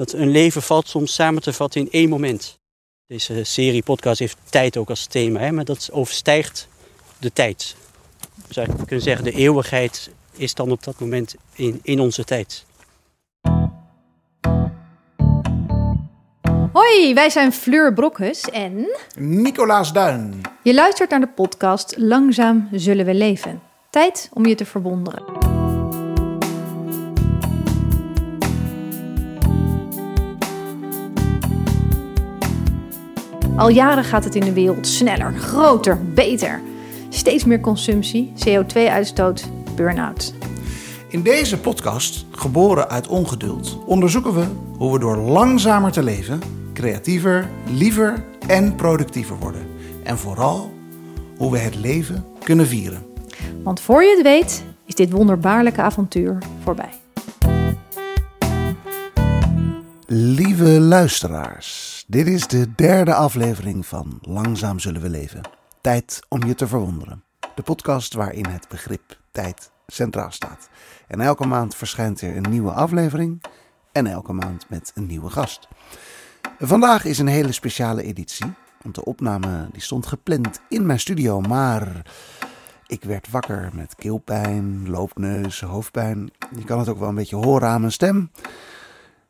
dat 0.00 0.12
een 0.12 0.30
leven 0.30 0.62
valt 0.62 0.88
soms 0.88 1.14
samen 1.14 1.42
te 1.42 1.52
vatten 1.52 1.80
in 1.80 1.90
één 1.90 2.08
moment. 2.08 2.58
Deze 3.06 3.44
serie 3.44 3.82
podcast 3.82 4.18
heeft 4.18 4.36
tijd 4.50 4.76
ook 4.76 4.88
als 4.88 5.06
thema, 5.06 5.40
hè, 5.40 5.52
maar 5.52 5.64
dat 5.64 5.88
overstijgt 5.92 6.68
de 7.18 7.32
tijd. 7.32 7.76
Zou 8.48 8.66
je 8.66 8.76
kunnen 8.76 9.04
zeggen, 9.04 9.24
de 9.24 9.32
eeuwigheid 9.32 10.10
is 10.32 10.54
dan 10.54 10.70
op 10.70 10.84
dat 10.84 11.00
moment 11.00 11.34
in, 11.54 11.80
in 11.82 12.00
onze 12.00 12.24
tijd. 12.24 12.64
Hoi, 16.72 17.14
wij 17.14 17.30
zijn 17.30 17.52
Fleur 17.52 17.94
Brokhus 17.94 18.40
en 18.40 18.86
Nicolaas 19.16 19.92
Duin. 19.92 20.40
je 20.62 20.74
luistert 20.74 21.10
naar 21.10 21.20
de 21.20 21.28
podcast 21.28 21.94
Langzaam 21.96 22.68
zullen 22.72 23.06
we 23.06 23.14
leven. 23.14 23.62
Tijd 23.90 24.30
om 24.32 24.46
je 24.46 24.54
te 24.54 24.64
verwonderen. 24.64 25.39
Al 33.60 33.68
jaren 33.68 34.04
gaat 34.04 34.24
het 34.24 34.34
in 34.34 34.44
de 34.44 34.52
wereld 34.52 34.86
sneller, 34.86 35.32
groter, 35.32 36.04
beter. 36.14 36.60
Steeds 37.08 37.44
meer 37.44 37.60
consumptie, 37.60 38.32
CO2-uitstoot, 38.46 39.48
burn-out. 39.76 40.34
In 41.08 41.22
deze 41.22 41.58
podcast, 41.58 42.26
geboren 42.30 42.88
uit 42.88 43.08
ongeduld, 43.08 43.78
onderzoeken 43.86 44.34
we 44.34 44.44
hoe 44.76 44.92
we 44.92 44.98
door 44.98 45.16
langzamer 45.16 45.92
te 45.92 46.02
leven 46.02 46.40
creatiever, 46.74 47.48
liever 47.72 48.24
en 48.46 48.74
productiever 48.74 49.36
worden. 49.38 49.66
En 50.02 50.18
vooral 50.18 50.72
hoe 51.36 51.52
we 51.52 51.58
het 51.58 51.74
leven 51.74 52.24
kunnen 52.42 52.66
vieren. 52.66 53.02
Want 53.62 53.80
voor 53.80 54.02
je 54.02 54.14
het 54.14 54.22
weet, 54.22 54.64
is 54.86 54.94
dit 54.94 55.10
wonderbaarlijke 55.10 55.80
avontuur 55.80 56.38
voorbij. 56.62 56.90
Lieve 60.06 60.80
luisteraars, 60.80 61.99
dit 62.10 62.26
is 62.26 62.46
de 62.46 62.74
derde 62.74 63.14
aflevering 63.14 63.86
van 63.86 64.18
Langzaam 64.22 64.78
zullen 64.78 65.00
we 65.00 65.08
leven. 65.08 65.40
Tijd 65.80 66.20
om 66.28 66.44
je 66.44 66.54
te 66.54 66.66
verwonderen. 66.66 67.24
De 67.54 67.62
podcast 67.62 68.14
waarin 68.14 68.46
het 68.46 68.68
begrip 68.68 69.18
tijd 69.32 69.70
centraal 69.86 70.30
staat. 70.30 70.68
En 71.06 71.20
elke 71.20 71.46
maand 71.46 71.74
verschijnt 71.74 72.20
er 72.20 72.36
een 72.36 72.50
nieuwe 72.50 72.70
aflevering 72.70 73.42
en 73.92 74.06
elke 74.06 74.32
maand 74.32 74.68
met 74.68 74.92
een 74.94 75.06
nieuwe 75.06 75.30
gast. 75.30 75.68
Vandaag 76.58 77.04
is 77.04 77.18
een 77.18 77.26
hele 77.26 77.52
speciale 77.52 78.02
editie, 78.02 78.52
want 78.82 78.94
de 78.94 79.04
opname 79.04 79.68
die 79.72 79.82
stond 79.82 80.06
gepland 80.06 80.60
in 80.68 80.86
mijn 80.86 81.00
studio, 81.00 81.40
maar 81.40 82.02
ik 82.86 83.04
werd 83.04 83.30
wakker 83.30 83.70
met 83.74 83.94
keelpijn, 83.94 84.90
loopneus, 84.90 85.60
hoofdpijn. 85.60 86.30
Je 86.56 86.64
kan 86.64 86.78
het 86.78 86.88
ook 86.88 86.98
wel 86.98 87.08
een 87.08 87.14
beetje 87.14 87.36
horen 87.36 87.68
aan 87.68 87.80
mijn 87.80 87.92
stem. 87.92 88.30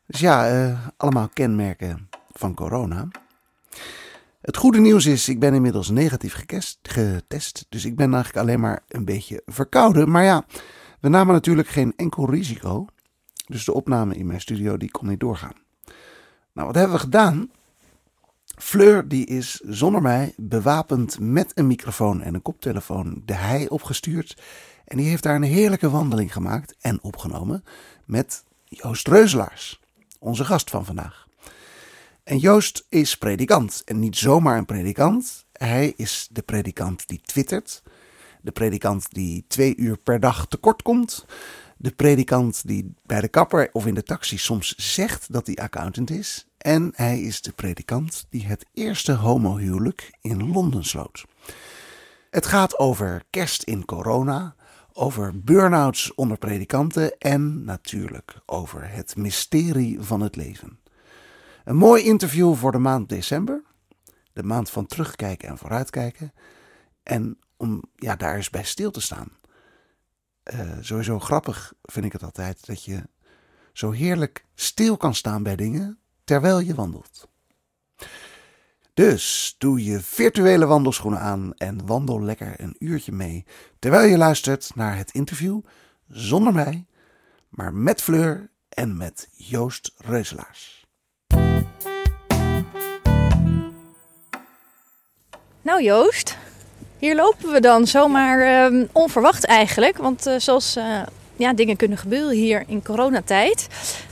Dus 0.07 0.21
ja, 0.21 0.49
eh, 0.49 0.79
allemaal 0.97 1.29
kenmerken 1.33 2.10
van 2.41 2.55
corona. 2.55 3.09
Het 4.41 4.57
goede 4.57 4.81
nieuws 4.81 5.07
is, 5.07 5.29
ik 5.29 5.41
ben 5.41 5.55
inmiddels 5.55 5.91
negatief 5.91 6.45
getest. 6.83 7.67
Dus 7.69 7.85
ik 7.85 7.97
ben 7.97 8.15
eigenlijk 8.15 8.47
alleen 8.47 8.61
maar 8.61 8.83
een 8.89 9.05
beetje 9.05 9.43
verkouden. 9.47 10.11
Maar 10.11 10.25
ja, 10.25 10.45
we 11.01 11.09
namen 11.09 11.35
natuurlijk 11.35 11.69
geen 11.69 11.93
enkel 11.97 12.31
risico. 12.31 12.87
Dus 13.47 13.65
de 13.65 13.75
opname 13.75 14.15
in 14.15 14.27
mijn 14.27 14.41
studio 14.41 14.77
die 14.77 14.91
kon 14.91 15.09
niet 15.09 15.21
doorgaan. 15.21 15.55
Nou, 16.53 16.67
wat 16.67 16.75
hebben 16.75 16.97
we 16.97 17.03
gedaan? 17.03 17.51
Fleur 18.57 19.09
die 19.09 19.27
is 19.27 19.61
zonder 19.65 20.03
mij 20.03 20.35
bewapend 20.37 21.19
met 21.21 21.53
een 21.55 21.67
microfoon 21.67 22.23
en 22.23 22.35
een 22.35 22.43
koptelefoon 22.43 23.23
de 23.25 23.35
hei 23.35 23.67
opgestuurd. 23.67 24.43
En 24.85 24.97
die 24.97 25.09
heeft 25.09 25.23
daar 25.23 25.37
een 25.37 25.43
heerlijke 25.43 25.91
wandeling 25.91 26.33
gemaakt 26.33 26.77
en 26.81 27.03
opgenomen 27.03 27.65
met 28.05 28.45
Joost 28.65 29.09
Reuzelaars, 29.09 29.81
onze 30.19 30.45
gast 30.45 30.71
van 30.71 30.85
vandaag. 30.85 31.29
En 32.31 32.39
Joost 32.39 32.87
is 32.89 33.17
predikant. 33.17 33.83
En 33.85 33.99
niet 33.99 34.17
zomaar 34.17 34.59
een 34.59 34.65
predikant. 34.65 35.47
Hij 35.53 35.93
is 35.97 36.29
de 36.31 36.43
predikant 36.43 37.09
die 37.09 37.21
twittert. 37.25 37.83
De 38.43 38.51
predikant 38.51 39.13
die 39.13 39.45
twee 39.49 39.77
uur 39.77 39.99
per 39.99 40.21
dag 40.21 40.47
tekort 40.47 40.83
komt. 40.83 41.27
De 41.77 41.91
predikant 41.91 42.67
die 42.67 42.95
bij 43.07 43.21
de 43.21 43.29
kapper 43.29 43.69
of 43.73 43.87
in 43.87 43.95
de 43.95 44.03
taxi 44.03 44.39
soms 44.39 44.75
zegt 44.77 45.33
dat 45.33 45.47
hij 45.47 45.57
accountant 45.57 46.11
is. 46.11 46.47
En 46.59 46.93
hij 46.95 47.21
is 47.21 47.43
de 47.43 47.53
predikant 47.53 48.27
die 48.29 48.47
het 48.47 48.67
eerste 48.75 49.13
homohuwelijk 49.13 50.11
in 50.21 50.53
Londen 50.53 50.85
sloot. 50.85 51.25
Het 52.31 52.47
gaat 52.47 52.79
over 52.79 53.23
kerst 53.31 53.63
in 53.63 53.85
corona, 53.85 54.55
over 54.93 55.41
burn-outs 55.41 56.15
onder 56.15 56.39
predikanten 56.39 57.19
en 57.19 57.65
natuurlijk 57.65 58.35
over 58.47 58.91
het 58.91 59.17
mysterie 59.17 60.01
van 60.01 60.21
het 60.21 60.37
leven. 60.37 60.80
Een 61.71 61.77
mooi 61.77 62.03
interview 62.03 62.55
voor 62.55 62.73
de 62.73 62.79
maand 62.79 63.09
december. 63.09 63.63
De 64.33 64.43
maand 64.43 64.71
van 64.71 64.87
terugkijken 64.87 65.49
en 65.49 65.59
vooruitkijken. 65.59 66.33
En 67.03 67.39
om 67.57 67.83
ja, 67.95 68.17
daar 68.17 68.37
eens 68.37 68.51
bij 68.51 68.65
stil 68.65 68.91
te 68.91 69.01
staan. 69.01 69.29
Uh, 70.55 70.71
sowieso 70.81 71.19
grappig 71.19 71.73
vind 71.83 72.05
ik 72.05 72.13
het 72.13 72.23
altijd 72.23 72.67
dat 72.67 72.85
je 72.85 73.03
zo 73.73 73.91
heerlijk 73.91 74.47
stil 74.55 74.97
kan 74.97 75.15
staan 75.15 75.43
bij 75.43 75.57
dingen 75.57 75.99
terwijl 76.25 76.61
je 76.61 76.75
wandelt. 76.75 77.29
Dus 78.95 79.55
doe 79.59 79.85
je 79.85 80.01
virtuele 80.01 80.67
wandelschoenen 80.67 81.21
aan 81.21 81.55
en 81.55 81.87
wandel 81.87 82.23
lekker 82.23 82.61
een 82.61 82.77
uurtje 82.79 83.13
mee 83.13 83.45
terwijl 83.79 84.09
je 84.09 84.17
luistert 84.17 84.71
naar 84.75 84.97
het 84.97 85.11
interview 85.11 85.61
zonder 86.09 86.53
mij, 86.53 86.87
maar 87.49 87.75
met 87.75 88.03
Fleur 88.03 88.51
en 88.69 88.97
met 88.97 89.29
Joost 89.33 89.93
Reuzelaars. 89.97 90.80
Nou 95.63 95.83
Joost, 95.83 96.37
hier 96.99 97.15
lopen 97.17 97.53
we 97.53 97.61
dan 97.61 97.87
zomaar 97.87 98.71
uh, 98.73 98.85
onverwacht 98.93 99.45
eigenlijk. 99.45 99.97
Want 99.97 100.27
uh, 100.27 100.35
zoals 100.39 100.77
uh, 100.77 100.85
ja, 101.37 101.53
dingen 101.53 101.77
kunnen 101.77 101.99
gebeuren 101.99 102.37
hier 102.37 102.65
in 102.67 102.83
coronatijd... 102.83 103.69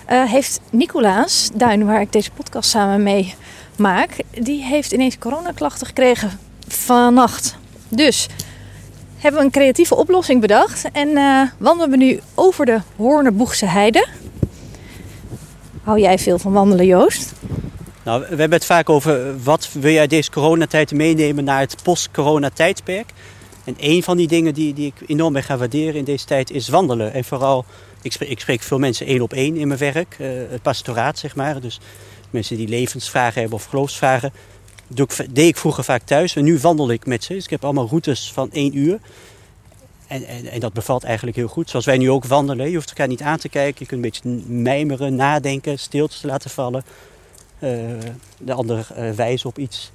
heeft 0.06 0.60
Nicolaas 0.70 1.50
Duin, 1.54 1.84
waar 1.86 2.00
ik 2.00 2.12
deze 2.12 2.30
podcast 2.30 2.70
samen 2.70 3.02
mee 3.02 3.34
maak... 3.76 4.10
die 4.30 4.62
heeft 4.62 4.92
ineens 4.92 5.18
coronaklachten 5.18 5.86
gekregen 5.86 6.38
vannacht. 6.68 7.56
Dus 7.88 8.26
hebben 9.16 9.40
we 9.40 9.46
een 9.46 9.52
creatieve 9.52 9.94
oplossing 9.94 10.40
bedacht... 10.40 10.90
en 10.92 11.08
wandelen 11.58 11.90
we 11.90 11.96
nu 11.96 12.20
over 12.34 12.66
de 12.66 12.80
Hoorneboegse 12.96 13.66
Heide... 13.66 14.06
Hou 15.88 16.00
jij 16.00 16.18
veel 16.18 16.38
van 16.38 16.52
wandelen, 16.52 16.86
Joost? 16.86 17.32
Nou, 18.04 18.20
we 18.20 18.26
hebben 18.26 18.50
het 18.50 18.64
vaak 18.64 18.88
over 18.88 19.42
wat 19.42 19.68
wil 19.72 19.92
jij 19.92 20.06
deze 20.06 20.30
coronatijd 20.30 20.92
meenemen 20.92 21.44
naar 21.44 21.60
het 21.60 21.76
post-corona 21.82 22.50
tijdperk. 22.50 23.12
En 23.64 23.74
een 23.78 24.02
van 24.02 24.16
die 24.16 24.28
dingen 24.28 24.54
die, 24.54 24.74
die 24.74 24.86
ik 24.86 25.08
enorm 25.08 25.32
ben 25.32 25.42
gaan 25.42 25.58
waarderen 25.58 25.94
in 25.94 26.04
deze 26.04 26.24
tijd 26.24 26.50
is 26.50 26.68
wandelen. 26.68 27.12
En 27.12 27.24
vooral, 27.24 27.64
ik 28.02 28.12
spreek, 28.12 28.28
ik 28.28 28.40
spreek 28.40 28.62
veel 28.62 28.78
mensen 28.78 29.06
één 29.06 29.20
op 29.20 29.32
één 29.32 29.56
in 29.56 29.68
mijn 29.68 29.80
werk, 29.80 30.16
uh, 30.20 30.28
het 30.50 30.62
pastoraat 30.62 31.18
zeg 31.18 31.36
maar. 31.36 31.60
Dus 31.60 31.80
mensen 32.30 32.56
die 32.56 32.68
levensvragen 32.68 33.40
hebben 33.40 33.58
of 33.58 33.64
geloofsvragen. 33.64 34.32
Deed 35.30 35.48
ik 35.48 35.56
vroeger 35.56 35.84
vaak 35.84 36.02
thuis 36.02 36.36
en 36.36 36.44
nu 36.44 36.58
wandel 36.58 36.90
ik 36.90 37.06
met 37.06 37.24
ze. 37.24 37.32
Dus 37.32 37.44
ik 37.44 37.50
heb 37.50 37.64
allemaal 37.64 37.88
routes 37.88 38.32
van 38.32 38.52
één 38.52 38.78
uur. 38.78 38.98
En, 40.08 40.26
en, 40.26 40.46
en, 40.46 40.60
dat 40.60 40.72
bevalt 40.72 41.04
eigenlijk 41.04 41.36
heel 41.36 41.48
goed. 41.48 41.70
Zoals 41.70 41.84
wij 41.84 41.98
nu 41.98 42.10
ook 42.10 42.24
wandelen. 42.24 42.68
Je 42.68 42.74
hoeft 42.74 42.88
elkaar 42.88 43.08
niet 43.08 43.22
aan 43.22 43.38
te 43.38 43.48
kijken. 43.48 43.76
Je 43.78 43.86
kunt 43.86 44.04
een 44.04 44.10
beetje 44.10 44.52
mijmeren, 44.52 45.14
nadenken, 45.14 45.78
stilte 45.78 46.26
laten 46.26 46.50
vallen. 46.50 46.84
Uh, 47.58 47.70
de 48.38 48.52
ander 48.52 48.88
uh, 48.98 49.10
wijzen 49.10 49.48
op 49.48 49.58
iets 49.58 49.90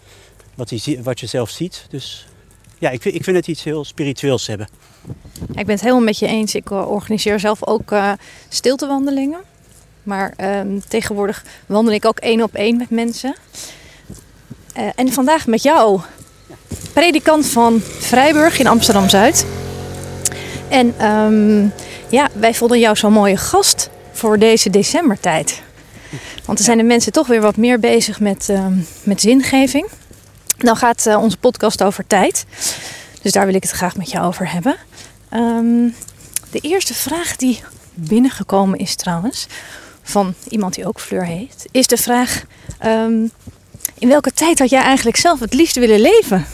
wat, 0.56 0.74
wat 1.04 1.20
je 1.20 1.26
zelf 1.26 1.50
ziet. 1.50 1.86
Dus 1.90 2.28
ja, 2.80 2.90
ik, 2.90 3.06
ik 3.06 3.24
vind 3.24 3.36
het 3.36 3.48
iets 3.48 3.64
heel 3.64 3.86
spiritueels 3.86 4.48
hebben. 4.48 4.68
Ik 5.48 5.66
ben 5.66 5.76
het 5.76 5.82
helemaal 5.82 6.04
met 6.04 6.20
je 6.20 6.28
eens. 6.28 6.56
Ik 6.56 6.72
organiseer 6.72 7.40
zelf 7.40 7.68
ook 7.68 7.92
uh, 7.92 8.12
stiltewandelingen. 8.50 9.40
Maar 10.04 10.34
ehm, 10.38 10.80
tegenwoordig 10.88 11.46
wandel 11.66 11.94
ik 11.94 12.06
ook 12.06 12.18
één 12.18 12.42
op 12.42 12.54
één 12.54 12.78
met 12.78 12.90
mensen. 12.90 13.36
en 14.96 15.14
vandaag 15.14 15.48
met 15.48 15.64
jou, 15.64 16.02
predikant 16.94 17.46
van 17.46 17.80
Vrijburg 17.82 18.60
in 18.60 18.68
Amsterdam-Zuid. 18.68 19.46
En 20.74 21.10
um, 21.10 21.74
ja, 22.10 22.30
wij 22.34 22.54
vonden 22.54 22.80
jou 22.80 22.96
zo'n 22.96 23.14
mooie 23.14 23.38
gast 23.38 23.90
voor 24.12 24.40
deze 24.40 24.70
decembertijd. 24.70 25.62
Want 26.46 26.60
er 26.60 26.66
zijn 26.66 26.78
de 26.78 26.84
mensen 26.84 27.12
toch 27.12 27.28
weer 27.28 27.42
wat 27.42 27.58
meer 27.58 27.80
bezig 27.80 28.20
met, 28.20 28.48
um, 28.50 28.88
met 29.04 29.22
zingeving. 29.22 29.88
Dan 30.58 30.76
gaat 30.76 31.06
uh, 31.06 31.22
onze 31.22 31.38
podcast 31.38 31.84
over 31.84 32.08
tijd. 32.08 32.46
Dus 33.22 33.32
daar 33.32 33.46
wil 33.46 33.56
ik 33.56 33.62
het 33.64 33.72
graag 33.72 33.98
met 33.98 34.12
jou 34.12 34.26
over 34.26 34.52
hebben. 34.52 34.76
Um, 35.34 35.96
de 36.52 36.60
eerste 36.60 36.94
vraag 36.94 37.36
die 37.36 37.64
binnengekomen 37.94 38.80
is 38.80 38.96
trouwens, 38.96 39.48
van 40.04 40.34
iemand 40.48 40.74
die 40.74 40.88
ook 40.88 41.00
Fleur 41.00 41.26
heet, 41.26 41.66
is 41.72 41.88
de 41.88 41.98
vraag: 41.98 42.44
in 44.00 44.08
welke 44.08 44.32
tijd 44.32 44.60
had 44.60 44.70
jij 44.70 44.82
eigenlijk 44.82 45.18
zelf 45.18 45.40
het 45.40 45.54
liefst 45.54 45.76
willen 45.76 46.00
leven? 46.00 46.46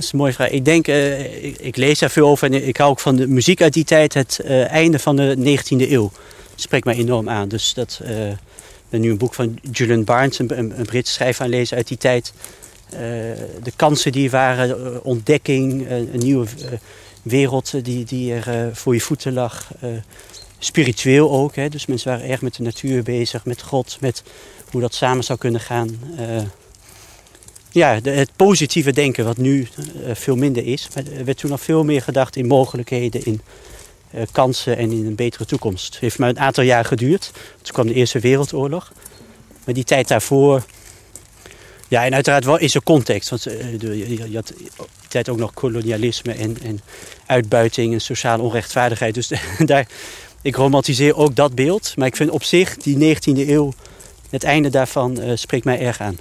Dat 0.00 0.08
is 0.08 0.14
een 0.14 0.24
mooie 0.24 0.34
vraag. 0.34 0.50
Ik 0.50 0.64
denk, 0.64 0.88
uh, 0.88 1.44
ik, 1.66 1.76
lees 1.76 1.98
daar 1.98 2.10
veel 2.10 2.28
over 2.28 2.52
en 2.52 2.66
ik 2.66 2.76
hou 2.76 2.90
ook 2.90 3.00
van 3.00 3.16
de 3.16 3.26
muziek 3.26 3.62
uit 3.62 3.72
die 3.72 3.84
tijd, 3.84 4.14
het 4.14 4.40
uh, 4.44 4.70
einde 4.70 4.98
van 4.98 5.16
de 5.16 5.36
19e 5.36 5.90
eeuw. 5.90 6.10
spreekt 6.54 6.84
mij 6.84 6.94
enorm 6.94 7.28
aan. 7.28 7.48
Dus 7.48 7.74
dat, 7.74 8.00
uh, 8.02 8.30
ik 8.30 8.36
ben 8.88 9.00
nu 9.00 9.10
een 9.10 9.18
boek 9.18 9.34
van 9.34 9.58
Julian 9.72 10.04
Barnes, 10.04 10.38
een, 10.38 10.74
Britse 10.86 11.12
schrijver, 11.12 11.44
aan 11.44 11.50
lezen 11.50 11.76
uit 11.76 11.88
die 11.88 11.96
tijd. 11.96 12.32
de 13.62 13.72
kansen 13.76 14.12
die 14.12 14.30
waren, 14.30 15.04
ontdekking, 15.04 15.90
een 15.90 16.10
nieuwe 16.12 16.46
wereld 17.22 17.84
die, 17.84 18.04
die 18.04 18.32
er 18.32 18.76
voor 18.76 18.94
je 18.94 19.00
voeten 19.00 19.32
lag. 19.32 19.70
spiritueel 20.58 21.30
ook, 21.30 21.54
hè? 21.54 21.68
dus 21.68 21.86
mensen 21.86 22.10
waren 22.10 22.28
erg 22.28 22.40
met 22.40 22.54
de 22.54 22.62
natuur 22.62 23.02
bezig, 23.02 23.44
met 23.44 23.62
God, 23.62 23.96
met 24.00 24.22
hoe 24.70 24.80
dat 24.80 24.94
samen 24.94 25.24
zou 25.24 25.38
kunnen 25.38 25.60
gaan 25.60 25.98
ja, 27.70 28.00
het 28.02 28.30
positieve 28.36 28.92
denken, 28.92 29.24
wat 29.24 29.36
nu 29.36 29.68
uh, 30.06 30.14
veel 30.14 30.36
minder 30.36 30.66
is. 30.66 30.88
Maar 30.94 31.04
er 31.16 31.24
werd 31.24 31.38
toen 31.38 31.50
nog 31.50 31.60
veel 31.60 31.84
meer 31.84 32.02
gedacht 32.02 32.36
in 32.36 32.46
mogelijkheden, 32.46 33.24
in 33.24 33.40
uh, 34.14 34.22
kansen 34.32 34.76
en 34.76 34.92
in 34.92 35.06
een 35.06 35.14
betere 35.14 35.44
toekomst. 35.44 35.92
Het 35.92 36.00
heeft 36.00 36.18
maar 36.18 36.28
een 36.28 36.38
aantal 36.38 36.64
jaar 36.64 36.84
geduurd. 36.84 37.30
Toen 37.62 37.72
kwam 37.72 37.86
de 37.86 37.94
Eerste 37.94 38.18
Wereldoorlog. 38.18 38.92
Maar 39.64 39.74
die 39.74 39.84
tijd 39.84 40.08
daarvoor. 40.08 40.64
Ja, 41.88 42.04
en 42.04 42.14
uiteraard 42.14 42.44
wel 42.44 42.58
is 42.58 42.74
er 42.74 42.82
context. 42.82 43.30
Want 43.30 43.42
je, 43.42 44.30
je, 44.30 44.36
had 44.36 44.52
die 44.56 44.70
tijd 45.08 45.28
ook 45.28 45.38
nog 45.38 45.54
kolonialisme 45.54 46.32
en, 46.32 46.56
en 46.62 46.80
uitbuiting 47.26 47.92
en 47.92 48.00
sociale 48.00 48.42
onrechtvaardigheid. 48.42 49.14
Dus 49.14 49.30
daar, 49.58 49.88
ik 50.42 50.56
romantiseer 50.56 51.16
ook 51.16 51.34
dat 51.34 51.54
beeld. 51.54 51.96
Maar 51.96 52.06
ik 52.06 52.16
vind 52.16 52.30
op 52.30 52.42
zich 52.44 52.76
die 52.76 53.16
19e 53.16 53.48
eeuw, 53.48 53.72
het 54.30 54.44
einde 54.44 54.68
daarvan, 54.68 55.18
spreekt 55.34 55.64
mij 55.64 55.80
erg 55.80 56.00
aan. 56.00 56.18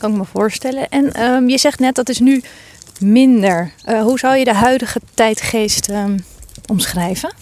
Kan 0.00 0.10
ik 0.10 0.16
me 0.16 0.24
voorstellen. 0.24 0.88
En 0.88 1.22
um, 1.22 1.48
je 1.48 1.58
zegt 1.58 1.78
net 1.78 1.94
dat 1.94 2.08
is 2.08 2.18
nu 2.18 2.42
minder. 2.98 3.72
Uh, 3.88 4.02
hoe 4.02 4.18
zou 4.18 4.36
je 4.36 4.44
de 4.44 4.54
huidige 4.54 5.00
tijdgeest 5.14 5.88
um, 5.88 6.24
omschrijven? 6.66 7.34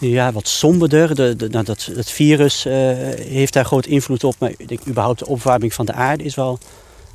Ja, 0.00 0.32
wat 0.32 0.48
somberder. 0.48 1.14
De, 1.14 1.36
de, 1.36 1.48
nou, 1.48 1.64
dat, 1.64 1.88
het 1.94 2.10
virus 2.10 2.66
uh, 2.66 2.72
heeft 2.72 3.52
daar 3.52 3.64
groot 3.64 3.86
invloed 3.86 4.24
op. 4.24 4.34
Maar 4.38 4.50
ik 4.56 4.68
denk 4.68 4.80
überhaupt 4.88 5.18
de 5.18 5.26
opwarming 5.26 5.74
van 5.74 5.86
de 5.86 5.92
aarde 5.92 6.24
is 6.24 6.34
wel 6.34 6.58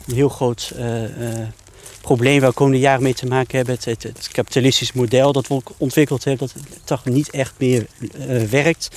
een 0.08 0.16
heel 0.16 0.30
groot 0.30 0.72
uh, 0.78 0.86
probleem 2.02 2.40
waar 2.40 2.50
we 2.50 2.56
komende 2.56 2.80
jaren 2.80 3.04
mee 3.04 3.14
te 3.14 3.26
maken 3.26 3.58
hebben. 3.58 3.76
Het, 3.76 3.86
het, 3.86 4.04
het 4.04 4.30
kapitalistisch 4.32 4.94
model 4.94 5.32
dat 5.32 5.48
we 5.48 5.62
ontwikkeld 5.78 6.24
hebben, 6.24 6.50
dat 6.54 6.64
toch 6.84 7.06
niet 7.06 7.30
echt 7.30 7.54
meer 7.58 7.88
werkt. 8.50 8.90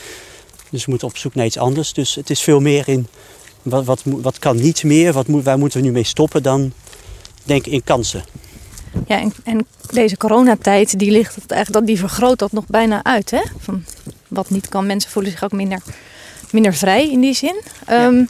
Dus 0.71 0.85
we 0.85 0.91
moeten 0.91 1.09
op 1.09 1.17
zoek 1.17 1.35
naar 1.35 1.47
iets 1.47 1.59
anders. 1.59 1.93
Dus 1.93 2.15
het 2.15 2.31
is 2.31 2.41
veel 2.41 2.61
meer 2.61 2.89
in 2.89 3.07
wat, 3.63 3.85
wat, 3.85 4.03
wat 4.05 4.39
kan 4.39 4.57
niet 4.57 4.85
meer? 4.85 5.13
Wat 5.13 5.27
waar 5.29 5.59
moeten 5.59 5.81
we 5.81 5.87
nu 5.87 5.93
mee 5.93 6.05
stoppen 6.05 6.43
dan? 6.43 6.73
Denk 7.45 7.67
in 7.67 7.85
kansen. 7.85 8.25
Ja, 9.07 9.21
en, 9.21 9.33
en 9.45 9.67
deze 9.91 10.17
coronatijd 10.17 10.99
die 10.99 11.11
ligt 11.11 11.47
eigenlijk, 11.47 11.87
die 11.87 11.99
vergroot 11.99 12.39
dat 12.39 12.53
nog 12.53 12.67
bijna 12.67 13.05
uit. 13.05 13.31
Hè? 13.31 13.41
Van 13.59 13.85
wat 14.29 14.51
niet 14.51 14.69
kan. 14.69 14.87
Mensen 14.87 15.11
voelen 15.11 15.31
zich 15.31 15.45
ook 15.45 15.53
minder, 15.53 15.83
minder 16.51 16.75
vrij 16.75 17.11
in 17.11 17.21
die 17.21 17.35
zin. 17.35 17.61
Um, 17.91 18.29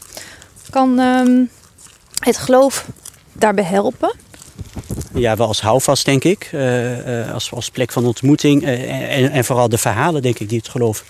Kan 0.71 0.99
um, 0.99 1.51
het 2.19 2.37
geloof 2.37 2.87
daarbij 3.33 3.65
helpen? 3.65 4.15
Ja, 5.15 5.37
wel 5.37 5.47
als 5.47 5.61
houvast, 5.61 6.05
denk 6.05 6.25
ik. 6.25 6.51
Uh, 6.53 7.21
uh, 7.21 7.33
als, 7.33 7.53
als 7.53 7.71
plek 7.71 7.93
van 7.93 8.07
ontmoeting. 8.07 8.63
Uh, 8.63 9.17
en, 9.17 9.31
en, 9.31 9.45
vooral 9.45 9.69
de 9.69 9.79
verhalen, 9.79 10.23
denk 10.23 10.39
ik, 10.39 10.49
die 10.49 10.59
het 10.59 10.69
geloof 10.69 11.05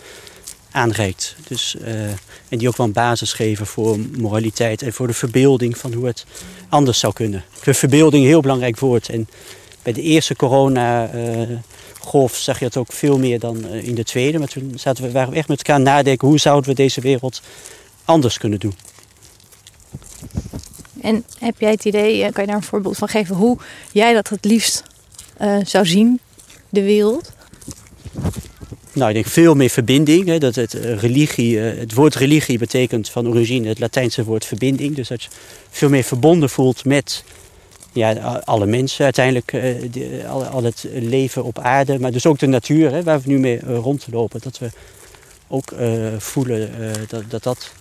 aanreikt. 0.71 1.37
Dus, 1.49 1.77
uh, 1.81 2.11
en 2.51 2.59
die 2.59 2.69
ook 2.69 2.77
wel 2.77 2.87
een 2.87 2.93
basis 2.93 3.33
geven 3.33 3.67
voor 3.67 3.99
moraliteit 4.19 4.83
en 4.83 4.93
voor 4.93 5.07
de 5.07 5.13
verbeelding 5.13 5.79
van 5.79 5.93
hoe 5.93 6.07
het 6.07 6.25
anders 6.69 6.99
zou 6.99 7.13
kunnen. 7.13 7.45
Ik 7.63 7.75
verbeelding 7.75 8.23
een 8.23 8.29
heel 8.29 8.41
belangrijk 8.41 8.79
woord. 8.79 9.09
En 9.09 9.29
bij 9.83 9.93
de 9.93 10.03
eerste 10.03 10.37
corona-golf 10.37 12.37
zag 12.37 12.59
je 12.59 12.65
het 12.65 12.77
ook 12.77 12.93
veel 12.93 13.19
meer 13.19 13.39
dan 13.39 13.65
eh, 13.65 13.87
in 13.87 13.95
de 13.95 14.05
tweede. 14.05 14.39
Maar 14.39 14.49
toen 14.49 14.73
zaten 14.77 15.05
we, 15.05 15.11
waren 15.11 15.31
we 15.31 15.37
echt 15.37 15.49
met 15.49 15.59
elkaar 15.59 15.81
nadenken 15.81 16.29
hoe 16.29 16.39
zouden 16.39 16.71
we 16.71 16.77
deze 16.77 17.01
wereld 17.01 17.43
anders 18.05 18.39
kunnen 18.39 18.61
doen. 18.61 18.75
En 21.01 21.25
heb 21.39 21.61
jij 21.61 21.71
het 21.71 21.85
idee, 21.85 22.25
eh, 22.25 22.33
kan 22.33 22.43
je 22.43 22.49
daar 22.49 22.59
een 22.59 22.63
voorbeeld 22.63 22.97
van 22.97 23.09
geven, 23.09 23.37
hoe 23.37 23.59
jij 23.93 24.15
dat 24.15 24.29
het 24.29 24.45
liefst 24.45 24.83
zou 25.65 25.87
zien, 25.87 26.21
de 26.69 26.83
wereld? 26.83 27.33
Nou, 28.93 29.09
ik 29.09 29.15
denk 29.15 29.27
veel 29.27 29.55
meer 29.55 29.69
verbinding. 29.69 30.27
Hè, 30.27 30.39
dat 30.39 30.55
het, 30.55 30.75
eh, 30.75 30.99
religie, 30.99 31.61
eh, 31.61 31.79
het 31.79 31.95
woord 31.95 32.15
religie 32.15 32.59
betekent 32.59 33.09
van 33.09 33.29
origine 33.29 33.69
het 33.69 33.79
Latijnse 33.79 34.25
woord 34.25 34.45
verbinding. 34.45 34.97
Dus 34.97 35.09
dat 35.09 35.23
je 35.23 35.29
veel 35.71 35.89
meer 35.89 36.03
verbonden 36.03 36.51
voelt 36.51 36.85
met 36.85 37.25
ja, 37.93 38.13
alle 38.45 38.67
mensen 38.67 39.05
uiteindelijk. 39.05 39.53
Eh, 39.53 40.31
al, 40.31 40.45
al, 40.45 40.65
het 40.65 40.87
leven 40.93 41.45
op 41.45 41.59
aarde, 41.59 41.99
maar 41.99 42.13
dus 42.13 42.27
ook 42.27 42.39
de 42.39 42.47
natuur 42.47 42.91
hè, 42.93 43.03
waar 43.03 43.21
we 43.21 43.29
nu 43.29 43.39
mee 43.39 43.61
rondlopen. 43.61 44.41
Dat 44.43 44.59
we 44.59 44.71
ook 45.49 45.75
voelen 46.19 46.71
dat, 47.09 47.43
dat, 47.43 47.73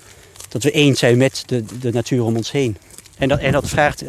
dat, 0.49 0.63
we 0.63 0.71
eens 0.71 0.99
zijn 0.99 1.17
met 1.17 1.43
de, 1.45 1.63
de 1.79 1.91
natuur 1.91 2.23
om 2.23 2.35
ons 2.35 2.51
heen. 2.51 2.77
En 3.17 3.27
dat, 3.27 3.39
en 3.39 3.51
dat 3.51 3.69
vraagt 3.69 4.03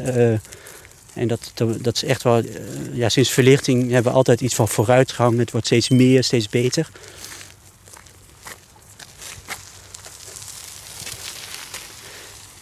en 1.15 1.29
dat, 1.29 1.53
dat 1.81 1.95
is 1.95 2.05
echt 2.05 2.23
wel, 2.23 2.37
eh, 2.37 2.45
ja, 2.93 3.09
sinds 3.09 3.31
verlichting 3.31 3.91
hebben 3.91 4.13
we 4.13 4.19
altijd 4.19 4.41
iets 4.41 4.55
van 4.55 4.69
vooruitgang. 4.69 5.39
Het 5.39 5.51
wordt 5.51 5.67
steeds 5.67 5.89
meer, 5.89 6.25
steeds 6.25 6.49
beter. 6.49 6.89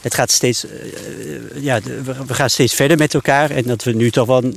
Het 0.00 0.14
gaat 0.14 0.30
steeds, 0.30 0.64
uh, 0.64 0.70
ja, 1.54 1.80
we 2.26 2.34
gaan 2.34 2.50
steeds 2.50 2.74
verder 2.74 2.96
met 2.96 3.14
elkaar. 3.14 3.50
En 3.50 3.62
dat 3.62 3.84
we 3.84 3.92
nu 3.92 4.10
toch 4.10 4.26
wel 4.26 4.52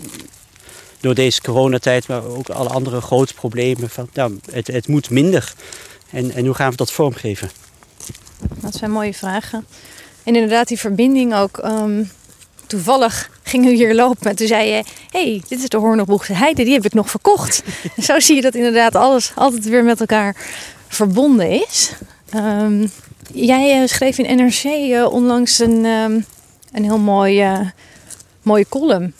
door 1.00 1.16
deze 1.16 1.42
coronatijd, 1.42 2.08
maar 2.08 2.26
ook 2.26 2.50
alle 2.50 2.70
andere 2.70 3.02
grote 3.02 3.34
problemen, 3.34 3.90
van, 3.90 4.10
nou, 4.14 4.40
het, 4.52 4.68
het 4.68 4.88
moet 4.88 5.10
minder. 5.10 5.54
En, 6.10 6.32
en 6.32 6.46
hoe 6.46 6.56
gaan 6.56 6.72
we 6.72 6.76
dat 6.76 6.92
vormgeven? 6.92 7.52
Dat 8.56 8.76
zijn 8.76 8.92
mooie 8.92 9.14
vragen. 9.14 9.66
En 10.24 10.36
inderdaad, 10.36 10.68
die 10.68 10.80
verbinding 10.80 11.36
ook. 11.36 11.58
Um, 11.58 12.12
toevallig 12.72 13.30
gingen 13.52 13.70
we 13.70 13.76
hier 13.76 13.96
lopen 13.96 14.30
en 14.30 14.36
toen 14.36 14.48
zei 14.48 14.70
je... 14.70 14.84
hey, 15.10 15.42
dit 15.48 15.60
is 15.60 15.70
de 15.70 15.78
Hoornhoekboegse 15.78 16.34
Heide, 16.34 16.64
die 16.64 16.74
heb 16.74 16.86
ik 16.86 16.94
nog 16.94 17.10
verkocht. 17.10 17.64
Zo 18.08 18.20
zie 18.20 18.36
je 18.36 18.42
dat 18.42 18.56
inderdaad 18.56 18.96
alles 18.96 19.32
altijd 19.36 19.66
weer 19.66 19.84
met 19.84 20.00
elkaar 20.00 20.36
verbonden 20.88 21.50
is. 21.50 21.92
Um, 22.36 22.92
jij 23.34 23.82
uh, 23.82 23.88
schreef 23.88 24.18
in 24.18 24.36
NRC 24.36 24.64
uh, 24.64 25.00
eh, 25.00 25.14
onlangs 25.14 25.60
een, 25.60 25.86
um, 25.86 26.26
een 26.72 26.84
heel 26.84 27.00
mooi, 27.00 27.52
uh, 27.52 27.60
mooie 28.42 28.66
column 28.70 29.14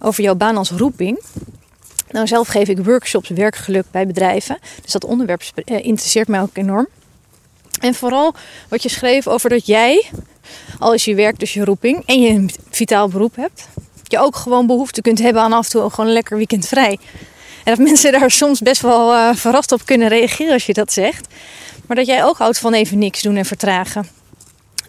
over 0.00 0.22
jouw 0.22 0.34
baan 0.34 0.56
als 0.56 0.70
roeping. 0.70 1.22
Nou, 2.10 2.26
zelf 2.26 2.48
geef 2.48 2.68
ik 2.68 2.84
workshops 2.84 3.28
werkgeluk 3.28 3.84
bij 3.90 4.06
bedrijven. 4.06 4.58
Dus 4.82 4.92
dat 4.92 5.04
onderwerp 5.04 5.42
interesseert 5.64 6.28
mij 6.28 6.40
ook 6.40 6.56
enorm. 6.56 6.88
En 7.80 7.94
vooral 7.94 8.34
wat 8.68 8.82
je 8.82 8.88
schreef 8.88 9.26
over 9.26 9.50
dat 9.50 9.66
jij 9.66 10.10
al 10.78 10.94
is 10.94 11.04
je 11.04 11.14
werk 11.14 11.38
dus 11.38 11.54
je 11.54 11.64
roeping 11.64 12.02
en 12.06 12.20
je 12.20 12.28
een 12.28 12.50
vitaal 12.70 13.08
beroep 13.08 13.36
hebt, 13.36 13.68
je 14.02 14.18
ook 14.18 14.36
gewoon 14.36 14.66
behoefte 14.66 15.00
kunt 15.00 15.18
hebben 15.18 15.42
aan 15.42 15.52
af 15.52 15.64
en 15.64 15.70
toe 15.70 15.90
gewoon 15.90 16.06
een 16.06 16.12
lekker 16.12 16.36
weekend 16.36 16.68
vrij. 16.68 16.98
En 17.64 17.76
dat 17.76 17.78
mensen 17.88 18.12
daar 18.12 18.30
soms 18.30 18.60
best 18.60 18.80
wel 18.80 19.12
uh, 19.12 19.34
verrast 19.34 19.72
op 19.72 19.84
kunnen 19.84 20.08
reageren 20.08 20.52
als 20.52 20.66
je 20.66 20.72
dat 20.72 20.92
zegt. 20.92 21.26
Maar 21.86 21.96
dat 21.96 22.06
jij 22.06 22.24
ook 22.24 22.38
houdt 22.38 22.58
van 22.58 22.72
even 22.72 22.98
niks 22.98 23.22
doen 23.22 23.36
en 23.36 23.44
vertragen. 23.44 24.06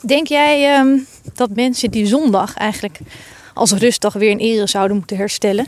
Denk 0.05 0.27
jij 0.27 0.79
um, 0.79 1.07
dat 1.33 1.49
mensen 1.49 1.91
die 1.91 2.05
zondag 2.05 2.55
eigenlijk 2.55 2.99
als 3.53 3.71
rustdag 3.71 4.13
weer 4.13 4.29
in 4.29 4.37
ere 4.37 4.67
zouden 4.67 4.97
moeten 4.97 5.17
herstellen? 5.17 5.67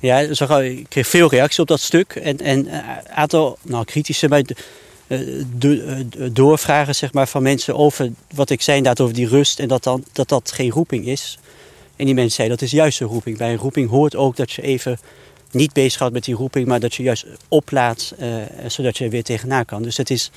Ja, 0.00 0.18
ik 0.18 0.86
kreeg 0.88 1.06
veel 1.06 1.28
reacties 1.28 1.58
op 1.58 1.66
dat 1.66 1.80
stuk. 1.80 2.14
En 2.14 2.48
een 2.48 2.66
uh, 2.66 2.78
aantal 3.08 3.58
nou, 3.62 3.84
kritische, 3.84 4.28
maar 4.28 4.38
eh, 4.38 4.44
eh, 4.48 4.56
doorvragen 6.32 6.94
zeg 6.94 7.12
maar, 7.12 7.28
van 7.28 7.42
mensen 7.42 7.76
over 7.76 8.10
wat 8.34 8.50
ik 8.50 8.62
zei 8.62 8.76
inderdaad 8.76 9.04
over 9.04 9.16
die 9.16 9.28
rust 9.28 9.58
en 9.58 9.68
dat, 9.68 9.82
dan, 9.82 10.04
dat 10.12 10.28
dat 10.28 10.52
geen 10.52 10.70
roeping 10.70 11.06
is. 11.06 11.38
En 11.96 12.04
die 12.04 12.14
mensen 12.14 12.34
zeiden 12.34 12.58
dat 12.58 12.66
is 12.66 12.72
juist 12.72 13.00
een 13.00 13.06
roeping. 13.06 13.38
Bij 13.38 13.50
een 13.52 13.58
roeping 13.58 13.90
hoort 13.90 14.16
ook 14.16 14.36
dat 14.36 14.50
je 14.52 14.62
even 14.62 14.98
niet 15.50 15.72
bezig 15.72 15.98
gaat 15.98 16.12
met 16.12 16.24
die 16.24 16.34
roeping, 16.34 16.66
maar 16.66 16.80
dat 16.80 16.94
je 16.94 17.02
juist 17.02 17.26
oplaat 17.48 18.14
uh, 18.20 18.34
zodat 18.66 18.98
je 18.98 19.04
er 19.04 19.10
weer 19.10 19.22
tegenaan 19.22 19.64
kan. 19.64 19.82
Dus 19.82 19.96
het 19.96 20.10
is, 20.10 20.30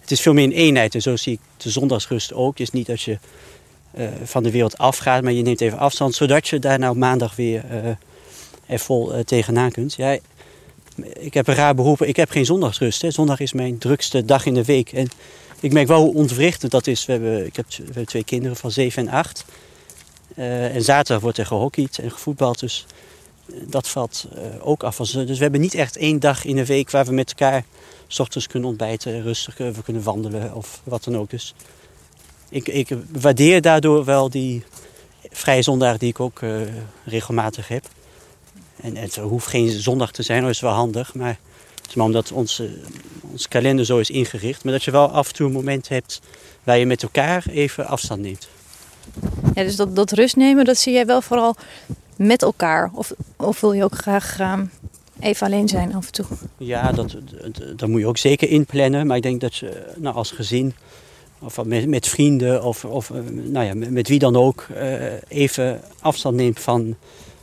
het 0.00 0.10
is 0.10 0.20
veel 0.20 0.32
meer 0.32 0.44
een 0.44 0.52
eenheid 0.52 0.94
en 0.94 1.02
zo 1.02 1.16
zie 1.16 1.32
ik 1.32 1.40
de 1.56 1.70
zondagsrust 1.70 2.32
ook. 2.32 2.58
Het 2.58 2.60
is 2.60 2.70
niet 2.70 2.86
dat 2.86 3.00
je 3.02 3.18
van 4.24 4.42
de 4.42 4.50
wereld 4.50 4.78
afgaat, 4.78 5.22
maar 5.22 5.32
je 5.32 5.42
neemt 5.42 5.60
even 5.60 5.78
afstand 5.78 6.14
zodat 6.14 6.48
je 6.48 6.58
daarna 6.58 6.90
op 6.90 6.96
maandag 6.96 7.36
weer 7.36 7.64
uh, 7.70 7.90
er 8.66 8.78
vol 8.78 9.24
tegenaan 9.24 9.70
kunt. 9.70 9.94
Ja, 9.94 10.18
ik 11.04 11.34
heb 11.34 11.46
een 11.46 11.54
raar 11.54 11.74
beroep. 11.74 12.02
Ik 12.02 12.16
heb 12.16 12.30
geen 12.30 12.44
zondagsrust. 12.44 13.02
Hè. 13.02 13.10
Zondag 13.10 13.40
is 13.40 13.52
mijn 13.52 13.78
drukste 13.78 14.24
dag 14.24 14.46
in 14.46 14.54
de 14.54 14.64
week. 14.64 14.92
En 14.92 15.08
ik 15.60 15.72
merk 15.72 15.86
wel 15.86 16.00
hoe 16.00 16.14
ontwrichtend 16.14 16.72
dat 16.72 16.86
is. 16.86 17.06
We 17.06 17.12
hebben, 17.12 17.46
ik 17.46 17.56
heb, 17.56 17.66
we 17.68 17.84
hebben 17.84 18.06
twee 18.06 18.24
kinderen 18.24 18.56
van 18.56 18.70
7 18.70 19.06
en 19.06 19.12
8. 19.12 19.44
Uh, 20.36 20.74
en 20.74 20.82
zaterdag 20.82 21.22
wordt 21.22 21.38
er 21.38 21.46
gehockeyd 21.46 21.98
en 21.98 22.10
gevoetbald. 22.10 22.58
Dus 22.58 22.86
eh, 23.46 23.54
dat 23.66 23.88
valt 23.88 24.28
uh, 24.34 24.42
ook 24.60 24.82
af. 24.82 24.96
Dus 24.96 25.12
we 25.12 25.34
hebben 25.36 25.60
niet 25.60 25.74
echt 25.74 25.96
één 25.96 26.20
dag 26.20 26.44
in 26.44 26.56
de 26.56 26.66
week 26.66 26.90
waar 26.90 27.04
we 27.04 27.12
met 27.12 27.28
elkaar 27.28 27.64
s 28.06 28.18
ochtends 28.18 28.46
kunnen 28.46 28.68
ontbijten, 28.68 29.22
rustig 29.22 29.56
we 29.56 29.82
kunnen 29.84 30.02
wandelen 30.02 30.54
of 30.54 30.80
wat 30.84 31.04
dan 31.04 31.16
ook. 31.16 31.30
Dus 31.30 31.54
ik, 32.48 32.68
ik 32.68 32.88
waardeer 33.12 33.60
daardoor 33.60 34.04
wel 34.04 34.30
die 34.30 34.64
vrije 35.30 35.62
zondagen 35.62 35.98
die 35.98 36.08
ik 36.08 36.20
ook 36.20 36.40
regelmatig 37.04 37.68
heb. 37.68 37.84
En 38.82 38.96
het 38.96 39.16
hoeft 39.16 39.46
geen 39.46 39.70
zondag 39.70 40.12
te 40.12 40.22
zijn, 40.22 40.42
dat 40.42 40.50
is 40.50 40.60
wel 40.60 40.72
handig. 40.72 41.14
Maar 41.14 41.38
Maar 41.94 42.04
omdat 42.04 42.32
onze, 42.32 42.70
ons 43.30 43.48
kalender 43.48 43.84
zo 43.84 43.98
is 43.98 44.10
ingericht. 44.10 44.64
Maar 44.64 44.72
dat 44.72 44.84
je 44.84 44.90
wel 44.90 45.08
af 45.10 45.28
en 45.28 45.34
toe 45.34 45.46
een 45.46 45.52
moment 45.52 45.88
hebt 45.88 46.20
waar 46.64 46.78
je 46.78 46.86
met 46.86 47.02
elkaar 47.02 47.44
even 47.50 47.86
afstand 47.86 48.20
neemt. 48.20 48.48
Ja, 49.54 49.62
dus 49.62 49.76
dat, 49.76 49.96
dat 49.96 50.12
rust 50.12 50.36
nemen, 50.36 50.64
dat 50.64 50.78
zie 50.78 50.92
jij 50.92 51.06
wel 51.06 51.22
vooral 51.22 51.56
met 52.16 52.42
elkaar. 52.42 52.90
Of, 52.94 53.12
of 53.36 53.60
wil 53.60 53.72
je 53.72 53.84
ook 53.84 53.94
graag 53.94 54.38
ehm, 54.38 54.64
even 55.20 55.46
alleen 55.46 55.68
zijn 55.68 55.94
af 55.94 56.06
en 56.06 56.12
toe? 56.12 56.26
Ja, 56.56 56.92
dat, 56.92 57.16
dat, 57.42 57.78
dat 57.78 57.88
moet 57.88 58.00
je 58.00 58.06
ook 58.06 58.18
zeker 58.18 58.48
inplannen. 58.48 59.06
Maar 59.06 59.16
ik 59.16 59.22
denk 59.22 59.40
dat 59.40 59.56
je 59.56 59.92
nou, 59.96 60.16
als 60.16 60.30
gezin 60.30 60.74
of 61.38 61.64
met, 61.64 61.88
met 61.88 62.08
vrienden 62.08 62.62
of, 62.62 62.84
of 62.84 63.10
eh, 63.10 63.20
nou 63.30 63.66
ja, 63.66 63.74
met, 63.74 63.90
met 63.90 64.08
wie 64.08 64.18
dan 64.18 64.36
ook 64.36 64.66
eh, 64.74 65.12
even 65.28 65.80
afstand 66.00 66.36
neemt 66.36 66.60
van 66.60 66.96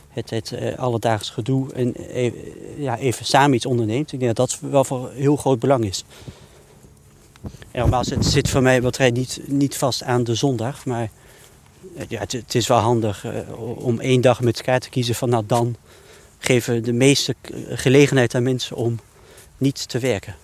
het, 0.08 0.30
het 0.30 0.52
eh, 0.52 0.78
alledaags 0.78 1.30
gedoe 1.30 1.72
en 1.72 1.94
even, 1.94 2.38
ja, 2.76 2.98
even 2.98 3.24
samen 3.24 3.54
iets 3.54 3.66
onderneemt. 3.66 4.12
Ik 4.12 4.20
denk 4.20 4.36
dat 4.36 4.48
dat 4.48 4.70
wel 4.70 4.84
van 4.84 5.08
heel 5.12 5.36
groot 5.36 5.58
belang 5.58 5.84
is. 5.84 6.04
En 7.70 7.80
nogmaals, 7.80 8.10
het 8.10 8.26
zit 8.26 8.50
voor 8.50 8.62
mij 8.62 8.82
wat 8.82 8.98
niet, 8.98 9.40
niet 9.46 9.76
vast 9.76 10.02
aan 10.02 10.24
de 10.24 10.34
zondag, 10.34 10.84
maar 10.84 11.10
eh, 11.96 12.04
ja, 12.08 12.20
het, 12.20 12.32
het 12.32 12.54
is 12.54 12.66
wel 12.66 12.78
handig 12.78 13.24
eh, 13.24 13.32
om 13.76 14.00
één 14.00 14.20
dag 14.20 14.40
met 14.40 14.56
elkaar 14.56 14.80
te 14.80 14.90
kiezen 14.90 15.14
van 15.14 15.28
nou 15.28 15.44
dan 15.46 15.76
geven 16.38 16.74
we 16.74 16.80
de 16.80 16.92
meeste 16.92 17.34
gelegenheid 17.68 18.34
aan 18.34 18.42
mensen 18.42 18.76
om 18.76 19.00
niet 19.58 19.88
te 19.88 19.98
werken. 19.98 20.34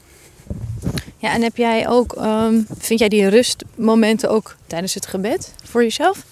Ja, 1.17 1.33
en 1.33 1.43
heb 1.43 1.57
jij 1.57 1.89
ook, 1.89 2.13
ehm, 2.13 2.61
vind 2.79 2.99
jij 2.99 3.09
die 3.09 3.29
rustmomenten 3.29 4.31
ook 4.31 4.57
tijdens 4.67 4.95
het 4.95 5.07
gebed 5.07 5.55
voor 5.63 5.83
jezelf? 5.83 6.25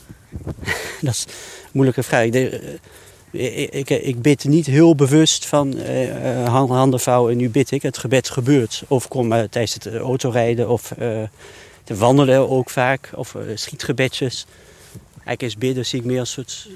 Dat 1.00 1.14
is 1.14 1.24
een 1.26 1.70
moeilijke 1.72 2.02
vraag. 2.02 2.28
Ik, 3.32 3.40
denk, 3.40 3.54
eh, 3.54 3.80
ik, 3.80 3.90
ik, 3.90 4.02
ik 4.02 4.22
bid 4.22 4.44
niet 4.44 4.66
heel 4.66 4.94
bewust 4.94 5.46
van 5.46 5.78
eh, 5.78 6.40
eh, 6.42 6.48
hand- 6.48 6.70
handen 6.70 7.00
vouwen 7.00 7.32
en 7.32 7.38
nu 7.38 7.50
bid 7.50 7.70
ik. 7.70 7.82
Het 7.82 7.98
gebed 7.98 8.30
gebeurt. 8.30 8.82
Of 8.88 9.08
kom 9.08 9.28
tijdens 9.28 9.74
het 9.74 9.86
eh, 9.86 9.96
autorijden 9.96 10.68
of 10.68 10.90
eh, 10.90 11.22
te 11.84 11.96
wandelen 11.96 12.48
ook 12.50 12.70
vaak. 12.70 13.10
Of 13.14 13.34
eh, 13.34 13.42
schietgebedjes. 13.54 14.46
Eigenlijk 15.12 15.42
is 15.42 15.56
bidden 15.56 15.86
zie 15.86 15.98
ik 15.98 16.04
meer 16.04 16.20
een 16.20 16.26
soort 16.26 16.68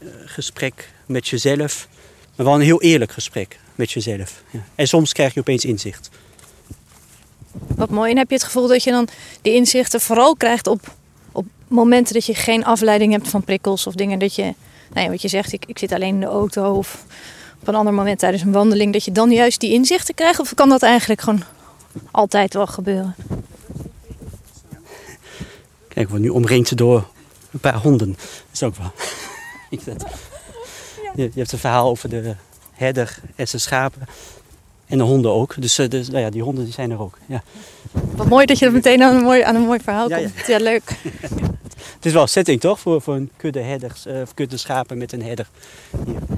eh, 0.00 0.08
gesprek 0.24 0.88
met 1.06 1.28
jezelf. 1.28 1.88
Maar 2.36 2.46
wel 2.46 2.54
een 2.54 2.60
heel 2.60 2.82
eerlijk 2.82 3.12
gesprek 3.12 3.58
met 3.74 3.90
jezelf. 3.90 4.42
Ja. 4.50 4.64
En 4.74 4.88
soms 4.88 5.12
krijg 5.12 5.34
je 5.34 5.40
opeens 5.40 5.64
inzicht. 5.64 6.10
Wat 7.76 7.90
mooi. 7.90 8.10
En 8.10 8.16
heb 8.16 8.28
je 8.28 8.34
het 8.34 8.44
gevoel 8.44 8.66
dat 8.68 8.84
je 8.84 8.90
dan 8.90 9.08
die 9.42 9.54
inzichten 9.54 10.00
vooral 10.00 10.36
krijgt 10.36 10.66
op, 10.66 10.94
op 11.32 11.46
momenten 11.68 12.14
dat 12.14 12.26
je 12.26 12.34
geen 12.34 12.64
afleiding 12.64 13.12
hebt 13.12 13.28
van 13.28 13.44
prikkels 13.44 13.86
of 13.86 13.94
dingen 13.94 14.18
dat 14.18 14.34
je, 14.34 14.54
nou 14.92 15.04
ja, 15.04 15.10
wat 15.10 15.22
je 15.22 15.28
zegt, 15.28 15.52
ik, 15.52 15.64
ik 15.66 15.78
zit 15.78 15.92
alleen 15.92 16.14
in 16.14 16.20
de 16.20 16.26
auto 16.26 16.74
of 16.74 17.04
op 17.60 17.68
een 17.68 17.74
ander 17.74 17.94
moment 17.94 18.18
tijdens 18.18 18.42
een 18.42 18.52
wandeling, 18.52 18.92
dat 18.92 19.04
je 19.04 19.12
dan 19.12 19.30
juist 19.30 19.60
die 19.60 19.72
inzichten 19.72 20.14
krijgt? 20.14 20.40
Of 20.40 20.54
kan 20.54 20.68
dat 20.68 20.82
eigenlijk 20.82 21.20
gewoon 21.20 21.42
altijd 22.10 22.54
wel 22.54 22.66
gebeuren? 22.66 23.14
Kijk, 25.88 26.06
we 26.06 26.12
worden 26.12 26.20
nu 26.20 26.28
omringd 26.28 26.76
door 26.76 27.06
een 27.50 27.60
paar 27.60 27.76
honden. 27.76 28.08
Dat 28.08 28.52
is 28.52 28.62
ook 28.62 28.76
wel. 28.76 28.92
Je, 31.14 31.22
je 31.34 31.38
hebt 31.38 31.52
een 31.52 31.58
verhaal 31.58 31.88
over 31.88 32.08
de 32.08 32.34
herder 32.72 33.18
en 33.36 33.48
zijn 33.48 33.62
schapen. 33.62 34.02
En 34.86 34.98
de 34.98 35.04
honden 35.04 35.30
ook. 35.32 35.54
Dus, 35.58 35.78
eh, 35.78 35.88
dus 35.88 36.08
nou 36.08 36.20
ja, 36.20 36.30
die 36.30 36.42
honden 36.42 36.64
die 36.64 36.72
zijn 36.72 36.90
er 36.90 37.00
ook. 37.00 37.18
Ja. 37.26 37.42
Wat 37.92 38.28
mooi 38.28 38.46
dat 38.46 38.58
je 38.58 38.66
er 38.66 38.72
meteen 38.72 39.02
aan 39.02 39.16
een 39.16 39.22
mooi, 39.22 39.42
aan 39.42 39.54
een 39.54 39.62
mooi 39.62 39.80
verhaal 39.80 40.08
Ja, 40.08 40.16
komt. 40.16 40.46
Ja, 40.46 40.58
leuk. 40.58 40.82
Het 42.02 42.10
is 42.10 42.16
wel 42.16 42.26
een 42.26 42.32
setting 42.32 42.60
toch? 42.60 42.80
Voor, 42.80 43.02
voor 43.02 43.14
een 43.14 43.30
kudde 43.36 43.60
herders, 43.60 44.06
eh, 44.06 44.20
of 44.20 44.34
kudde 44.34 44.56
schapen 44.56 44.98
met 44.98 45.12
een 45.12 45.22
herder. 45.22 45.48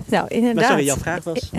Nou, 0.07 0.29
inderdaad. 0.29 0.55
Maar 0.55 0.65
sorry, 0.65 0.85
jouw 0.85 0.97
vraag 0.97 1.25
was? 1.25 1.51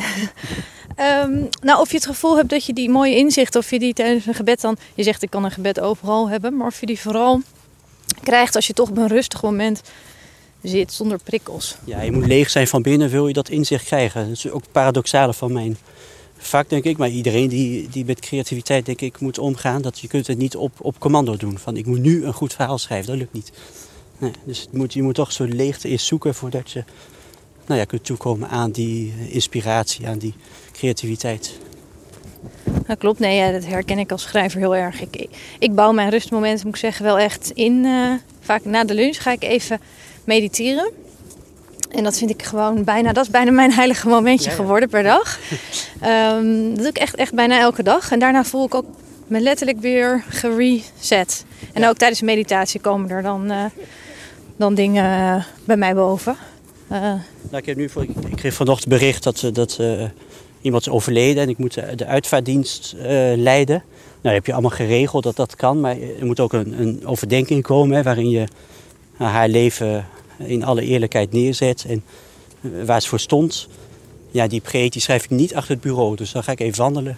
Ehm, 0.96 1.44
nou, 1.62 1.80
of 1.80 1.90
je 1.90 1.96
het 1.96 2.06
gevoel 2.06 2.38
hebt 2.38 2.50
dat 2.50 2.66
je 2.66 2.74
die 2.74 2.90
mooie 2.90 3.16
inzichten, 3.16 3.60
of 3.60 3.70
je 3.70 3.80
die 3.80 3.94
tijdens 3.94 4.26
een 4.26 4.34
gebed 4.34 4.62
dan, 4.62 4.78
je 4.94 5.04
zegt 5.04 5.24
ik 5.24 5.30
kan 5.30 5.44
een 5.44 5.52
gebed 5.52 5.80
overal 5.80 6.30
hebben, 6.30 6.58
maar 6.58 6.68
of 6.68 6.80
je 6.80 6.86
die 6.86 7.00
vooral 7.00 7.42
krijgt 8.24 8.56
als 8.56 8.68
je 8.68 8.74
toch 8.74 8.90
op 8.90 8.98
een 8.98 9.08
rustig 9.08 9.42
moment 9.42 9.82
zit 10.62 10.94
zonder 10.94 11.20
prikkels. 11.24 11.76
Ja, 11.84 12.02
je 12.02 12.12
moet 12.12 12.26
leeg 12.26 12.50
zijn 12.50 12.68
van 12.68 12.82
binnen, 12.82 13.10
wil 13.10 13.28
je 13.28 13.34
dat 13.34 13.50
inzicht 13.50 13.86
krijgen. 13.86 14.28
Dat 14.28 14.38
is 14.38 14.50
ook 14.50 14.64
paradoxale 14.72 15.34
van 15.34 15.52
mijn 15.52 15.78
vak, 16.38 16.70
denk 16.70 16.84
ik. 16.84 16.98
Maar 16.98 17.10
iedereen 17.10 17.48
die, 17.48 17.90
die 17.90 18.06
met 18.06 18.20
creativiteit, 18.20 18.86
denk 18.86 19.02
ik, 19.02 19.20
moet 19.20 19.40
omgaan. 19.40 19.82
Dat 19.82 20.00
je 20.00 20.08
kunt 20.08 20.28
het 20.28 20.38
niet 20.38 20.56
op, 20.56 20.72
op 20.82 21.00
commando 21.00 21.38
doen. 21.38 21.58
Van 21.58 21.78
ik 21.78 21.86
moet 21.86 22.02
nu 22.02 22.26
een 22.26 22.34
goed 22.34 22.54
verhaal 22.54 22.78
schrijven, 22.78 23.08
dat 23.08 23.18
lukt 23.18 23.34
niet. 23.34 23.52
Nee, 24.18 24.32
dus 24.44 24.68
je 24.72 24.78
moet, 24.78 24.94
je 24.94 25.04
moet 25.04 25.16
toch 25.16 25.32
zo'n 25.32 25.56
leegte 25.56 25.88
eerst 25.88 26.06
zoeken 26.06 26.36
voordat 26.36 26.72
je 26.72 26.84
nou 27.66 27.80
ja, 27.80 27.86
kunt 27.86 28.06
toekomen 28.06 28.50
aan 28.50 28.72
die 28.72 29.14
inspiratie, 29.30 30.08
aan 30.08 30.18
die 30.18 30.34
creativiteit. 30.72 31.58
Dat 32.88 32.98
klopt, 32.98 33.20
nee, 33.20 33.36
ja, 33.38 33.52
dat 33.52 33.66
herken 33.66 33.98
ik 34.00 34.12
als 34.12 34.22
schrijver 34.22 34.60
heel 34.60 34.76
erg. 34.76 35.02
Ik, 35.02 35.28
ik 35.60 35.76
bouw 35.76 35.92
mijn 35.92 36.10
rustmomenten, 36.10 36.66
moet 36.66 36.76
ik 36.76 36.82
zeggen, 36.82 37.06
wel 37.06 37.20
echt 37.20 37.52
in. 37.54 37.86
eh, 37.86 38.12
vaak 38.42 38.66
na 38.66 38.84
de 38.84 38.94
lunch 38.94 39.22
ga 39.22 39.32
ik 39.32 39.44
even 39.44 39.80
mediteren. 40.24 40.92
En 41.90 42.04
dat 42.04 42.18
vind 42.18 42.30
ik 42.30 42.44
gewoon 42.44 42.84
bijna, 42.84 43.14
dat 43.14 43.24
is 43.26 43.32
bijna 43.32 43.52
mijn 43.52 43.72
heilige 43.74 44.08
momentje 44.08 44.46
Ja, 44.50 44.56
ja. 44.56 44.56
geworden 44.62 44.90
per 44.90 45.04
dag. 45.04 45.40
Ehm, 46.02 46.68
dat 46.70 46.78
doe 46.78 46.88
ik 46.88 46.98
echt, 46.98 47.16
echt 47.16 47.34
bijna 47.34 47.60
elke 47.60 47.84
dag. 47.84 48.12
En 48.12 48.20
daarna 48.20 48.44
voel 48.44 48.66
ik 48.66 48.76
ook 48.76 48.86
me 49.28 49.40
letterlijk 49.40 49.80
weer 49.80 50.24
gereset. 50.30 51.46
En 51.74 51.82
Ja. 51.82 51.90
ook 51.90 51.98
tijdens 51.98 52.20
de 52.20 52.26
meditatie 52.26 52.80
komen 52.80 53.10
er 53.10 53.22
dan, 53.22 53.52
eh, 53.52 53.66
dan 54.56 54.76
dingen 54.76 55.36
eh, 55.36 55.44
bij 55.66 55.78
mij 55.78 55.96
boven. 55.96 56.38
Eh, 56.88 57.00
Nou, 57.00 57.58
ik, 57.58 57.66
heb 57.66 57.78
nu 57.78 57.90
ik, 58.00 58.36
kreeg 58.36 58.54
vanochtend 58.54 58.90
bericht 58.90 59.24
dat, 59.24 59.44
eh, 59.44 59.54
dat 59.54 59.80
iemand 60.62 60.86
is 60.86 60.94
overleden 60.94 61.44
en 61.44 61.50
ik 61.50 61.58
moet 61.58 61.74
de, 61.74 61.96
de 61.96 62.06
uitvaartdienst 62.06 62.94
eh, 62.94 63.06
leiden. 63.36 63.84
Nou, 64.22 64.36
heb 64.36 64.46
je 64.46 64.54
allemaal 64.54 64.72
geregeld 64.72 65.24
dat 65.24 65.36
dat 65.36 65.56
kan, 65.56 65.80
maar 65.80 65.98
er 66.20 66.26
moet 66.26 66.40
ook 66.40 66.54
een, 66.54 66.82
een 66.82 67.08
overdenking 67.08 67.64
komen 67.64 68.04
waarin 68.04 68.30
je 68.30 68.48
haar 69.14 69.48
leven 69.50 70.06
in 70.38 70.64
alle 70.64 70.82
eerlijkheid 70.82 71.32
neerzet 71.32 71.86
en 71.88 72.04
waar 72.86 73.02
ze 73.02 73.08
voor 73.08 73.20
stond. 73.20 73.68
Ja, 74.32 74.48
die 74.48 74.62
preek 74.62 74.92
die 74.92 75.02
schrijf 75.02 75.24
ik 75.24 75.30
niet 75.30 75.56
achter 75.56 75.74
het 75.74 75.82
bureau, 75.82 76.16
dus 76.16 76.32
dan 76.32 76.44
ga 76.44 76.52
ik 76.52 76.60
even 76.60 76.78
wandelen. 76.78 77.18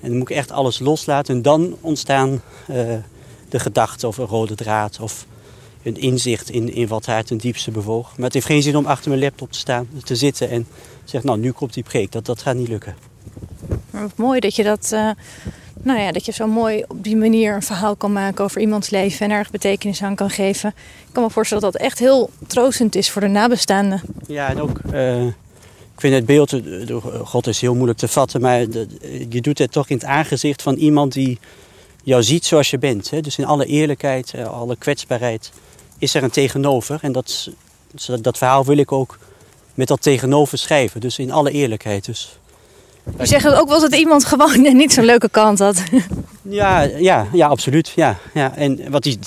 En 0.00 0.08
dan 0.08 0.18
moet 0.18 0.30
ik 0.30 0.36
echt 0.36 0.50
alles 0.50 0.78
loslaten 0.78 1.34
en 1.34 1.42
dan 1.42 1.76
ontstaan 1.80 2.42
de 3.48 3.58
gedachten 3.58 4.08
of 4.08 4.18
een 4.18 4.26
rode 4.26 4.54
draad 4.54 4.98
of 5.00 5.26
een 5.82 5.96
inzicht 5.96 6.50
in, 6.50 6.74
in 6.74 6.86
wat 6.86 7.06
haar 7.06 7.24
ten 7.24 7.36
diepste 7.36 7.70
bewoog. 7.70 8.16
Maar 8.16 8.24
het 8.24 8.34
heeft 8.34 8.46
geen 8.46 8.62
zin 8.62 8.76
om 8.76 8.86
achter 8.86 9.10
mijn 9.10 9.22
laptop 9.22 9.52
te 9.52 9.58
staan, 9.58 9.88
te 10.04 10.16
zitten 10.16 10.50
en 10.50 10.66
zeggen, 11.04 11.30
nou 11.30 11.40
nu 11.40 11.52
komt 11.52 11.74
die 11.74 11.82
preek. 11.82 12.12
Dat, 12.12 12.26
dat 12.26 12.42
gaat 12.42 12.54
niet 12.54 12.68
lukken. 12.68 12.94
Wat 13.90 14.16
mooi 14.16 14.40
dat 14.40 14.56
je 14.56 14.62
dat, 14.62 14.92
eh, 14.92 15.10
nou 15.82 16.00
ja, 16.00 16.12
dat 16.12 16.24
je 16.24 16.32
zo 16.32 16.46
mooi 16.46 16.84
op 16.88 17.04
die 17.04 17.16
manier 17.16 17.54
een 17.54 17.62
verhaal 17.62 17.96
kan 17.96 18.12
maken 18.12 18.44
over 18.44 18.60
iemands 18.60 18.90
leven 18.90 19.26
en 19.26 19.32
erg 19.32 19.50
betekenis 19.50 20.02
aan 20.02 20.14
kan 20.14 20.30
geven. 20.30 20.68
Ik 21.06 21.12
kan 21.12 21.22
me 21.22 21.30
voorstellen 21.30 21.62
dat 21.62 21.72
dat 21.72 21.82
echt 21.82 21.98
heel 21.98 22.30
troostend 22.46 22.94
is 22.94 23.10
voor 23.10 23.20
de 23.20 23.28
nabestaanden. 23.28 24.02
Ja, 24.26 24.48
en 24.48 24.60
ook, 24.60 24.80
eh, 24.92 25.26
ik 25.26 26.00
vind 26.06 26.14
het 26.14 26.26
beeld, 26.26 26.52
eh, 26.52 26.96
God 27.24 27.46
is 27.46 27.60
heel 27.60 27.74
moeilijk 27.74 27.98
te 27.98 28.08
vatten, 28.08 28.40
maar 28.40 28.60
je 29.28 29.40
doet 29.40 29.58
het 29.58 29.72
toch 29.72 29.88
in 29.88 29.96
het 29.96 30.04
aangezicht 30.04 30.62
van 30.62 30.74
iemand 30.74 31.12
die 31.12 31.38
jou 32.02 32.22
ziet 32.22 32.44
zoals 32.44 32.70
je 32.70 32.78
bent. 32.78 33.10
Hè? 33.10 33.20
Dus 33.20 33.38
in 33.38 33.44
alle 33.44 33.66
eerlijkheid, 33.66 34.34
alle 34.34 34.76
kwetsbaarheid 34.76 35.50
is 36.00 36.14
er 36.14 36.22
een 36.22 36.30
tegenover. 36.30 36.98
En 37.02 37.12
dat, 37.12 37.50
dat, 38.20 38.38
verhaal 38.38 38.64
wil 38.64 38.76
ik 38.76 38.92
ook 38.92 39.18
met 39.74 39.88
dat 39.88 40.02
tegenover 40.02 40.58
schrijven. 40.58 41.00
Dus 41.00 41.18
in 41.18 41.30
alle 41.30 41.50
eerlijkheid. 41.50 42.04
Dus 42.04 42.38
Je 43.18 43.26
zegt 43.26 43.48
ook 43.48 43.68
wel 43.68 43.80
dat 43.80 43.94
iemand 43.94 44.24
gewoon 44.24 44.62
niet 44.76 44.92
zo'n 44.92 45.04
leuke 45.04 45.28
kant 45.28 45.58
had. 45.58 45.82
Ja, 46.42 46.80
ja, 46.80 47.26
ja 47.32 47.46
absoluut. 47.46 47.92
Ja, 47.96 48.18
ja. 48.34 48.56
En 48.56 48.90
wat 48.90 49.02
die, 49.02 49.18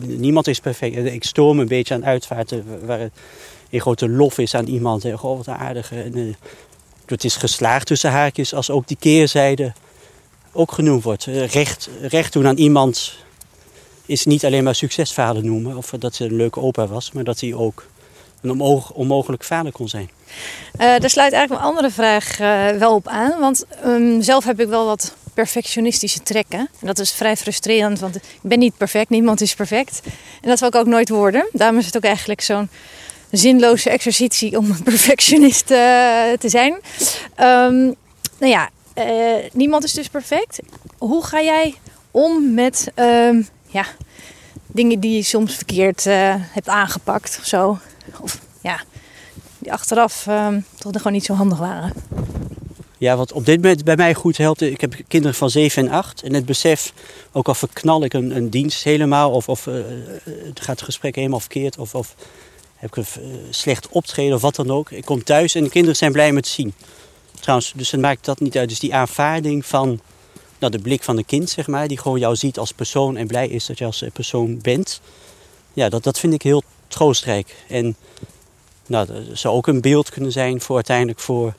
niemand 0.00 0.46
is 0.46 0.60
perfect. 0.60 0.96
Ik 0.96 1.24
stoor 1.24 1.54
me 1.54 1.62
een 1.62 1.68
beetje 1.68 1.94
aan 1.94 2.04
uitvaarten 2.04 2.64
waar 2.86 3.00
het 3.00 3.12
een 3.70 3.80
grote 3.80 4.08
lof 4.08 4.38
is 4.38 4.54
aan 4.54 4.66
iemand. 4.66 5.04
En, 5.04 5.18
wat 5.20 5.46
een 5.46 5.54
aardige. 5.54 6.02
En, 6.02 6.14
eh, 6.14 6.34
het 7.06 7.24
is 7.24 7.36
geslaagd 7.36 7.86
tussen 7.86 8.10
haakjes 8.10 8.54
als 8.54 8.70
ook 8.70 8.88
die 8.88 8.96
keerzijde 9.00 9.72
ook 10.52 10.72
genoemd 10.72 11.02
wordt. 11.02 11.24
Recht, 11.24 11.88
recht 12.00 12.32
doen 12.32 12.46
aan 12.46 12.56
iemand 12.56 13.14
is 14.12 14.24
niet 14.24 14.44
alleen 14.44 14.64
maar 14.64 14.74
succesverhalen 14.74 15.46
noemen. 15.46 15.76
Of 15.76 15.90
dat 15.98 16.14
ze 16.14 16.24
een 16.24 16.36
leuke 16.36 16.60
opa 16.60 16.86
was, 16.86 17.12
maar 17.12 17.24
dat 17.24 17.40
hij 17.40 17.54
ook 17.54 17.86
een 18.42 18.50
onmog- 18.50 18.92
onmogelijk 18.92 19.44
vader 19.44 19.72
kon 19.72 19.88
zijn. 19.88 20.10
Eh, 20.72 20.78
daar 20.78 21.10
sluit 21.10 21.32
eigenlijk 21.32 21.62
een 21.62 21.68
andere 21.68 21.90
vraag 21.90 22.40
eh, 22.40 22.68
wel 22.68 22.94
op 22.94 23.08
aan. 23.08 23.40
Want 23.40 23.64
ehm, 23.82 24.20
zelf 24.20 24.44
heb 24.44 24.60
ik 24.60 24.68
wel 24.68 24.86
wat 24.86 25.14
perfectionistische 25.34 26.22
trekken. 26.22 26.58
En 26.58 26.86
dat 26.86 26.98
is 26.98 27.12
vrij 27.12 27.36
frustrerend, 27.36 28.00
want 28.00 28.16
ik 28.16 28.22
ben 28.42 28.58
niet 28.58 28.76
perfect. 28.76 29.10
Niemand 29.10 29.40
is 29.40 29.54
perfect. 29.54 30.00
En 30.40 30.48
dat 30.48 30.58
zal 30.58 30.68
ik 30.68 30.74
ook 30.74 30.86
nooit 30.86 31.08
worden. 31.08 31.48
Daarom 31.52 31.78
is 31.78 31.86
het 31.86 31.96
ook 31.96 32.04
eigenlijk 32.04 32.40
zo'n 32.40 32.68
zinloze 33.30 33.90
exercitie 33.90 34.58
om 34.58 34.70
een 34.70 34.82
perfectionist 34.82 35.70
eh, 35.70 35.78
te 36.38 36.48
zijn. 36.48 36.74
Ehm, 37.34 37.84
nou 38.38 38.52
ja, 38.52 38.70
niemand 39.52 39.84
is 39.84 39.92
dus 39.92 40.08
perfect. 40.08 40.58
Hoe 40.98 41.24
ga 41.24 41.42
jij 41.42 41.74
om 42.10 42.54
met 42.54 42.90
ehm, 42.94 43.42
ja, 43.72 43.86
dingen 44.66 45.00
die 45.00 45.16
je 45.16 45.22
soms 45.22 45.54
verkeerd 45.54 46.06
eh, 46.06 46.34
hebt 46.36 46.68
aangepakt 46.68 47.36
of 47.40 47.46
zo? 47.46 47.78
Of 48.20 48.38
ja, 48.60 48.80
die 49.58 49.72
achteraf 49.72 50.26
ehm, 50.26 50.60
toch 50.78 50.92
gewoon 50.92 51.12
niet 51.12 51.24
zo 51.24 51.34
handig 51.34 51.58
waren. 51.58 51.92
Ja, 52.98 53.16
wat 53.16 53.32
op 53.32 53.46
dit 53.46 53.62
moment 53.62 53.84
bij 53.84 53.96
mij 53.96 54.14
goed 54.14 54.36
helpt, 54.36 54.60
ik 54.60 54.80
heb 54.80 54.94
kinderen 55.08 55.36
van 55.36 55.50
7 55.50 55.86
en 55.86 55.92
8. 55.92 56.22
En 56.22 56.34
het 56.34 56.44
besef, 56.44 56.92
ook 57.32 57.48
al 57.48 57.54
verknal 57.54 58.04
ik 58.04 58.12
een, 58.12 58.50
dienst 58.50 58.84
helemaal, 58.84 59.30
of, 59.30 59.48
of 59.48 59.66
uh, 59.66 59.74
gaat 60.54 60.76
het 60.76 60.82
gesprek 60.82 61.14
helemaal 61.14 61.40
verkeerd, 61.40 61.78
of, 61.78 61.94
of 61.94 62.14
heb 62.76 62.96
ik 62.96 62.96
een 62.96 63.22
uh, 63.22 63.36
slecht 63.50 63.88
optreden 63.88 64.34
of 64.34 64.40
wat 64.40 64.54
dan 64.54 64.70
ook. 64.70 64.90
Ik 64.90 65.04
kom 65.04 65.24
thuis 65.24 65.54
en 65.54 65.64
de 65.64 65.70
kinderen 65.70 65.96
zijn 65.96 66.12
blij 66.12 66.32
met 66.32 66.46
zien. 66.46 66.74
Trouwens, 67.40 67.72
dus 67.76 67.90
het 67.90 68.00
maakt 68.00 68.24
dat 68.24 68.40
niet 68.40 68.56
uit. 68.56 68.68
Dus 68.68 68.78
die 68.78 68.94
aanvaarding 68.94 69.66
van 69.66 70.00
nou, 70.62 70.76
de 70.76 70.82
blik 70.82 71.02
van 71.02 71.16
een 71.16 71.24
kind, 71.24 71.50
zeg 71.50 71.66
maar, 71.66 71.88
die 71.88 71.98
gewoon 71.98 72.18
jou 72.18 72.36
ziet 72.36 72.58
als 72.58 72.72
persoon 72.72 73.16
en 73.16 73.26
blij 73.26 73.48
is 73.48 73.66
dat 73.66 73.78
je 73.78 73.84
als 73.84 74.04
persoon 74.12 74.60
bent. 74.60 75.00
Ja, 75.72 75.88
dat, 75.88 76.02
dat 76.02 76.18
vind 76.18 76.34
ik 76.34 76.42
heel 76.42 76.62
troostrijk. 76.88 77.64
En 77.68 77.96
nou, 78.86 79.06
dat 79.06 79.16
zou 79.32 79.54
ook 79.54 79.66
een 79.66 79.80
beeld 79.80 80.10
kunnen 80.10 80.32
zijn 80.32 80.60
voor 80.60 80.74
uiteindelijk 80.74 81.18
voor 81.18 81.54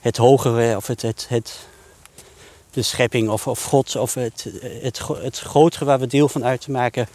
het 0.00 0.16
hogere 0.16 0.76
of 0.76 0.86
het, 0.86 1.02
het, 1.02 1.26
het, 1.28 1.58
de 2.70 2.82
schepping 2.82 3.28
of, 3.28 3.46
of 3.46 3.62
God 3.62 3.96
of 3.96 4.14
het, 4.14 4.46
het, 4.82 5.00
het 5.08 5.38
grotere 5.38 5.84
waar 5.84 6.00
we 6.00 6.06
deel 6.06 6.28
van 6.28 6.44
uit 6.44 6.60
te 6.60 6.70
maken, 6.70 7.08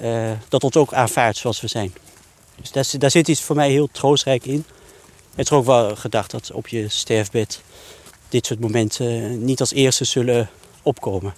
uh, 0.00 0.30
dat 0.48 0.64
ons 0.64 0.76
ook 0.76 0.92
aanvaardt 0.92 1.38
zoals 1.38 1.60
we 1.60 1.66
zijn. 1.66 1.94
Dus 2.60 2.70
daar, 2.70 2.88
daar 2.98 3.10
zit 3.10 3.28
iets 3.28 3.42
voor 3.42 3.56
mij 3.56 3.70
heel 3.70 3.88
troostrijk 3.92 4.46
in. 4.46 4.64
Het 5.34 5.44
is 5.44 5.52
ook 5.52 5.64
wel 5.64 5.96
gedacht 5.96 6.30
dat 6.30 6.50
op 6.52 6.68
je 6.68 6.88
sterfbed 6.88 7.60
dit 8.28 8.46
soort 8.46 8.60
momenten 8.60 9.44
niet 9.44 9.60
als 9.60 9.72
eerste 9.72 10.04
zullen 10.04 10.48
opkomen. 10.82 11.34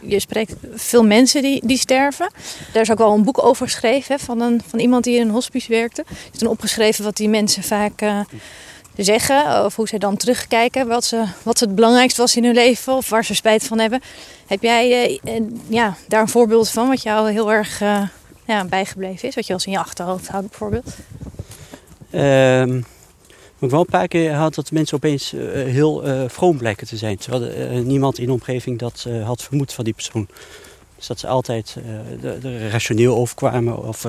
Je 0.00 0.20
spreekt 0.20 0.54
veel 0.74 1.04
mensen 1.04 1.42
die, 1.42 1.66
die 1.66 1.78
sterven. 1.78 2.30
Daar 2.72 2.82
is 2.82 2.90
ook 2.90 2.98
wel 2.98 3.12
een 3.12 3.24
boek 3.24 3.44
over 3.44 3.66
geschreven 3.66 4.18
van, 4.18 4.40
een, 4.40 4.62
van 4.66 4.78
iemand 4.78 5.04
die 5.04 5.14
in 5.16 5.20
een 5.20 5.34
hospice 5.34 5.68
werkte. 5.68 6.04
Er 6.08 6.16
is 6.32 6.38
dan 6.38 6.48
opgeschreven 6.48 7.04
wat 7.04 7.16
die 7.16 7.28
mensen 7.28 7.62
vaak 7.62 8.02
uh, 8.02 8.20
zeggen. 8.96 9.64
Of 9.64 9.76
hoe 9.76 9.88
ze 9.88 9.98
dan 9.98 10.16
terugkijken. 10.16 10.86
Wat, 10.86 11.04
ze, 11.04 11.24
wat 11.42 11.60
het 11.60 11.74
belangrijkste 11.74 12.20
was 12.20 12.36
in 12.36 12.44
hun 12.44 12.54
leven. 12.54 12.92
Of 12.92 13.08
waar 13.08 13.24
ze 13.24 13.34
spijt 13.34 13.64
van 13.64 13.78
hebben. 13.78 14.00
Heb 14.46 14.62
jij 14.62 15.20
uh, 15.24 15.42
ja, 15.68 15.96
daar 16.08 16.20
een 16.20 16.28
voorbeeld 16.28 16.68
van 16.68 16.88
wat 16.88 17.02
jou 17.02 17.30
heel 17.30 17.52
erg 17.52 17.80
uh, 17.80 18.02
ja, 18.46 18.64
bijgebleven 18.64 19.28
is? 19.28 19.34
Wat 19.34 19.46
je 19.46 19.52
als 19.52 19.66
in 19.66 19.72
je 19.72 19.78
achterhoofd 19.78 20.28
houdt 20.28 20.48
bijvoorbeeld? 20.48 20.94
Um, 22.12 22.84
ik 23.58 23.70
wel 23.70 23.80
een 23.80 23.86
paar 23.86 24.08
keer 24.08 24.32
had 24.32 24.54
dat 24.54 24.70
mensen 24.70 24.96
opeens 24.96 25.32
uh, 25.32 25.50
heel 25.52 26.06
uh, 26.06 26.28
vroom 26.28 26.58
blijken 26.58 26.86
te 26.86 26.96
zijn. 26.96 27.16
Terwijl 27.16 27.76
uh, 27.78 27.84
niemand 27.84 28.18
in 28.18 28.26
de 28.26 28.32
omgeving 28.32 28.78
dat 28.78 29.06
had 29.24 29.42
vermoed 29.42 29.72
van 29.72 29.84
die 29.84 29.94
persoon. 29.94 30.28
Dus 30.96 31.06
dat 31.06 31.18
ze 31.18 31.26
altijd 31.26 31.76
de 32.20 32.68
rationeel 32.68 33.16
overkwamen 33.16 33.82
of 33.82 34.04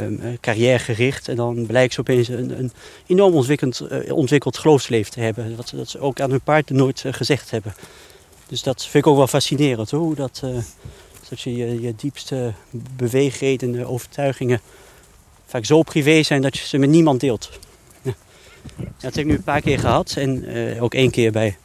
um, 0.00 0.38
carrièregericht. 0.40 1.28
En 1.28 1.36
dan 1.36 1.66
blijkt 1.66 1.94
ze 1.94 2.00
opeens 2.00 2.28
een, 2.28 2.58
een 2.58 2.72
enorm 3.06 3.34
ontwikkeld, 3.34 4.10
ontwikkeld 4.10 4.58
geloofsleven 4.58 5.12
te 5.12 5.20
hebben. 5.20 5.56
Wat 5.56 5.72
dat 5.74 5.88
ze 5.88 6.00
ook 6.00 6.20
aan 6.20 6.30
hun 6.30 6.40
paard 6.40 6.70
nooit 6.70 7.04
gezegd 7.10 7.50
hebben. 7.50 7.74
Dus 8.46 8.62
dat 8.62 8.82
vind 8.82 9.04
ik 9.04 9.10
ook 9.10 9.16
wel 9.16 9.26
fascinerend. 9.26 9.90
Hoe 9.90 10.14
dat, 10.14 10.42
dat 11.28 11.40
je, 11.40 11.56
je, 11.56 11.80
je 11.80 11.94
diepste 11.96 12.52
beweegredenen, 12.96 13.86
overtuigingen 13.86 14.60
vaak 15.46 15.64
zo 15.64 15.82
privé 15.82 16.22
zijn 16.22 16.42
dat 16.42 16.58
je 16.58 16.66
ze 16.66 16.78
met 16.78 16.90
niemand 16.90 17.20
deelt. 17.20 17.58
Dat 18.76 19.14
heb 19.14 19.16
ik 19.16 19.26
nu 19.26 19.34
een 19.34 19.42
paar 19.42 19.60
keer 19.60 19.78
gehad. 19.78 20.14
En 20.16 20.44
uh, 20.44 20.82
ook 20.82 20.94
één 20.94 21.10
keer 21.10 21.32
bij 21.32 21.56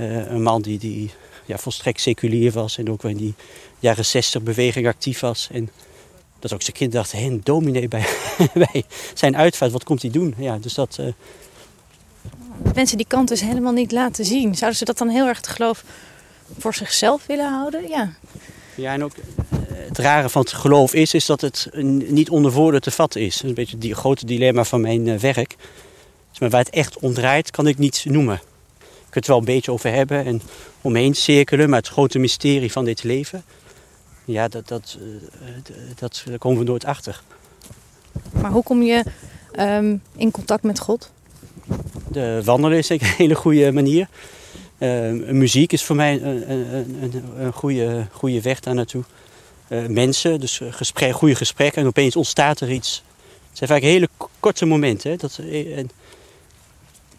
uh, 0.00 0.30
een 0.30 0.42
man 0.42 0.62
die, 0.62 0.78
die 0.78 1.10
ja, 1.44 1.58
volstrekt 1.58 2.00
seculier 2.00 2.52
was. 2.52 2.78
En 2.78 2.90
ook 2.90 3.04
in 3.04 3.16
die 3.16 3.34
jaren 3.78 4.04
60 4.04 4.42
beweging 4.42 4.86
actief 4.86 5.20
was. 5.20 5.48
En 5.52 5.70
dat 6.38 6.52
ook 6.52 6.62
zijn 6.62 6.76
kind 6.76 6.92
dacht, 6.92 7.12
hé, 7.12 7.26
een 7.26 7.40
dominee 7.44 7.88
bij, 7.88 8.06
bij 8.72 8.84
zijn 9.14 9.36
uitvaart, 9.36 9.72
wat 9.72 9.84
komt 9.84 10.02
hij 10.02 10.10
doen? 10.10 10.34
Ja, 10.38 10.58
dus 10.58 10.74
dat... 10.74 10.96
Uh... 11.00 11.06
Mensen 12.74 12.96
die 12.96 13.06
kant 13.06 13.28
dus 13.28 13.40
helemaal 13.40 13.72
niet 13.72 13.92
laten 13.92 14.24
zien. 14.24 14.54
Zouden 14.54 14.78
ze 14.78 14.84
dat 14.84 14.98
dan 14.98 15.08
heel 15.08 15.26
erg 15.26 15.40
te 15.40 15.50
geloof 15.50 15.84
voor 16.58 16.74
zichzelf 16.74 17.26
willen 17.26 17.48
houden? 17.48 17.88
Ja. 17.88 18.12
Ja, 18.74 18.92
en 18.92 19.04
ook 19.04 19.12
het 19.96 19.98
rare 19.98 20.28
van 20.28 20.42
het 20.42 20.52
geloof 20.52 20.94
is, 20.94 21.14
is 21.14 21.26
dat 21.26 21.40
het 21.40 21.68
niet 22.08 22.30
onder 22.30 22.52
woorden 22.52 22.80
te 22.80 22.90
vatten 22.90 23.20
is. 23.20 23.34
Dat 23.34 23.42
is 23.42 23.48
een 23.48 23.54
beetje 23.54 23.88
het 23.88 23.98
grote 23.98 24.26
dilemma 24.26 24.64
van 24.64 24.80
mijn 24.80 25.18
werk. 25.18 25.56
Maar 26.40 26.50
waar 26.50 26.64
het 26.64 26.74
echt 26.74 26.98
om 26.98 27.14
draait, 27.14 27.50
kan 27.50 27.66
ik 27.66 27.78
niet 27.78 28.04
noemen. 28.08 28.34
Ik 28.78 29.12
kan 29.12 29.20
het 29.22 29.26
wel 29.26 29.38
een 29.38 29.44
beetje 29.44 29.72
over 29.72 29.92
hebben 29.92 30.24
en 30.24 30.42
omheen 30.80 31.14
cirkelen, 31.14 31.68
maar 31.70 31.78
het 31.78 31.88
grote 31.88 32.18
mysterie 32.18 32.72
van 32.72 32.84
dit 32.84 33.02
leven, 33.02 33.44
ja, 34.24 34.48
dat, 34.48 34.68
dat, 34.68 34.98
dat, 35.94 36.22
daar 36.28 36.38
komen 36.38 36.58
we 36.58 36.64
nooit 36.64 36.84
achter. 36.84 37.22
Maar 38.32 38.50
hoe 38.50 38.62
kom 38.62 38.82
je 38.82 39.04
um, 39.58 40.02
in 40.16 40.30
contact 40.30 40.62
met 40.62 40.78
God? 40.78 41.10
De 42.08 42.40
wandelen 42.44 42.78
is 42.78 42.88
een 42.88 42.98
hele 43.02 43.34
goede 43.34 43.72
manier. 43.72 44.08
Uh, 44.78 45.10
muziek 45.32 45.72
is 45.72 45.84
voor 45.84 45.96
mij 45.96 46.22
een, 46.22 46.50
een, 46.50 46.96
een, 47.02 47.24
een 47.38 47.52
goede, 47.52 48.06
goede 48.12 48.40
weg 48.40 48.60
daar 48.60 48.74
naartoe. 48.74 49.04
Uh, 49.68 49.86
mensen, 49.86 50.40
dus 50.40 50.60
gesprek, 50.70 51.14
goede 51.14 51.34
gesprekken 51.34 51.82
en 51.82 51.88
opeens 51.88 52.16
ontstaat 52.16 52.60
er 52.60 52.70
iets. 52.70 53.02
Het 53.48 53.58
zijn 53.58 53.70
vaak 53.70 53.80
hele 53.80 54.08
korte 54.40 54.66
momenten. 54.66 55.10
Hè? 55.10 55.16
Dat, 55.16 55.38
en, 55.74 55.90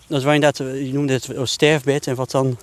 dat 0.08 0.24
waar 0.24 0.34
inderdaad, 0.34 0.58
je 0.58 0.93
noemde 0.93 1.13
het 1.13 1.30
sterfbed 1.43 2.08
en 2.08 2.15
wat 2.15 2.32
dan, 2.32 2.58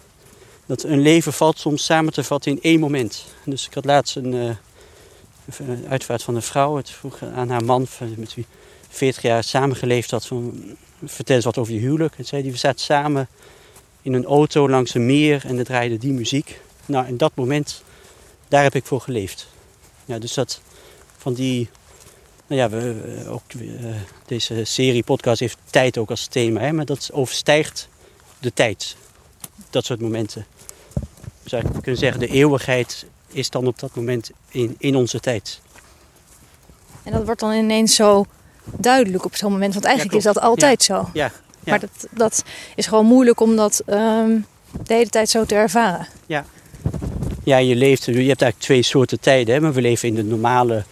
dat 0.66 0.82
een 0.82 1.00
leven 1.00 1.32
valt 1.32 1.58
soms 1.58 1.84
samen 1.84 2.12
te 2.12 2.24
vatten 2.24 2.52
in 2.52 2.62
één 2.62 2.80
moment. 2.80 3.24
Dus 3.44 3.66
ik 3.66 3.74
had 3.74 3.84
laatst 3.84 4.16
een, 4.16 4.32
een 4.32 5.86
uitvaart 5.88 6.22
van 6.22 6.34
een 6.34 6.42
vrouw, 6.42 6.76
het 6.76 6.90
vroeg 6.90 7.22
aan 7.22 7.50
haar 7.50 7.64
man, 7.64 7.86
met 8.16 8.34
wie 8.34 8.46
40 8.88 9.22
jaar 9.22 9.44
samengeleefd 9.44 10.10
had, 10.10 10.26
van, 10.26 10.62
vertel 11.04 11.36
eens 11.36 11.44
wat 11.44 11.58
over 11.58 11.72
je 11.72 11.80
huwelijk. 11.80 12.14
En 12.16 12.24
zei 12.24 12.42
die, 12.42 12.52
we 12.52 12.58
zaten 12.58 12.80
samen 12.80 13.28
in 14.02 14.12
een 14.12 14.24
auto 14.24 14.68
langs 14.68 14.94
een 14.94 15.06
meer 15.06 15.42
en 15.46 15.58
er 15.58 15.64
draaide 15.64 15.98
die 15.98 16.12
muziek. 16.12 16.60
Nou, 16.86 17.06
in 17.06 17.16
dat 17.16 17.32
moment, 17.34 17.82
daar 18.48 18.62
heb 18.62 18.74
ik 18.74 18.84
voor 18.84 19.00
geleefd. 19.00 19.46
Ja, 20.04 20.18
dus 20.18 20.34
dat 20.34 20.60
van 21.16 21.34
die 21.34 21.68
nou 22.46 22.60
ja, 22.60 22.68
we, 22.68 23.24
ook, 23.28 23.42
uh, 23.56 23.70
deze 24.26 24.64
serie 24.64 25.02
podcast 25.02 25.40
heeft 25.40 25.58
tijd 25.70 25.98
ook 25.98 26.10
als 26.10 26.26
thema, 26.26 26.60
hè, 26.60 26.72
maar 26.72 26.84
dat 26.84 27.10
overstijgt 27.12 27.88
de 28.38 28.52
tijd. 28.52 28.96
Dat 29.70 29.84
soort 29.84 30.00
momenten. 30.00 30.46
Zou 31.44 31.62
ik 31.66 31.72
kunnen 31.82 32.00
zeggen, 32.00 32.20
de 32.20 32.28
eeuwigheid 32.28 33.06
is 33.28 33.50
dan 33.50 33.66
op 33.66 33.78
dat 33.78 33.94
moment 33.94 34.30
in, 34.48 34.74
in 34.78 34.96
onze 34.96 35.20
tijd. 35.20 35.60
En 37.02 37.12
dat 37.12 37.24
wordt 37.24 37.40
dan 37.40 37.52
ineens 37.52 37.94
zo 37.94 38.26
duidelijk 38.64 39.24
op 39.24 39.36
zo'n 39.36 39.52
moment, 39.52 39.72
want 39.72 39.84
eigenlijk 39.84 40.14
ja, 40.14 40.20
is 40.28 40.34
dat 40.34 40.44
altijd 40.44 40.84
ja. 40.84 40.94
zo. 40.94 41.10
Ja, 41.12 41.24
ja. 41.24 41.32
Maar 41.64 41.80
dat, 41.80 42.06
dat 42.10 42.44
is 42.74 42.86
gewoon 42.86 43.06
moeilijk 43.06 43.40
om 43.40 43.56
dat 43.56 43.82
um, 43.86 44.46
de 44.82 44.94
hele 44.94 45.08
tijd 45.08 45.30
zo 45.30 45.44
te 45.44 45.54
ervaren. 45.54 46.06
Ja. 46.26 46.44
Ja, 47.44 47.56
je 47.56 47.74
leeft, 47.74 48.04
je 48.04 48.12
hebt 48.12 48.42
eigenlijk 48.42 48.58
twee 48.58 48.82
soorten 48.82 49.20
tijden, 49.20 49.54
hè, 49.54 49.60
maar 49.60 49.72
we 49.72 49.80
leven 49.80 50.08
in 50.08 50.14
de 50.14 50.24
normale 50.24 50.84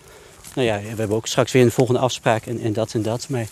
nou 0.55 0.67
ja, 0.67 0.81
we 0.81 0.89
hebben 0.89 1.17
ook 1.17 1.27
straks 1.27 1.53
weer 1.53 1.63
een 1.63 1.71
volgende 1.71 2.01
afspraak 2.01 2.47
en, 2.47 2.61
en 2.61 2.73
dat 2.73 2.95
en 2.95 3.03
dat. 3.03 3.29
Maar, 3.29 3.47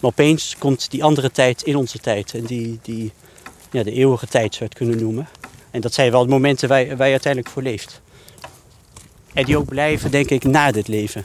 opeens 0.00 0.56
komt 0.58 0.90
die 0.90 1.04
andere 1.04 1.30
tijd 1.30 1.62
in 1.62 1.76
onze 1.76 1.98
tijd. 1.98 2.34
En 2.34 2.44
die, 2.44 2.78
die 2.82 3.12
ja, 3.70 3.82
de 3.82 3.92
eeuwige 3.92 4.26
tijd 4.26 4.54
zou 4.54 4.64
je 4.64 4.64
het 4.64 4.74
kunnen 4.74 5.04
noemen. 5.04 5.28
En 5.70 5.80
dat 5.80 5.94
zijn 5.94 6.10
wel 6.10 6.22
de 6.22 6.28
momenten 6.28 6.68
waar, 6.68 6.96
waar 6.96 7.06
je 7.06 7.12
uiteindelijk 7.12 7.52
voor 7.52 7.62
leeft. 7.62 8.00
En 9.34 9.44
die 9.44 9.56
ook 9.56 9.68
blijven, 9.68 10.10
denk 10.10 10.30
ik, 10.30 10.44
na 10.44 10.70
dit 10.70 10.88
leven. 10.88 11.24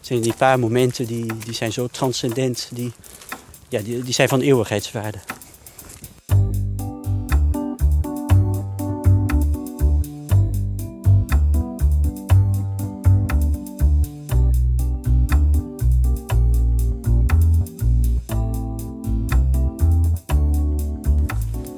Zijn 0.00 0.20
die 0.20 0.34
paar 0.34 0.58
momenten 0.58 1.06
die, 1.06 1.26
die 1.44 1.54
zijn 1.54 1.72
zo 1.72 1.86
transcendent. 1.86 2.68
Die, 2.72 2.92
ja, 3.68 3.80
die, 3.80 4.02
die 4.02 4.14
zijn 4.14 4.28
van 4.28 4.40
eeuwigheidswaarde. 4.40 5.18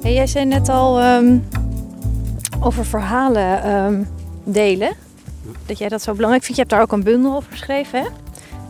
Hey, 0.07 0.15
jij 0.15 0.27
zei 0.27 0.45
net 0.45 0.69
al 0.69 1.03
um, 1.03 1.47
over 2.59 2.85
verhalen 2.85 3.69
um, 3.69 4.07
delen. 4.43 4.93
Dat 5.65 5.77
jij 5.77 5.89
dat 5.89 6.01
zo 6.01 6.13
belangrijk 6.13 6.43
vindt. 6.43 6.59
Je 6.59 6.67
hebt 6.67 6.69
daar 6.69 6.81
ook 6.81 6.91
een 6.91 7.03
bundel 7.03 7.35
over 7.35 7.51
geschreven. 7.51 7.99
Hè? 7.99 8.05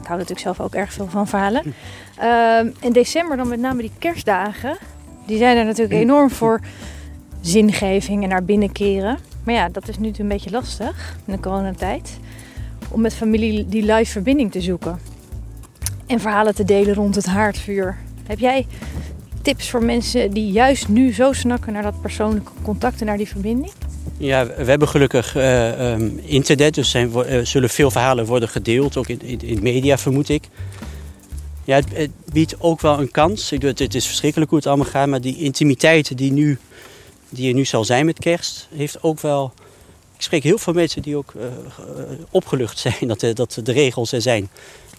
Ik 0.01 0.05
hou 0.07 0.11
natuurlijk 0.11 0.39
zelf 0.39 0.59
ook 0.59 0.73
erg 0.73 0.93
veel 0.93 1.07
van 1.07 1.27
verhalen. 1.27 1.63
Um, 1.65 2.73
in 2.79 2.91
december 2.91 3.37
dan 3.37 3.47
met 3.47 3.59
name 3.59 3.81
die 3.81 3.91
kerstdagen. 3.99 4.77
Die 5.25 5.37
zijn 5.37 5.57
er 5.57 5.65
natuurlijk 5.65 5.99
enorm 5.99 6.29
voor 6.29 6.59
zingeving 7.41 8.23
en 8.23 8.29
naar 8.29 8.43
binnen 8.43 8.71
keren. 8.71 9.17
Maar 9.43 9.53
ja, 9.53 9.69
dat 9.69 9.87
is 9.87 9.97
nu 9.97 10.11
een 10.17 10.27
beetje 10.27 10.51
lastig 10.51 11.17
in 11.25 11.33
de 11.33 11.39
coronatijd. 11.39 12.17
Om 12.89 13.01
met 13.01 13.13
familie 13.13 13.65
die 13.65 13.93
live 13.93 14.11
verbinding 14.11 14.51
te 14.51 14.61
zoeken. 14.61 14.99
En 16.07 16.19
verhalen 16.19 16.55
te 16.55 16.63
delen 16.63 16.93
rond 16.93 17.15
het 17.15 17.25
haardvuur. 17.25 17.97
Heb 18.27 18.39
jij 18.39 18.67
tips 19.47 19.69
voor 19.69 19.83
mensen 19.83 20.31
die 20.31 20.51
juist 20.51 20.87
nu 20.87 21.13
zo 21.13 21.33
snakken 21.33 21.73
naar 21.73 21.83
dat 21.83 22.01
persoonlijke 22.01 22.51
contact 22.61 22.99
en 22.99 23.05
naar 23.05 23.17
die 23.17 23.27
verbinding? 23.27 23.71
Ja, 24.17 24.45
we 24.45 24.63
hebben 24.63 24.87
gelukkig 24.87 25.35
uh, 25.35 25.91
um, 25.91 26.19
internet, 26.23 26.73
dus 26.73 26.89
zijn, 26.89 27.11
uh, 27.15 27.45
zullen 27.45 27.69
veel 27.69 27.91
verhalen 27.91 28.25
worden 28.25 28.49
gedeeld, 28.49 28.97
ook 28.97 29.07
in, 29.07 29.41
in, 29.41 29.61
media 29.61 29.97
vermoed 29.97 30.29
ik. 30.29 30.43
Ja, 31.63 31.81
het, 31.93 32.11
biedt 32.31 32.55
ook 32.59 32.81
wel 32.81 32.99
een 32.99 33.11
kans. 33.11 33.51
Ik, 33.51 33.61
het, 33.61 33.79
het 33.79 33.95
is 33.95 34.05
verschrikkelijk 34.05 34.49
hoe 34.49 34.59
het 34.59 34.67
allemaal 34.67 34.89
gaat, 34.89 35.07
maar 35.07 35.21
die 35.21 35.37
intimiteit 35.37 36.17
die, 36.17 36.31
nu, 36.31 36.57
die 37.29 37.47
er 37.47 37.55
nu 37.55 37.65
zal 37.65 37.85
zijn 37.85 38.05
met 38.05 38.19
kerst, 38.19 38.67
heeft 38.75 39.03
ook 39.03 39.19
wel. 39.19 39.53
Ik 40.15 40.23
spreek 40.23 40.43
heel 40.43 40.57
veel 40.57 40.73
mensen 40.73 41.01
die 41.01 41.15
ook 41.15 41.33
uh, 41.37 41.43
opgelucht 42.29 42.79
zijn 42.79 43.07
dat, 43.17 43.25
dat 43.33 43.59
de 43.63 43.71
regels 43.71 44.11
er 44.11 44.21
zijn. 44.21 44.49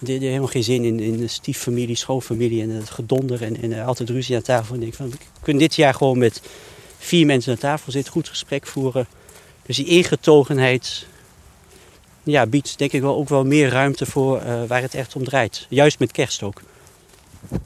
Die, 0.01 0.19
die 0.19 0.27
helemaal 0.27 0.47
geen 0.47 0.63
zin 0.63 0.83
in, 0.83 0.99
in 0.99 1.17
de 1.17 1.27
stieffamilie, 1.27 1.95
schoonfamilie 1.95 2.61
en 2.61 2.69
het 2.69 2.89
gedonder 2.89 3.43
en, 3.43 3.61
en 3.61 3.85
altijd 3.85 4.09
ruzie 4.09 4.35
aan 4.35 4.41
tafel. 4.41 4.75
En 4.75 4.83
ik 4.83 4.93
van, 4.93 5.09
we 5.09 5.17
kunnen 5.41 5.61
dit 5.61 5.75
jaar 5.75 5.93
gewoon 5.93 6.17
met 6.17 6.41
vier 6.97 7.25
mensen 7.25 7.51
aan 7.51 7.57
tafel 7.57 7.91
zitten, 7.91 8.11
goed 8.11 8.29
gesprek 8.29 8.67
voeren. 8.67 9.07
Dus 9.65 9.75
die 9.75 9.85
ingetogenheid 9.85 11.05
ja, 12.23 12.45
biedt 12.45 12.77
denk 12.77 12.91
ik 12.91 13.01
wel 13.01 13.15
ook 13.15 13.29
wel 13.29 13.45
meer 13.45 13.69
ruimte 13.69 14.05
voor 14.05 14.41
uh, 14.45 14.63
waar 14.67 14.81
het 14.81 14.93
echt 14.93 15.15
om 15.15 15.23
draait. 15.23 15.65
Juist 15.69 15.99
met 15.99 16.11
kerst 16.11 16.43
ook. 16.43 16.61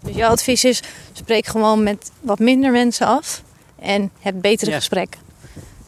Dus 0.02 0.16
jouw 0.16 0.30
advies 0.32 0.64
is, 0.64 0.82
spreek 1.14 1.46
gewoon 1.46 1.84
met 1.84 2.12
wat 2.22 2.40
minder 2.40 2.72
mensen 2.72 3.08
af 3.08 3.44
en 3.80 4.12
heb 4.20 4.36
betere 4.42 4.72
Ja. 4.72 4.78
gesprekken. 4.78 5.20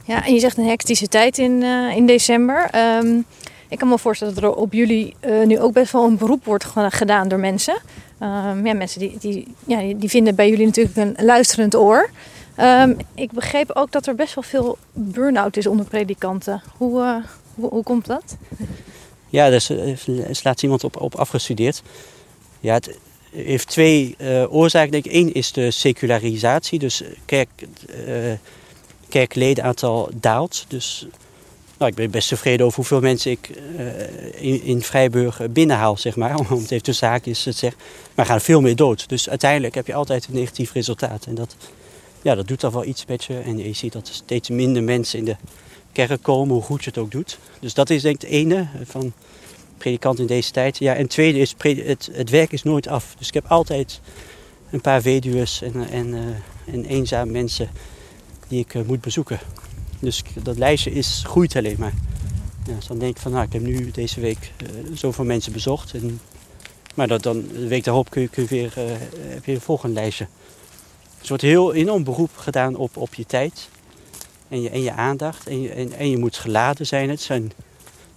Ja, 0.04 0.26
en 0.26 0.34
je 0.34 0.40
zegt 0.40 0.58
een 0.58 0.68
hectische 0.68 1.08
tijd 1.08 1.38
in, 1.38 1.64
eh, 1.64 1.96
in 1.96 2.06
december. 2.06 2.68
Ehm, 2.72 3.20
ik 3.76 3.82
kan 3.82 3.90
me 3.90 4.00
voorstellen 4.00 4.34
dat 4.36 4.44
er 4.44 4.54
op 4.56 4.74
jullie 4.74 5.14
eh, 5.20 5.46
nu 5.46 5.60
ook 5.60 5.74
best 5.74 5.92
wel 5.92 6.04
een 6.06 6.18
beroep 6.18 6.46
wordt 6.46 6.64
ge- 6.66 6.92
gedaan 6.92 7.28
door 7.28 7.40
mensen. 7.40 7.78
Ehm, 8.20 8.66
ja, 8.66 8.74
mensen 8.74 9.00
die, 9.00 9.18
die, 9.20 9.48
ja, 9.66 9.94
die- 9.96 10.10
vinden 10.10 10.36
bij 10.36 10.50
jullie 10.50 10.66
natuurlijk 10.66 10.96
een 10.98 11.26
luisterend 11.26 11.76
oor. 11.76 12.10
Ehm, 12.56 12.94
ik 13.16 13.32
begreep 13.32 13.72
ook 13.74 13.92
dat 13.92 14.08
er 14.08 14.16
best 14.16 14.36
wel 14.36 14.44
veel 14.44 14.78
burn-out 14.94 15.58
is 15.58 15.68
onder 15.68 15.86
predikanten. 15.86 16.62
Hoe, 16.78 17.02
eh, 17.02 17.16
hoe, 17.56 17.70
hoe 17.70 17.84
komt 17.84 18.06
dat? 18.06 18.38
Ja, 19.30 19.44
daar 19.46 19.54
is, 19.56 19.70
is- 20.30 20.44
iemand 20.62 20.84
op, 20.84 21.02
op 21.02 21.16
afgestudeerd. 21.16 21.82
Ja, 22.60 22.74
het 22.74 22.98
heeft 23.32 23.68
twee 23.68 24.16
eh, 24.18 24.54
oorzaken. 24.54 24.92
Denk 24.92 25.06
ik. 25.06 25.14
Eén 25.14 25.34
is 25.34 25.52
de 25.52 25.72
secularisatie. 25.72 26.80
Dus 26.80 27.04
kerk, 27.26 27.50
eh 28.06 28.34
kerkledenaantal 29.10 30.10
daalt. 30.20 30.66
Dus 30.68 31.08
ik 31.88 31.96
ben 31.96 32.12
best 32.12 32.28
tevreden 32.28 32.66
over 32.66 32.78
hoeveel 32.78 33.00
mensen 33.00 33.32
ik 33.32 33.50
eh, 33.78 33.86
in, 34.44 34.64
in 34.64 34.82
Vrijburg 34.82 35.42
binnenhaal, 35.50 35.98
zeg 35.98 36.16
maar. 36.16 36.40
Om 36.40 36.46
het 36.46 36.72
even 36.72 36.84
tussen 36.84 37.08
haakjes 37.08 37.44
te 37.44 37.52
zeggen. 37.52 37.82
Maar 38.16 38.26
gaan 38.26 38.42
veel 38.42 38.62
meer 38.62 38.76
dood. 38.76 39.10
Dus 39.10 39.30
uiteindelijk 39.30 39.76
heb 39.76 39.88
je 39.88 39.94
altijd 39.94 40.28
een 40.28 40.34
negatief 40.34 40.72
resultaat. 40.72 41.26
En 41.26 41.36
dat, 41.36 41.56
ja, 42.22 42.36
dat 42.36 42.48
doet 42.48 42.62
dan 42.62 42.72
wel 42.72 42.86
iets 42.86 43.06
met 43.06 43.24
je. 43.24 43.40
En 43.40 43.58
je 43.58 43.74
ziet 43.74 43.94
dat 43.94 44.08
er 44.08 44.14
steeds 44.14 44.50
minder 44.50 44.84
mensen 44.84 45.20
in 45.20 45.26
de 45.26 45.36
kerk 45.92 46.22
komen, 46.22 46.54
hoe 46.54 46.64
goed 46.64 46.84
je 46.84 46.90
het 46.90 47.00
ook 47.00 47.12
doet. 47.12 47.38
Dus 47.60 47.74
dat 47.74 47.90
is 47.90 48.02
denk 48.02 48.16
ik 48.16 48.22
het 48.22 48.32
ene 48.32 48.68
van 48.84 49.14
predikant 49.78 50.20
in 50.20 50.26
deze 50.26 50.52
tijd. 50.52 50.78
Ja, 50.78 50.94
en 50.94 51.02
het 51.02 51.10
tweede 51.10 51.40
is, 51.40 51.56
het, 51.60 52.10
het 52.12 52.30
werk 52.30 52.52
is 52.52 52.64
nooit 52.64 52.88
af. 52.88 53.16
Dus 53.18 53.28
ik 53.28 53.34
heb 53.34 53.46
altijd 53.48 54.02
een 54.70 54.82
paar 54.82 55.02
weduwen 55.02 55.48
en, 55.62 55.90
en, 55.90 56.14
eh, 56.14 56.74
en 56.74 56.86
eenzame 56.86 57.32
mensen 57.32 57.70
die 58.48 58.60
ik 58.60 58.74
eh, 58.74 58.82
moet 58.82 59.02
bezoeken. 59.02 59.40
Dus 60.00 60.24
dat 60.44 60.58
lijstje 60.58 60.92
is, 60.92 61.24
groeit 61.26 61.56
alleen 61.56 61.76
maar. 61.80 61.94
Ja, 62.66 62.76
dus 62.76 62.88
dan 62.88 63.00
denk 63.00 63.16
ik 63.16 63.22
van, 63.22 63.32
nou, 63.32 63.46
ik 63.46 63.54
heb 63.54 63.62
nu 63.62 63.92
deze 63.92 64.20
week 64.20 64.52
eh, 64.58 64.68
zoveel 64.94 65.26
mensen 65.26 65.52
bezocht. 65.52 65.94
En, 65.94 66.20
maar 66.96 67.08
dat, 67.08 67.24
dan, 67.24 67.48
de 67.48 67.68
week 67.68 67.84
daarop 67.84 68.10
kun 68.10 68.30
je, 68.32 68.46
weer, 68.46 68.74
eh, 68.76 68.84
heb 69.28 69.46
je 69.46 69.52
een 69.52 69.62
volgend 69.62 69.94
lijstje. 69.94 70.28
Dus 71.02 71.22
er 71.22 71.28
wordt 71.28 71.44
heel 71.44 71.74
enorm 71.74 72.04
beroep 72.04 72.38
gedaan 72.38 72.76
op, 72.76 72.98
op 72.98 73.14
je 73.14 73.26
tijd 73.26 73.70
en 74.48 74.62
je, 74.62 74.70
en 74.70 74.82
je 74.82 74.92
aandacht. 74.92 75.48
En 75.48 75.62
je, 75.62 75.70
en, 75.98 76.10
je 76.10 76.18
moet 76.18 76.38
geladen 76.38 76.86
zijn. 76.86 77.10
Het 77.10 77.22
zijn 77.22 77.52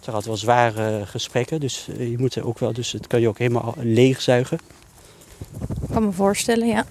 toch 0.00 0.14
altijd 0.14 0.26
wel 0.26 0.36
zware 0.36 1.06
gesprekken. 1.06 1.60
Dus 1.60 1.88
eh, 1.98 2.10
je 2.10 2.18
moet 2.18 2.34
er 2.34 2.46
ook 2.46 2.58
wel, 2.58 2.72
dus 2.72 2.92
het 2.92 3.06
kan 3.06 3.20
je 3.20 3.28
ook 3.28 3.38
helemaal 3.38 3.74
leegzuigen. 3.78 4.58
Ik 5.82 5.88
kan 5.92 6.04
me 6.04 6.12
voorstellen, 6.12 6.66
ja. 6.66 6.86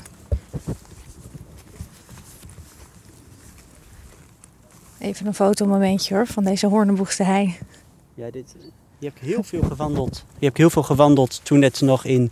Even 5.08 5.26
een 5.26 5.34
fotomomentje 5.34 6.15
hoor, 6.15 6.28
van 6.28 6.43
deze 6.43 6.67
Hoornenboegste 6.67 7.24
hei. 7.24 7.58
Ja, 8.13 8.32
dit, 8.32 8.56
je 9.00 9.06
hebt 9.06 9.20
heel 9.20 9.43
veel 9.43 9.62
gewandeld. 9.62 10.26
Je 10.39 10.46
hebt 10.46 10.58
heel 10.58 10.70
veel 10.70 10.84
gewandeld 10.84 11.39
toen 11.43 11.62
het 11.62 11.82
nog 11.82 12.06
in 12.06 12.32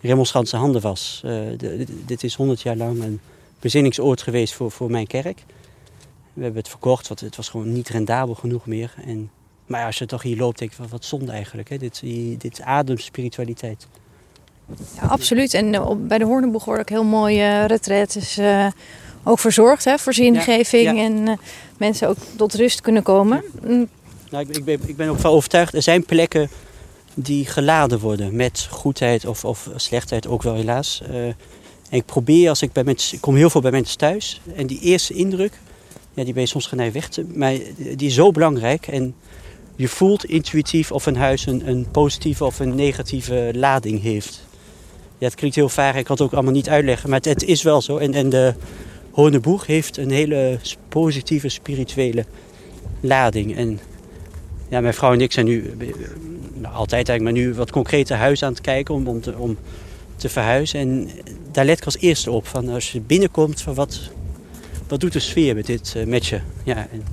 Remmelschandse 0.00 0.56
handen 0.56 0.80
was. 0.80 1.22
Eh, 1.24 1.40
dit, 1.56 1.88
dit 2.06 2.24
is 2.24 2.34
100 2.34 2.60
jaar 2.60 2.76
lang 2.76 3.02
een 3.02 3.20
bezinningsoord 3.60 4.22
geweest 4.22 4.54
voor, 4.54 4.70
voor 4.70 4.90
mijn 4.90 5.06
kerk. 5.06 5.44
We 6.32 6.42
hebben 6.42 6.60
het 6.60 6.70
verkocht, 6.70 7.08
want 7.08 7.20
het 7.20 7.36
was 7.36 7.48
gewoon 7.48 7.72
niet 7.72 7.88
rendabel 7.88 8.34
genoeg 8.34 8.66
meer. 8.66 8.94
En, 9.04 9.30
maar 9.66 9.86
als 9.86 9.98
je 9.98 10.06
toch 10.06 10.22
hier 10.22 10.36
loopt, 10.36 10.58
denk 10.58 10.70
je 10.70 10.76
van 10.76 10.88
wat 10.88 11.04
zonde 11.04 11.32
eigenlijk. 11.32 11.68
Hè? 11.68 11.76
Dit, 11.76 12.02
dit 12.38 12.60
ademt 12.60 13.00
spiritualiteit. 13.00 13.86
Ja, 14.94 15.06
absoluut. 15.06 15.54
En 15.54 15.74
eh, 15.74 15.90
bij 15.96 16.18
de 16.18 16.24
Hoornenboeg 16.24 16.64
worden 16.64 16.82
ook 16.82 16.90
heel 16.90 17.04
mooie 17.04 17.64
retreats 17.64 18.38
eh 18.38 18.66
ook 19.28 19.38
verzorgd 19.38 19.84
hè, 19.84 19.98
voor 19.98 20.14
zingeving. 20.14 20.84
Ja, 20.84 20.92
ja. 20.92 21.04
En 21.04 21.28
eh, 21.28 21.34
mensen 21.76 22.08
ook 22.08 22.16
tot 22.36 22.54
rust 22.54 22.80
kunnen 22.80 23.02
komen. 23.02 23.44
Mm, 23.62 23.88
Nou, 24.30 24.48
ik, 24.48 24.56
ik, 24.56 24.64
ben, 24.64 24.80
ik 24.86 24.96
ben 24.96 25.08
ook 25.08 25.20
van 25.20 25.30
overtuigd, 25.30 25.74
er 25.74 25.82
zijn 25.82 26.04
plekken 26.04 26.50
die 27.14 27.46
geladen 27.46 27.98
worden 27.98 28.36
met 28.36 28.66
goedheid 28.70 29.26
of, 29.26 29.44
of 29.44 29.70
slechtheid, 29.76 30.26
ook 30.26 30.42
wel 30.42 30.54
helaas. 30.54 31.02
Eh, 31.10 31.26
en 31.26 31.36
ik 31.98 32.04
probeer 32.04 32.48
als 32.48 32.62
ik 32.62 32.72
bij 32.72 32.84
mensen, 32.84 33.14
ik 33.14 33.20
kom 33.20 33.34
heel 33.34 33.50
veel 33.50 33.60
bij 33.60 33.70
mensen 33.70 33.98
thuis. 33.98 34.40
En 34.54 34.66
die 34.66 34.80
eerste 34.80 35.14
indruk, 35.14 35.52
ja, 36.14 36.24
die 36.24 36.32
ben 36.32 36.42
je 36.42 36.48
soms 36.48 36.66
geneigd 36.66 36.92
weg 36.92 37.08
te, 37.08 37.26
maar 37.34 37.54
die 37.76 38.08
is 38.08 38.14
zo 38.14 38.30
belangrijk. 38.30 38.86
En 38.86 39.14
je 39.76 39.88
voelt 39.88 40.24
intuïtief 40.24 40.92
of 40.92 41.06
een 41.06 41.16
huis 41.16 41.46
een, 41.46 41.68
een 41.68 41.86
positieve 41.90 42.44
of 42.44 42.58
een 42.58 42.74
negatieve 42.74 43.50
lading 43.54 44.02
heeft. 44.02 44.44
Ja, 45.18 45.26
het 45.26 45.34
klinkt 45.34 45.56
heel 45.56 45.68
vaag, 45.68 45.94
ik 45.96 46.04
kan 46.04 46.16
het 46.16 46.24
ook 46.24 46.32
allemaal 46.32 46.52
niet 46.52 46.68
uitleggen, 46.68 47.08
maar 47.08 47.18
het, 47.18 47.28
het 47.28 47.44
is 47.44 47.62
wel 47.62 47.80
zo. 47.82 47.96
En, 47.96 48.14
en 48.14 48.28
de 48.28 48.54
Honeboeg 49.16 49.66
heeft 49.66 49.96
een 49.96 50.10
hele 50.10 50.58
positieve 50.88 51.48
spirituele 51.48 52.24
lading. 53.00 53.56
En 53.56 53.80
ja, 54.68 54.80
mijn 54.80 54.94
vrouw 54.94 55.12
en 55.12 55.20
ik 55.20 55.32
zijn 55.32 55.46
nu, 55.46 55.74
eh, 55.78 55.86
nou, 56.54 56.74
altijd 56.74 57.08
eigenlijk, 57.08 57.22
maar 57.22 57.44
nu 57.44 57.54
wat 57.54 57.70
concrete 57.70 58.14
huizen 58.14 58.46
aan 58.46 58.52
het 58.52 58.62
kijken 58.62 58.94
om, 58.94 59.06
om, 59.06 59.20
te, 59.20 59.38
om 59.38 59.56
te 60.16 60.28
verhuizen. 60.28 60.80
En 60.80 61.10
daar 61.50 61.64
let 61.64 61.78
ik 61.78 61.84
als 61.84 61.98
eerste 61.98 62.30
op, 62.30 62.46
van 62.46 62.68
als 62.68 62.92
je 62.92 63.00
binnenkomt, 63.00 63.62
van 63.62 63.74
wat, 63.74 64.00
wat 64.88 65.00
doet 65.00 65.12
de 65.12 65.18
sfeer 65.18 65.54
met 65.54 65.66
dit 65.66 65.94
met 66.06 66.26
je? 66.26 66.40
Ja, 66.64 66.76
en, 66.92 67.04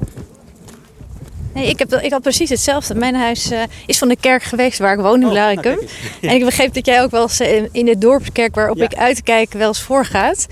Nee, 1.54 1.68
ik, 1.68 1.80
heb, 1.80 1.94
ik 1.94 2.12
had 2.12 2.22
precies 2.22 2.50
hetzelfde. 2.50 2.96
Mijn 2.96 3.16
huis 3.16 3.52
eh, 3.52 3.62
is 3.86 3.98
van 3.98 4.08
de 4.08 4.18
kerk 4.20 4.44
geweest 4.44 4.80
waar 4.80 4.94
ik 4.94 5.00
woon 5.00 5.22
in 5.22 5.28
Oh, 5.28 5.34
nou. 5.34 5.88
En 6.22 6.36
ik 6.36 6.44
begreep 6.46 6.74
dat 6.74 6.86
jij 6.86 7.02
ook 7.02 7.12
wel 7.12 7.22
eens 7.22 7.40
eh, 7.40 7.64
in 7.72 7.86
de 7.86 7.98
dorpskerk 7.98 8.56
waarop 8.56 8.78
Ja. 8.78 8.84
ik 8.84 8.96
uitkijk 8.96 9.54
wel 9.54 9.68
eens 9.68 9.82
voorgaat. 9.82 10.48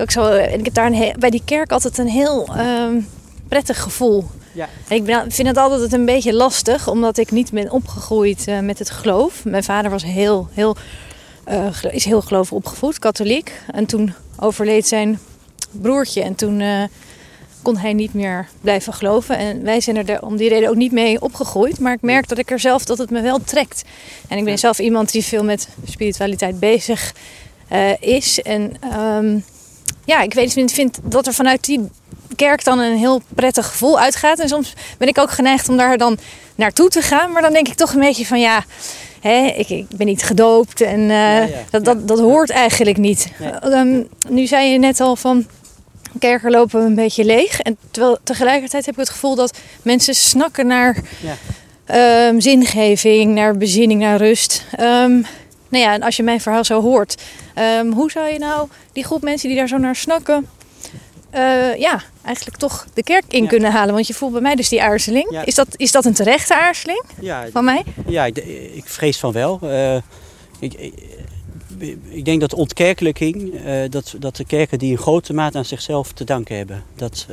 Ik, 0.00 0.06
ook 0.06 0.24
zo, 0.24 0.32
en 0.32 0.58
ik 0.58 0.64
heb 0.64 0.74
daar 0.74 0.92
een 0.92 1.14
bij 1.18 1.30
die 1.30 1.42
kerk 1.44 1.72
altijd 1.72 1.98
een 1.98 2.08
heel 2.08 2.46
ehm, 2.56 3.00
prettig 3.48 3.82
gevoel. 3.82 4.24
Ja. 4.52 4.68
En 4.88 4.96
ik 4.96 5.04
ben, 5.04 5.32
vind 5.32 5.48
het 5.48 5.56
altijd 5.56 5.92
een 5.92 6.04
beetje 6.04 6.34
lastig, 6.34 6.88
omdat 6.88 7.18
ik 7.18 7.30
niet 7.30 7.50
ben 7.50 7.70
opgegroeid 7.70 8.46
eh, 8.46 8.58
met 8.58 8.78
het 8.78 8.90
geloof. 8.90 9.44
Mijn 9.44 9.64
vader 9.64 9.90
was 9.90 10.04
heel, 10.04 10.48
heel, 10.52 10.76
eh, 11.44 11.66
is 11.90 12.04
heel 12.04 12.22
geloof 12.22 12.52
opgevoed, 12.52 12.98
katholiek. 12.98 13.52
En 13.72 13.86
toen 13.86 14.14
overleed 14.38 14.86
zijn 14.86 15.18
broertje 15.70 16.22
en 16.22 16.34
toen 16.34 16.60
eh, 16.60 16.82
kon 17.62 17.76
hij 17.76 17.92
niet 17.92 18.14
meer 18.14 18.48
blijven 18.60 18.92
geloven. 18.92 19.36
En 19.36 19.62
wij 19.62 19.80
zijn 19.80 20.06
er 20.06 20.22
om 20.22 20.36
die 20.36 20.48
reden 20.48 20.68
ook 20.68 20.76
niet 20.76 20.92
mee 20.92 21.20
opgegroeid. 21.20 21.80
Maar 21.80 21.92
ik 21.92 22.02
merk 22.02 22.28
dat 22.28 22.38
ik 22.38 22.50
er 22.50 22.60
zelf 22.60 22.84
dat 22.84 22.98
het 22.98 23.10
me 23.10 23.20
wel 23.20 23.38
trekt. 23.44 23.82
En 24.28 24.38
ik 24.38 24.44
ben 24.44 24.58
zelf 24.58 24.78
iemand 24.78 25.12
die 25.12 25.24
veel 25.24 25.44
met 25.44 25.68
spiritualiteit 25.84 26.60
bezig 26.60 27.14
eh, 27.68 28.02
is. 28.02 28.42
En 28.42 28.72
ehm, 28.80 29.38
ja, 30.10 30.20
ik 30.20 30.34
weet, 30.34 30.52
vind, 30.52 30.72
vind 30.72 30.98
dat 31.02 31.26
er 31.26 31.34
vanuit 31.34 31.64
die 31.64 31.88
kerk 32.36 32.64
dan 32.64 32.78
een 32.78 32.96
heel 32.96 33.22
prettig 33.34 33.66
gevoel 33.66 33.98
uitgaat. 34.00 34.38
En 34.38 34.48
soms 34.48 34.72
ben 34.98 35.08
ik 35.08 35.18
ook 35.18 35.30
geneigd 35.30 35.68
om 35.68 35.76
daar 35.76 35.98
dan 35.98 36.18
naartoe 36.54 36.88
te 36.88 37.02
gaan. 37.02 37.32
Maar 37.32 37.42
dan 37.42 37.52
denk 37.52 37.68
ik 37.68 37.74
toch 37.74 37.92
een 37.92 38.00
beetje 38.00 38.26
van 38.26 38.40
ja, 38.40 38.64
hè, 39.20 39.46
ik, 39.46 39.68
ik 39.68 39.86
ben 39.88 40.06
niet 40.06 40.22
gedoopt. 40.22 40.80
En 40.80 41.00
eh, 41.00 41.08
Ja, 41.08 41.40
ja. 41.40 41.48
Dat, 41.70 41.84
dat, 41.84 42.08
dat 42.08 42.18
hoort 42.18 42.50
eigenlijk 42.50 42.96
niet. 42.96 43.26
Nee. 43.38 43.50
Ehm, 43.50 44.02
nu 44.28 44.46
zei 44.46 44.68
je 44.70 44.78
net 44.78 45.00
al 45.00 45.16
van 45.16 45.46
kerken 46.18 46.50
lopen 46.50 46.80
een 46.82 46.94
beetje 46.94 47.24
leeg. 47.24 47.60
En 47.60 47.76
terwijl 47.90 48.18
tegelijkertijd 48.24 48.86
heb 48.86 48.94
ik 48.94 49.00
het 49.00 49.10
gevoel 49.10 49.34
dat 49.34 49.58
mensen 49.82 50.14
snakken 50.14 50.66
naar 50.66 50.96
Ja. 51.20 51.34
ehm, 51.84 52.40
zingeving, 52.40 53.34
naar 53.34 53.56
bezinning, 53.56 54.00
naar 54.00 54.16
rust. 54.18 54.64
Ehm, 54.76 55.22
nou 55.70 55.84
ja, 55.84 55.94
en 55.94 56.02
als 56.02 56.16
je 56.16 56.22
mijn 56.22 56.40
verhaal 56.40 56.64
zo 56.64 56.82
hoort, 56.82 57.22
ehm, 57.54 57.90
hoe 57.90 58.10
zou 58.10 58.28
je 58.28 58.38
nou 58.38 58.68
die 58.92 59.04
groep 59.04 59.22
mensen 59.22 59.48
die 59.48 59.58
daar 59.58 59.68
zo 59.68 59.78
naar 59.78 59.96
snakken, 59.96 60.48
eh, 61.30 61.76
ja, 61.76 62.02
eigenlijk 62.24 62.56
toch 62.56 62.86
de 62.94 63.02
kerk 63.02 63.24
in 63.28 63.42
Ja. 63.42 63.48
kunnen 63.48 63.72
halen? 63.72 63.94
Want 63.94 64.06
je 64.06 64.14
voelt 64.14 64.32
bij 64.32 64.40
mij 64.40 64.54
dus 64.54 64.68
die 64.68 64.82
aarzeling. 64.82 65.26
Ja. 65.30 65.44
Is, 65.44 65.54
dat, 65.54 65.68
is 65.76 65.92
dat 65.92 66.04
een 66.04 66.14
terechte 66.14 66.56
aarzeling 66.56 67.02
ja, 67.20 67.46
van 67.52 67.64
mij? 67.64 67.82
Ja, 68.06 68.24
ik, 68.26 68.36
ik 68.74 68.84
vrees 68.84 69.18
van 69.18 69.32
wel. 69.32 69.58
Eh, 69.62 69.96
ik, 70.58 70.74
ik, 70.74 70.94
ik 72.08 72.24
denk 72.24 72.40
dat 72.40 72.54
ontkerkelijking, 72.54 73.54
eh, 73.64 73.90
dat, 73.90 74.14
dat 74.18 74.36
de 74.36 74.44
kerken 74.44 74.78
die 74.78 74.90
in 74.90 74.98
grote 74.98 75.32
mate 75.32 75.58
aan 75.58 75.64
zichzelf 75.64 76.12
te 76.12 76.24
danken 76.24 76.56
hebben. 76.56 76.84
Dat 76.96 77.26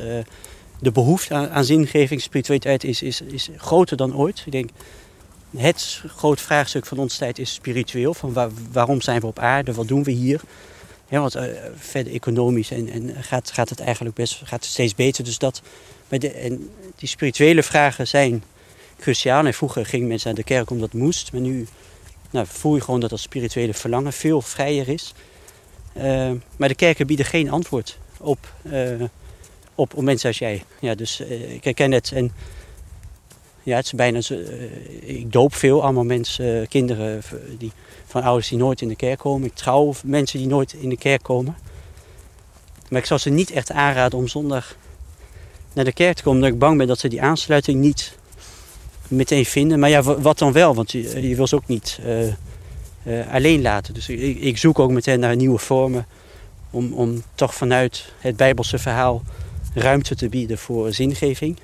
de 0.80 0.92
behoefte 0.92 1.34
aan, 1.34 1.50
aan 1.50 1.64
zingeving, 1.64 2.20
spiritualiteit 2.20 2.84
is, 2.84 3.02
is, 3.02 3.20
is 3.20 3.48
groter 3.56 3.96
dan 3.96 4.16
ooit. 4.16 4.42
Ik 4.46 4.52
denk, 4.52 4.70
het 5.56 6.02
groot 6.06 6.40
vraagstuk 6.40 6.86
van 6.86 6.98
onze 6.98 7.18
tijd 7.18 7.38
is 7.38 7.54
spiritueel. 7.54 8.14
Van 8.14 8.32
waar, 8.32 8.50
waarom 8.72 9.00
zijn 9.00 9.20
we 9.20 9.26
op 9.26 9.38
aarde? 9.38 9.72
Wat 9.72 9.88
doen 9.88 10.02
we 10.02 10.10
hier? 10.10 10.40
Ja, 11.08 11.20
want 11.20 11.36
uh, 11.36 11.42
verder 11.76 12.12
economisch 12.12 12.70
en, 12.70 12.88
en 12.88 13.22
gaat, 13.22 13.50
gaat 13.50 13.68
het 13.68 13.80
eigenlijk 13.80 14.16
best 14.16 14.34
gaat 14.34 14.60
het 14.60 14.70
steeds 14.70 14.94
beter. 14.94 15.24
Dus 15.24 15.38
dat, 15.38 15.62
de, 16.08 16.30
en 16.30 16.70
die 16.96 17.08
spirituele 17.08 17.62
vragen 17.62 18.06
zijn 18.06 18.42
cruciaal. 18.98 19.46
En 19.46 19.54
vroeger 19.54 19.86
gingen 19.86 20.08
mensen 20.08 20.26
naar 20.26 20.36
de 20.36 20.44
kerk 20.44 20.70
omdat 20.70 20.92
het 20.92 21.00
moest. 21.00 21.32
Maar 21.32 21.40
nu 21.40 21.66
nou, 22.30 22.46
voel 22.50 22.74
je 22.74 22.80
gewoon 22.80 23.00
dat 23.00 23.10
dat 23.10 23.20
spirituele 23.20 23.74
verlangen 23.74 24.12
veel 24.12 24.40
vrijer 24.42 24.88
is. 24.88 25.14
Uh, 25.96 26.30
maar 26.56 26.68
de 26.68 26.74
kerken 26.74 27.06
bieden 27.06 27.26
geen 27.26 27.50
antwoord 27.50 27.98
op, 28.18 28.52
uh, 28.62 29.02
op, 29.74 29.94
op 29.94 30.02
mensen 30.02 30.28
als 30.28 30.38
jij. 30.38 30.64
Ja, 30.80 30.94
dus 30.94 31.20
ik 31.48 31.64
herken 31.64 31.92
het. 31.92 32.12
En 32.12 32.32
ja, 33.62 33.76
het 33.76 33.92
bijna. 33.96 34.20
ik 35.00 35.32
doop 35.32 35.54
veel 35.54 35.82
allemaal 35.82 36.04
mensen, 36.04 36.68
kinderen 36.68 37.22
die, 37.58 37.72
van 38.06 38.22
ouders 38.22 38.48
die 38.48 38.58
nooit 38.58 38.80
in 38.80 38.88
de 38.88 38.96
kerk 38.96 39.18
komen. 39.18 39.48
Ik 39.48 39.54
trouw 39.54 39.94
mensen 40.04 40.38
die 40.38 40.48
nooit 40.48 40.72
in 40.72 40.88
de 40.88 40.96
kerk 40.96 41.22
komen. 41.22 41.56
Maar 42.88 43.00
ik 43.00 43.06
zal 43.06 43.18
ze 43.18 43.30
niet 43.30 43.50
echt 43.50 43.72
aanraden 43.72 44.18
om 44.18 44.28
zondag 44.28 44.76
naar 45.72 45.84
de 45.84 45.92
kerk 45.92 46.16
te 46.16 46.22
komen. 46.22 46.38
Omdat 46.38 46.54
ik 46.54 46.60
bang 46.60 46.78
ben 46.78 46.86
dat 46.86 46.98
ze 46.98 47.08
die 47.08 47.22
aansluiting 47.22 47.80
niet 47.80 48.16
meteen 49.08 49.44
vinden. 49.44 49.78
Maar 49.78 49.90
ja, 49.90 50.02
wat 50.02 50.38
dan 50.38 50.52
wel? 50.52 50.74
Want 50.74 50.92
je, 50.92 51.28
je 51.28 51.36
wil 51.36 51.46
ze 51.46 51.54
ook 51.54 51.66
niet 51.66 52.00
alleen 53.30 53.62
laten. 53.62 53.94
Dus 53.94 54.08
ik, 54.08 54.40
ik, 54.40 54.58
zoek 54.58 54.78
ook 54.78 54.90
meteen 54.90 55.20
naar 55.20 55.36
nieuwe 55.36 55.58
vormen. 55.58 56.06
Om, 56.70 56.92
om 56.92 57.22
toch 57.34 57.54
vanuit 57.54 58.12
het 58.18 58.36
Bijbelse 58.36 58.78
verhaal 58.78 59.22
ruimte 59.74 60.14
te 60.14 60.28
bieden 60.28 60.58
voor 60.58 60.92
zingeving. 60.92 61.56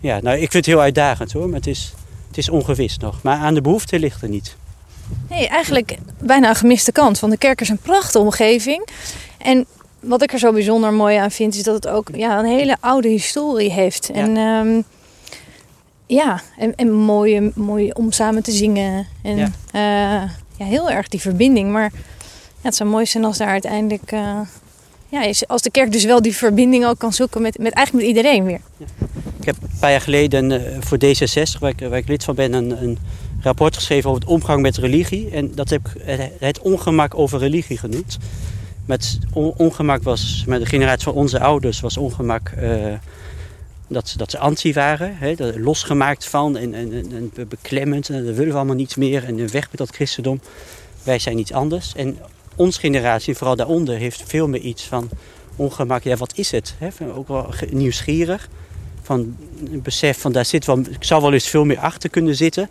Ja, 0.00 0.20
nou, 0.20 0.34
ik 0.34 0.50
vind 0.50 0.52
het 0.52 0.66
heel 0.66 0.80
uitdagend 0.80 1.32
hoor. 1.32 1.46
Maar 1.48 1.58
het 1.58 1.66
is, 1.66 1.94
het 2.28 2.38
is 2.38 2.48
ongewis 2.48 2.98
nog. 2.98 3.22
Maar 3.22 3.38
aan 3.38 3.54
de 3.54 3.60
behoefte 3.60 3.98
ligt 3.98 4.22
er 4.22 4.28
niet. 4.28 4.56
Nee, 5.28 5.48
eigenlijk 5.48 5.98
bijna 6.20 6.48
een 6.48 6.54
gemiste 6.54 6.92
kans. 6.92 7.20
Want 7.20 7.32
de 7.32 7.38
kerk 7.38 7.60
is 7.60 7.68
een 7.68 7.78
prachtige 7.78 8.18
omgeving. 8.18 8.88
En 9.38 9.66
wat 10.00 10.22
ik 10.22 10.32
er 10.32 10.38
zo 10.38 10.52
bijzonder 10.52 10.92
mooi 10.92 11.16
aan 11.16 11.30
vind, 11.30 11.54
is 11.54 11.62
dat 11.62 11.74
het 11.74 11.88
ook 11.88 12.08
ja, 12.14 12.38
een 12.38 12.44
hele 12.44 12.76
oude 12.80 13.08
historie 13.08 13.72
heeft. 13.72 14.10
En 14.10 14.34
ja, 14.34 14.60
um, 14.60 14.84
ja 16.06 16.42
en, 16.58 16.74
en 16.74 16.92
mooi, 16.92 17.52
mooi 17.54 17.90
om 17.90 18.12
samen 18.12 18.42
te 18.42 18.52
zingen. 18.52 19.06
En 19.22 19.36
ja. 19.36 19.50
Uh, 20.24 20.30
ja, 20.56 20.64
heel 20.64 20.90
erg 20.90 21.08
die 21.08 21.20
verbinding. 21.20 21.70
Maar 21.70 21.92
ja, 22.60 22.62
het 22.62 22.76
zou 22.76 22.90
mooi 22.90 23.06
zijn 23.06 23.24
als 23.24 23.38
daar 23.38 23.48
uiteindelijk. 23.48 24.12
Uh, 24.12 24.40
ja, 25.08 25.32
als 25.46 25.62
de 25.62 25.70
kerk 25.70 25.92
dus 25.92 26.04
wel 26.04 26.22
die 26.22 26.36
verbinding 26.36 26.86
ook 26.86 26.98
kan 26.98 27.12
zoeken 27.12 27.42
met, 27.42 27.58
met 27.58 27.72
eigenlijk 27.72 28.06
met 28.06 28.16
iedereen 28.16 28.44
weer. 28.44 28.60
Ja. 28.76 28.86
Ik 29.38 29.44
heb 29.44 29.56
een 29.62 29.78
paar 29.80 29.90
jaar 29.90 30.00
geleden 30.00 30.50
uh, 30.50 30.60
voor 30.80 30.98
D66, 31.04 31.58
waar 31.58 31.98
ik, 31.98 32.08
lid 32.08 32.24
van 32.24 32.34
ben, 32.34 32.52
een, 32.52 32.82
een 32.82 32.98
rapport 33.40 33.74
geschreven 33.74 34.10
over 34.10 34.22
het 34.22 34.30
omgang 34.30 34.62
met 34.62 34.76
religie. 34.76 35.30
En 35.30 35.54
dat 35.54 35.70
heb 35.70 35.88
ik 35.88 36.02
het 36.38 36.60
ongemak 36.60 37.14
over 37.14 37.38
religie 37.38 37.78
genoemd. 37.78 38.18
Met 38.86 39.18
ongemak 39.32 40.02
was, 40.02 40.44
met 40.46 40.60
de 40.60 40.66
generatie 40.66 41.04
van 41.04 41.12
onze 41.12 41.40
ouders 41.40 41.80
was 41.80 41.96
ongemak 41.96 42.52
uh, 42.58 42.94
dat, 43.88 44.14
dat 44.16 44.30
ze 44.30 44.38
anti 44.38 44.72
waren. 44.72 45.16
Hè, 45.16 45.34
losgemaakt 45.56 46.24
van 46.24 46.56
en, 46.56 46.74
en, 46.74 46.92
en 46.92 47.32
beklemmend. 47.48 48.08
En 48.08 48.24
dat 48.24 48.34
willen 48.34 48.52
we 48.52 48.58
allemaal 48.58 48.74
niet 48.74 48.96
meer. 48.96 49.24
En 49.24 49.36
weg 49.36 49.68
met 49.70 49.76
dat 49.76 49.90
christendom. 49.90 50.40
Wij 51.02 51.18
zijn 51.18 51.38
iets 51.38 51.52
anders. 51.52 51.92
En 51.94 52.18
onze 52.56 52.80
generatie, 52.80 53.34
vooral 53.34 53.56
daaronder, 53.56 53.96
heeft 53.96 54.22
veel 54.26 54.48
meer 54.48 54.60
iets 54.60 54.82
van 54.82 55.08
ongemak. 55.56 56.02
Ja, 56.02 56.16
wat 56.16 56.36
is 56.36 56.50
het? 56.50 56.74
Hè? 56.78 56.88
Ook 57.14 57.28
wel 57.28 57.48
nieuwsgierig. 57.70 58.48
Van 59.08 59.36
een 59.72 59.82
besef 59.82 60.20
van 60.20 60.32
daar 60.32 60.44
zit 60.44 60.64
wel, 60.64 60.78
ik 60.78 61.04
zou 61.04 61.22
wel 61.22 61.32
eens 61.32 61.48
veel 61.48 61.64
meer 61.64 61.78
achter 61.78 62.10
kunnen 62.10 62.34
zitten. 62.34 62.68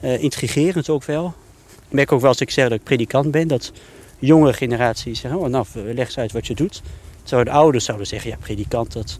Uh, 0.00 0.22
intrigerend 0.22 0.88
ook 0.88 1.04
wel. 1.04 1.34
Ik 1.66 1.92
merk 1.92 2.12
ook 2.12 2.20
wel 2.20 2.28
als 2.28 2.40
ik 2.40 2.50
zeg 2.50 2.68
dat 2.68 2.78
ik 2.78 2.84
predikant 2.84 3.30
ben, 3.30 3.48
dat 3.48 3.72
jongere 4.18 4.52
generatie 4.52 5.14
zeggen, 5.14 5.40
oh, 5.40 5.48
nou 5.48 5.66
leg 5.74 6.06
eens 6.06 6.18
uit 6.18 6.32
wat 6.32 6.46
je 6.46 6.54
doet. 6.54 6.82
Terwijl 7.22 7.44
de 7.44 7.50
ouders 7.50 7.84
zouden 7.84 8.06
zeggen, 8.06 8.30
ja 8.30 8.36
predikant, 8.40 8.92
dat, 8.92 9.18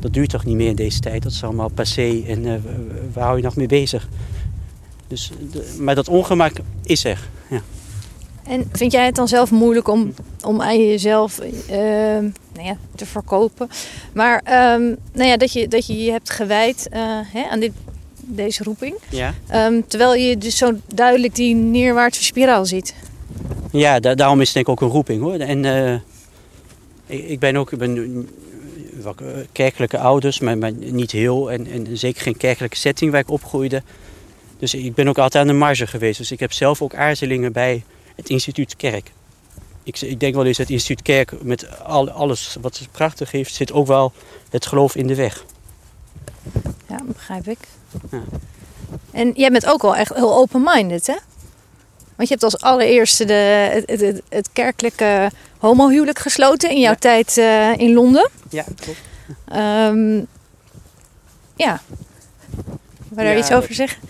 dat 0.00 0.12
duurt 0.12 0.30
toch 0.30 0.44
niet 0.44 0.56
meer 0.56 0.68
in 0.68 0.76
deze 0.76 1.00
tijd. 1.00 1.22
Dat 1.22 1.32
is 1.32 1.44
allemaal 1.44 1.68
passé 1.68 2.22
en 2.26 2.44
uh, 2.44 2.54
waar 3.12 3.24
hou 3.24 3.36
je 3.36 3.42
nog 3.42 3.56
mee 3.56 3.66
bezig? 3.66 4.08
Dus, 5.06 5.30
maar 5.78 5.94
dat 5.94 6.08
ongemak 6.08 6.52
is 6.82 7.04
er, 7.04 7.28
ja. 7.50 7.62
En 8.48 8.68
vind 8.72 8.92
jij 8.92 9.06
het 9.06 9.14
dan 9.14 9.28
zelf 9.28 9.50
moeilijk 9.50 9.88
om, 9.88 10.14
om 10.44 10.60
aan 10.60 10.86
jezelf 10.86 11.40
uh, 11.40 11.76
nou 12.54 12.66
ja, 12.66 12.76
te 12.94 13.06
verkopen? 13.06 13.68
Maar 14.12 14.36
um, 14.74 14.96
nou 15.12 15.28
ja, 15.28 15.36
dat, 15.36 15.52
je, 15.52 15.68
dat 15.68 15.86
je 15.86 16.04
je 16.04 16.10
hebt 16.10 16.30
gewijd 16.30 16.88
uh, 16.92 16.98
hè, 17.32 17.44
aan 17.50 17.60
dit, 17.60 17.72
deze 18.16 18.62
roeping. 18.62 18.94
Ja. 19.08 19.34
Um, 19.54 19.86
terwijl 19.86 20.14
je 20.14 20.38
dus 20.38 20.56
zo 20.56 20.72
duidelijk 20.94 21.34
die 21.34 21.54
neerwaartse 21.54 22.24
spiraal 22.24 22.66
ziet. 22.66 22.94
Ja, 23.70 24.00
da 24.00 24.14
daarom 24.14 24.40
is 24.40 24.46
het 24.46 24.54
denk 24.54 24.66
ik 24.66 24.72
ook 24.72 24.80
een 24.80 24.94
roeping 24.94 25.22
hoor. 25.22 25.34
En 25.34 25.64
uh, 25.64 25.94
ik, 27.06 27.28
ik, 27.28 27.38
ben 27.38 27.56
ook 27.56 27.72
ik 27.72 27.78
ben, 27.78 28.28
kerkelijke 29.52 29.98
ouders, 29.98 30.40
maar, 30.40 30.58
maar 30.58 30.72
niet 30.72 31.10
heel. 31.10 31.52
En, 31.52 31.66
en, 31.66 31.98
zeker 31.98 32.22
geen 32.22 32.36
kerkelijke 32.36 32.76
setting 32.76 33.10
waar 33.10 33.20
ik 33.20 33.30
opgroeide. 33.30 33.82
Dus 34.58 34.74
ik 34.74 34.94
ben 34.94 35.08
ook 35.08 35.18
altijd 35.18 35.42
aan 35.42 35.50
de 35.50 35.58
marge 35.58 35.86
geweest. 35.86 36.18
Dus 36.18 36.32
ik 36.32 36.40
heb 36.40 36.52
zelf 36.52 36.82
ook 36.82 36.94
aarzelingen 36.94 37.52
bij 37.52 37.82
het 38.18 38.28
instituut 38.28 38.76
Kerk. 38.76 39.12
Ik, 39.82 40.00
ik 40.00 40.20
denk 40.20 40.34
wel 40.34 40.44
eens 40.44 40.58
het 40.58 40.70
instituut 40.70 41.02
Kerk 41.02 41.42
met 41.42 41.80
al, 41.80 42.10
alles 42.10 42.56
wat 42.60 42.78
het 42.78 42.92
prachtig 42.92 43.30
heeft, 43.30 43.54
zit 43.54 43.72
ook 43.72 43.86
wel 43.86 44.12
het 44.50 44.66
geloof 44.66 44.94
in 44.94 45.06
de 45.06 45.14
weg. 45.14 45.44
Ja, 46.88 47.00
begrijp 47.06 47.48
ik. 47.48 47.58
Ja. 48.10 48.22
En 49.10 49.32
jij 49.34 49.50
bent 49.50 49.66
ook 49.66 49.82
wel 49.82 49.96
echt 49.96 50.14
heel 50.14 50.34
open-minded, 50.34 51.06
hè? 51.06 51.16
Want 52.16 52.28
je 52.28 52.36
hebt 52.38 52.42
als 52.42 52.60
allereerste 52.60 53.24
de, 53.24 53.32
het, 53.86 54.00
het, 54.00 54.22
het 54.28 54.48
kerkelijke 54.52 55.30
homohuwelijk 55.58 56.18
gesloten 56.18 56.70
in 56.70 56.80
jouw 56.80 56.92
ja. 56.92 56.98
tijd 56.98 57.36
uh, 57.36 57.76
in 57.76 57.92
Londen. 57.92 58.30
Ja, 58.50 58.64
klopt. 58.76 58.98
Um, 59.52 60.26
ja. 61.56 61.80
Wil 63.08 63.24
je 63.24 63.30
daar 63.30 63.38
iets 63.38 63.52
over 63.52 63.74
zeggen? 63.74 64.00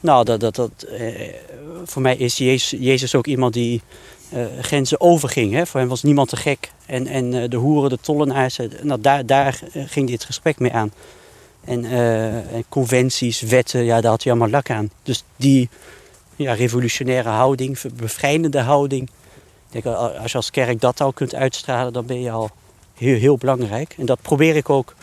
Nou, 0.00 0.24
dat, 0.24 0.40
dat, 0.40 0.54
dat, 0.54 0.82
eh, 0.82 1.28
voor 1.84 2.02
mij 2.02 2.16
is 2.16 2.36
Jezus, 2.36 3.14
ook 3.14 3.26
iemand 3.26 3.52
die 3.52 3.82
uh, 4.34 4.44
grenzen 4.60 5.00
overging. 5.00 5.52
Hè? 5.52 5.66
Voor 5.66 5.80
hem 5.80 5.88
was 5.88 6.02
niemand 6.02 6.28
te 6.28 6.36
gek. 6.36 6.72
En, 6.86 7.06
en 7.06 7.32
uh, 7.32 7.48
de 7.48 7.56
hoeren, 7.56 7.90
de 7.90 7.98
tollenaars, 8.00 8.58
nou, 8.82 9.00
daar, 9.00 9.26
daar 9.26 9.60
ging 9.74 10.08
dit 10.08 10.24
gesprek 10.24 10.58
mee 10.58 10.72
aan. 10.72 10.92
En, 11.64 11.84
en 11.84 12.64
conventies, 12.68 13.40
wetten, 13.40 13.84
ja, 13.84 14.00
daar 14.00 14.10
had 14.10 14.22
hij 14.22 14.32
allemaal 14.32 14.50
lak 14.50 14.70
aan. 14.70 14.90
Dus 15.02 15.24
die 15.36 15.68
ja, 16.36 16.52
revolutionaire 16.52 17.28
houding, 17.28 17.78
bevrijdende 17.94 18.60
houding. 18.60 19.10
Denk, 19.70 19.86
als 19.86 20.30
je 20.30 20.36
als 20.36 20.50
kerk 20.50 20.80
dat 20.80 21.00
al 21.00 21.12
kunt 21.12 21.34
uitstralen, 21.34 21.92
dan 21.92 22.06
ben 22.06 22.20
je 22.20 22.30
al 22.30 22.50
heel, 22.94 23.18
heel 23.18 23.36
belangrijk. 23.36 23.94
En 23.98 24.06
dat 24.06 24.22
probeer 24.22 24.56
ik 24.56 24.70
ook. 24.70 24.94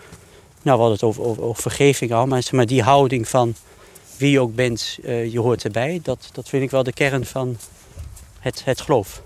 Nou, 0.61 0.77
we 0.77 0.83
hadden 0.83 0.91
het 0.91 1.03
over, 1.03 1.23
over, 1.23 1.43
over 1.43 1.61
vergeving 1.61 2.11
al, 2.11 2.25
maar, 2.25 2.47
maar 2.51 2.65
die 2.65 2.81
houding 2.81 3.27
van 3.27 3.55
wie 4.19 4.31
je 4.31 4.39
ook 4.39 4.55
bent, 4.55 4.97
uh, 5.03 5.31
je 5.31 5.39
hoort 5.39 5.63
erbij. 5.63 5.99
Dat, 6.03 6.29
dat 6.31 6.49
vind 6.49 6.63
ik 6.63 6.71
wel 6.71 6.83
de 6.83 6.93
kern 6.93 7.25
van 7.25 7.57
het, 8.39 8.65
het 8.65 8.81
geloof. 8.81 9.21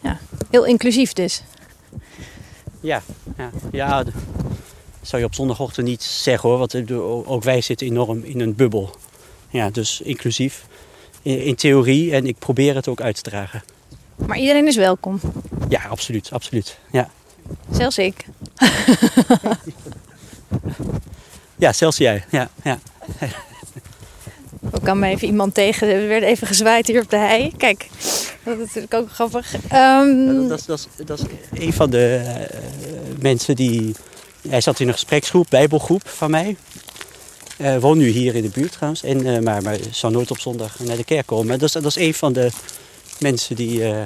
Ja, 0.00 0.18
heel 0.50 0.64
inclusief 0.64 1.12
dus. 1.12 1.42
Ja, 2.80 3.02
ja, 3.36 3.50
ja 3.72 4.04
dat 4.04 4.14
zou 5.02 5.22
je 5.22 5.28
op 5.28 5.34
zondagochtend 5.34 5.86
niet 5.86 6.02
zeggen 6.02 6.48
hoor, 6.48 6.58
want 6.58 6.90
ook 7.26 7.42
wij 7.42 7.60
zitten 7.60 7.86
enorm 7.86 8.24
in 8.24 8.40
een 8.40 8.54
bubbel. 8.54 8.96
Ja, 9.50 9.70
dus 9.70 10.00
inclusief 10.00 10.66
in, 11.22 11.42
in 11.42 11.54
theorie 11.54 12.12
en 12.12 12.26
ik 12.26 12.38
probeer 12.38 12.74
het 12.74 12.88
ook 12.88 13.00
uit 13.00 13.16
te 13.16 13.22
dragen. 13.22 13.62
Maar 14.16 14.38
iedereen 14.38 14.66
is 14.66 14.76
welkom? 14.76 15.20
Ja, 15.68 15.84
absoluut, 15.84 16.32
absoluut. 16.32 16.78
Ja. 16.92 17.10
Zelfs 17.70 17.98
ik. 17.98 18.26
ja, 21.56 21.72
zelfs 21.72 21.96
jij. 21.96 22.24
Ja, 22.30 22.50
ja. 22.64 22.78
Ik 24.72 24.82
kwam 24.82 25.04
even 25.04 25.28
iemand 25.28 25.54
tegen, 25.54 25.88
er 25.88 26.08
werd 26.08 26.22
even 26.22 26.46
gezwaaid 26.46 26.86
hier 26.86 27.02
op 27.02 27.10
de 27.10 27.16
hei. 27.16 27.52
Kijk, 27.56 27.88
dat 28.42 28.58
is 28.58 28.64
natuurlijk 28.64 28.94
ook 28.94 29.10
grappig. 29.10 29.54
Um... 29.72 30.48
Dat, 30.48 30.62
dat, 30.66 30.88
dat, 30.96 31.06
dat, 31.06 31.18
is 31.52 31.60
een 31.60 31.72
van 31.72 31.90
de 31.90 32.22
uh, 32.24 33.22
mensen 33.22 33.56
die... 33.56 33.94
Hij 34.48 34.60
zat 34.60 34.80
in 34.80 34.86
een 34.86 34.92
gespreksgroep, 34.92 35.46
bijbelgroep 35.48 36.08
van 36.08 36.30
mij. 36.30 36.56
Uh, 37.58 37.78
woont 37.78 37.98
nu 37.98 38.08
hier 38.08 38.34
in 38.34 38.42
de 38.42 38.48
buurt 38.48 38.72
trouwens. 38.72 39.02
En, 39.02 39.26
uh, 39.26 39.38
maar, 39.38 39.62
maar 39.62 39.78
zal 39.90 40.10
nooit 40.10 40.30
op 40.30 40.38
zondag 40.38 40.78
naar 40.78 40.96
de 40.96 41.04
kerk 41.04 41.26
komen. 41.26 41.58
Dat 41.58 41.68
is, 41.68 41.72
dat 41.72 41.84
is 41.84 41.96
een 41.96 42.14
van 42.14 42.32
de 42.32 42.50
mensen 43.18 43.56
die 43.56 43.78
uh, 43.78 44.02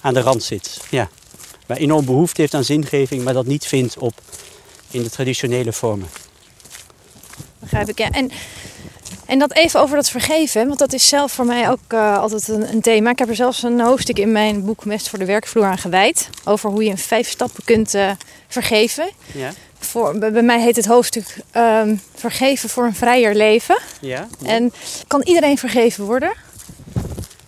aan 0.00 0.14
de 0.14 0.20
rand 0.20 0.42
zit. 0.42 0.80
Ja. 0.90 1.08
Maar 1.66 1.76
enorm 1.76 2.04
behoefte 2.04 2.40
heeft 2.40 2.54
aan 2.54 2.64
zingeving, 2.64 3.24
maar 3.24 3.34
dat 3.34 3.46
niet 3.46 3.66
vindt 3.66 3.98
op 3.98 4.14
in 4.90 5.02
de 5.02 5.10
traditionele 5.10 5.72
vormen. 5.72 6.08
Begrijp 7.64 7.88
ik, 7.88 7.98
ja. 7.98 8.10
En, 8.10 8.30
en 9.26 9.38
dat 9.38 9.54
even 9.54 9.80
over 9.80 9.96
dat 9.96 10.10
vergeven, 10.10 10.66
want 10.66 10.78
dat 10.78 10.92
is 10.92 11.08
zelf 11.08 11.32
voor 11.32 11.46
mij 11.46 11.70
ook 11.70 11.92
uh, 11.92 12.18
altijd 12.18 12.48
een, 12.48 12.72
een, 12.72 12.80
thema. 12.80 13.10
Ik 13.10 13.18
heb 13.18 13.28
er 13.28 13.34
zelfs 13.34 13.62
een 13.62 13.80
hoofdstuk 13.80 14.18
in 14.18 14.32
mijn 14.32 14.64
boek 14.64 14.84
Mest 14.84 15.08
voor 15.08 15.18
de 15.18 15.24
werkvloer 15.24 15.64
aan 15.64 15.78
gewijd. 15.78 16.28
Over 16.44 16.70
hoe 16.70 16.84
je 16.84 16.90
in 16.90 16.98
vijf 16.98 17.28
stappen 17.28 17.64
kunt 17.64 17.94
uh, 17.94 18.10
vergeven. 18.48 19.10
Ja. 19.32 19.52
voor, 19.78 20.18
bij 20.18 20.32
bij 20.32 20.42
mij 20.42 20.60
heet 20.60 20.76
het 20.76 20.86
hoofdstuk 20.86 21.36
ehm, 21.50 21.96
Vergeven 22.14 22.68
voor 22.68 22.84
een 22.84 22.94
vrijer 22.94 23.34
leven. 23.34 23.78
Ja? 24.00 24.28
En 24.44 24.72
kan 25.06 25.22
iedereen 25.22 25.58
vergeven 25.58 26.04
worden? 26.04 26.32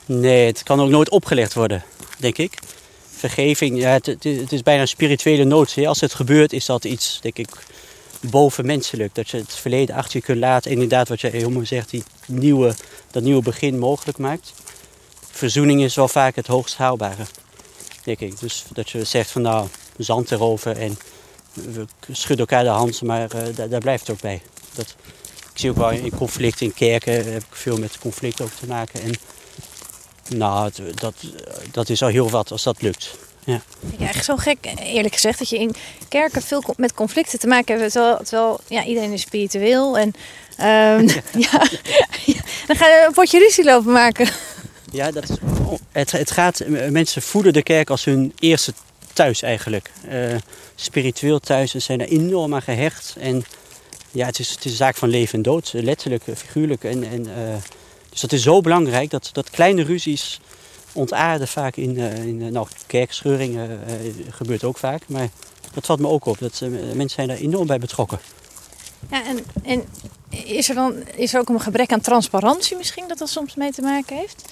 Nee, 0.07 0.46
het 0.46 0.62
kan 0.62 0.81
ook 0.81 0.88
nooit 0.88 1.11
opgelegd 1.11 1.55
worden, 1.55 1.85
denk 2.18 2.38
ik. 2.38 2.59
Vergeving, 3.16 3.79
ja, 3.79 3.90
het, 3.90 4.07
het 4.07 4.52
is- 4.52 4.62
bijna 4.62 4.81
een 4.81 4.88
spirituele 4.88 5.44
notie. 5.44 5.88
Als 5.88 6.00
het 6.00 6.14
gebeurt, 6.14 6.52
is 6.52 6.66
dat 6.66 6.85
iets, 6.85 7.18
denk 7.22 7.38
ik, 7.38 7.48
bovenmenselijk. 8.20 9.14
Dat 9.14 9.29
je 9.29 9.37
het 9.37 9.55
verleden 9.55 9.94
achter 9.94 10.16
je 10.16 10.24
kunt 10.24 10.38
laten. 10.38 10.70
En 10.70 10.72
inderdaad, 10.72 11.09
wat 11.09 11.20
je 11.20 11.29
heel 11.29 11.50
mooi 11.50 11.66
zegt, 11.66 11.90
die 11.90 12.05
nieuwe, 12.26 12.74
dat 13.11 13.22
nieuwe 13.22 13.42
begin 13.42 13.79
mogelijk 13.79 14.18
maakt. 14.18 14.52
Verzoening 15.31 15.83
is 15.83 15.94
wel 15.94 16.09
vaak 16.09 16.37
het 16.37 16.46
hoogst 16.46 16.76
haalbare, 16.76 17.24
denk 18.05 18.20
ik. 18.20 18.40
Dus 18.40 18.64
dat 18.72 18.90
je 18.90 19.05
zegt 19.05 19.31
van 19.31 19.42
nou, 19.42 19.68
zand 19.96 20.31
erover 20.31 20.76
en 20.76 20.98
we 21.52 21.87
schudden 22.11 22.46
elkaar 22.46 22.64
de 22.64 22.70
hand, 22.70 23.02
maar 23.02 23.31
eh, 23.31 23.70
daar, 23.70 23.81
blijft 23.81 24.07
het 24.07 24.16
ook 24.16 24.22
bij. 24.22 24.42
Dat, 24.74 24.96
ik 25.52 25.59
zie 25.59 25.70
ook 25.70 25.76
wel 25.76 25.90
in 25.90 26.16
conflicten 26.16 26.66
in 26.66 26.74
kerken, 26.74 27.33
heb 27.33 27.42
ik 27.42 27.55
veel 27.57 27.79
met 27.79 27.98
conflicten 27.98 28.44
ook 28.44 28.50
te 28.50 28.66
maken. 28.66 29.02
En 29.02 29.14
nou, 30.37 30.70
dat, 30.94 31.14
dat 31.70 31.88
is 31.88 32.02
al 32.02 32.09
heel 32.09 32.31
wat 32.31 32.50
als 32.50 32.62
dat 32.62 32.83
lukt. 32.83 33.18
Ja. 33.46 33.62
Vind 33.80 34.00
ik 34.00 34.09
echt 34.09 34.24
zo 34.24 34.37
gek, 34.37 34.59
eerlijk 34.78 35.14
gezegd, 35.14 35.38
dat 35.38 35.48
je 35.48 35.59
in 35.59 35.74
kerken 36.09 36.42
veel 36.42 36.62
met 36.76 36.94
conflicten 36.94 37.38
te 37.38 37.46
maken 37.46 37.78
hebt. 37.78 37.92
Terwijl, 37.92 38.16
terwijl 38.16 38.61
ja, 38.68 38.85
iedereen 38.85 39.12
is 39.12 39.20
spiritueel. 39.20 39.98
En 39.98 40.14
ehm, 40.56 41.09
ja. 41.38 41.62
ja, 42.26 42.40
dan 42.66 42.76
ga 42.76 42.87
je 42.87 43.04
een 43.06 43.12
potje 43.12 43.38
ruzie 43.38 43.64
lopen 43.64 43.92
maken. 43.92 44.28
Ja, 44.92 45.11
dat 45.11 45.28
is, 45.28 45.37
het, 45.92 46.12
het 46.12 46.30
gaat, 46.30 46.62
mensen 46.90 47.22
voelen 47.22 47.52
de 47.52 47.62
kerk 47.62 47.90
als 47.90 48.04
hun 48.04 48.32
eerste 48.38 48.72
thuis 49.12 49.42
eigenlijk. 49.42 49.90
Eh, 50.09 50.35
spiritueel 50.74 51.38
thuis 51.38 51.74
en 51.74 51.82
zijn 51.82 52.00
er 52.00 52.09
enorm 52.09 52.54
aan 52.54 52.62
gehecht. 52.62 53.14
En 53.18 53.44
ja, 54.11 54.26
het 54.26 54.38
is, 54.38 54.50
het 54.50 54.64
is 54.64 54.70
een 54.70 54.76
zaak 54.76 54.96
van 54.96 55.09
leven 55.09 55.35
en 55.35 55.42
dood, 55.42 55.70
letterlijk, 55.72 56.26
eh, 56.26 56.35
figuurlijk. 56.35 56.85
En, 56.85 57.11
en, 57.11 57.26
eh, 57.26 57.54
dus 58.11 58.20
dat 58.20 58.32
is 58.32 58.42
zo 58.42 58.61
belangrijk 58.61 59.11
dat, 59.11 59.30
dat 59.32 59.50
kleine 59.50 59.82
ruzies 59.82 60.40
ontaarden 60.96 61.48
vaak 61.48 61.76
in, 61.76 61.98
eh, 61.98 62.24
in 62.24 62.42
eh, 62.42 62.48
nou, 62.48 62.66
kerkscheuringen 62.87 63.87
eh, 63.87 63.94
gebeurt 64.30 64.64
ook 64.64 64.78
vaak. 64.78 65.02
Maar 65.06 65.28
dat 65.74 65.87
valt 65.87 66.00
me 66.00 66.09
ook 66.09 66.24
op, 66.24 66.38
dat 66.38 66.61
mensen 66.70 67.11
zijn 67.11 67.28
daar 67.28 67.37
enorm 67.37 67.66
bij 67.66 67.78
betrokken. 67.78 68.18
Ja, 69.11 69.24
en, 69.26 69.38
en 69.62 69.85
is 70.30 70.68
er 70.68 70.74
dan 70.74 70.94
is 71.14 71.35
er 71.35 71.40
ook 71.40 71.48
een 71.48 71.61
gebrek 71.61 71.92
aan 71.92 72.00
transparantie 72.00 72.76
misschien 72.76 73.09
dat 73.09 73.18
dat 73.18 73.28
soms 73.28 73.54
mee 73.54 73.72
te 73.72 73.82
maken 73.82 74.16
heeft? 74.16 74.44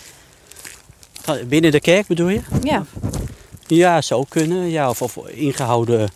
Binnen 1.49 1.71
de 1.71 1.81
kerk 1.81 2.07
bedoel 2.07 2.29
je? 2.29 2.41
Ja, 2.63 2.87
Ja, 3.67 4.01
zou 4.01 4.25
kunnen. 4.29 4.71
Ja, 4.71 4.89
of, 4.89 5.03
of 5.03 5.17
ingehouden 5.29 6.11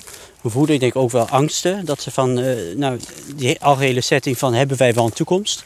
voeden. 0.45 0.75
Ik 0.75 0.81
denk 0.81 0.97
ook 0.97 1.11
wel 1.11 1.29
angsten. 1.29 1.85
Dat 1.85 2.03
ze 2.03 2.11
van, 2.11 2.33
nou, 2.79 3.01
die 3.35 3.61
algehele 3.61 4.01
setting 4.01 4.39
van 4.39 4.55
hebben 4.55 4.77
wij 4.77 4.95
wel 4.95 5.05
een 5.05 5.13
toekomst? 5.13 5.65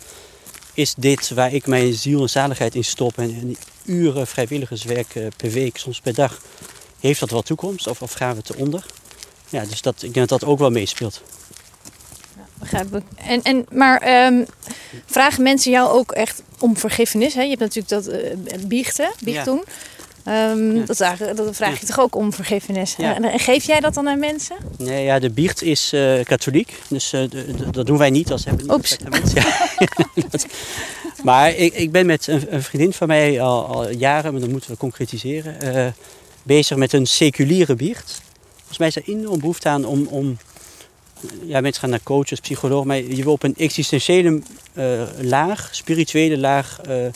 Is 0.75 0.94
dit 0.94 1.31
waar 1.31 1.53
ik 1.53 1.66
mijn 1.66 1.94
ziel 1.94 2.22
en 2.22 2.31
zaligheid 2.31 2.75
in 2.75 2.85
stop 2.85 3.18
en, 3.18 3.31
en 3.40 3.57
uren 3.85 4.27
vrijwilligerswerk 4.27 5.09
per 5.37 5.51
week, 5.51 5.77
soms 5.79 6.01
per 6.01 6.14
dag, 6.14 6.40
heeft 7.01 7.21
dat 7.21 7.31
wel 7.31 7.42
toekomst 7.42 7.87
of, 7.87 8.03
of 8.03 8.12
gaan 8.12 8.37
we 8.37 8.42
te 8.42 8.57
onder? 8.57 8.85
Ja, 9.49 9.64
dus 9.64 9.83
dat, 9.83 9.95
ik 10.03 10.14
denk 10.14 10.29
dat 10.29 10.40
dat 10.40 10.49
ook 10.49 10.59
wel 10.59 10.71
meespeelt. 10.71 11.23
begrijp 12.55 12.95
ik. 12.97 13.03
En, 13.16 13.42
en, 13.42 13.66
maar 13.71 14.01
ehm, 14.01 14.45
vragen 15.07 15.42
mensen 15.42 15.71
jou 15.71 15.90
ook 15.90 16.12
echt 16.12 16.42
om 16.59 16.77
vergiffenis? 16.77 17.35
Hè? 17.35 17.42
Je 17.42 17.57
hebt 17.57 17.61
natuurlijk 17.61 17.88
dat 17.88 18.68
biechten, 18.68 19.12
biecht 19.21 19.37
Ja. 19.38 19.45
doen. 19.45 19.64
Ehm, 20.25 20.77
Ja. 20.77 20.85
dat, 20.85 20.97
vragen, 20.97 21.37
dat 21.37 21.57
vraag 21.57 21.75
je 21.81 21.87
Ja. 21.87 21.87
toch 21.95 22.05
ook 22.05 22.14
om 22.14 22.33
vergiffenis? 22.33 22.95
Ja. 22.97 23.14
En, 23.14 23.25
en 23.25 23.38
geef 23.38 23.64
jij 23.64 23.81
dat 23.81 23.95
dan 23.95 24.09
aan 24.09 24.18
mensen? 24.18 24.57
Nee, 24.79 25.05
ja, 25.05 25.18
de 25.18 25.31
biecht 25.31 25.62
is 25.62 25.92
eh, 25.92 26.25
katholiek, 26.25 26.83
dus 26.88 27.12
eh, 27.12 27.23
dat 27.71 27.87
doen 27.87 27.99
wij 27.99 28.11
niet 28.11 28.31
als 28.33 28.45
hebben 28.45 28.66
niet 28.66 28.90
het 30.33 30.47
maar 31.25 31.55
ik, 31.55 31.75
ik 31.75 31.92
ben 31.92 32.07
met 32.07 32.27
een, 32.27 32.62
vriendin 32.62 32.92
van 32.92 33.09
mij 33.09 33.40
al, 33.40 33.90
jaren, 33.90 34.33
maar 34.33 34.40
dat 34.40 34.51
moeten 34.51 34.70
we 34.70 34.77
concretiseren, 34.77 35.61
eh, 35.61 35.92
bezig 36.42 36.77
met 36.77 36.92
een 36.92 37.07
seculiere 37.07 37.75
biecht. 37.75 38.20
Volgens 38.57 38.79
mij 38.79 38.88
is 38.88 38.96
er 38.96 39.03
enorm 39.07 39.40
behoefte 39.40 39.68
aan 39.68 39.85
om, 39.85 40.07
om 40.07 40.38
ja, 41.44 41.61
mensen 41.61 41.81
gaan 41.81 41.90
naar 41.90 42.03
coaches, 42.03 42.40
psychologen, 42.40 42.87
maar 42.87 42.96
je 42.96 43.22
wil 43.22 43.33
op 43.33 43.42
een 43.42 43.57
existentiële 43.57 44.42
eh, 44.72 45.03
laag, 45.20 45.68
spirituele 45.72 46.38
laag, 46.38 46.81
eh, 46.81 47.07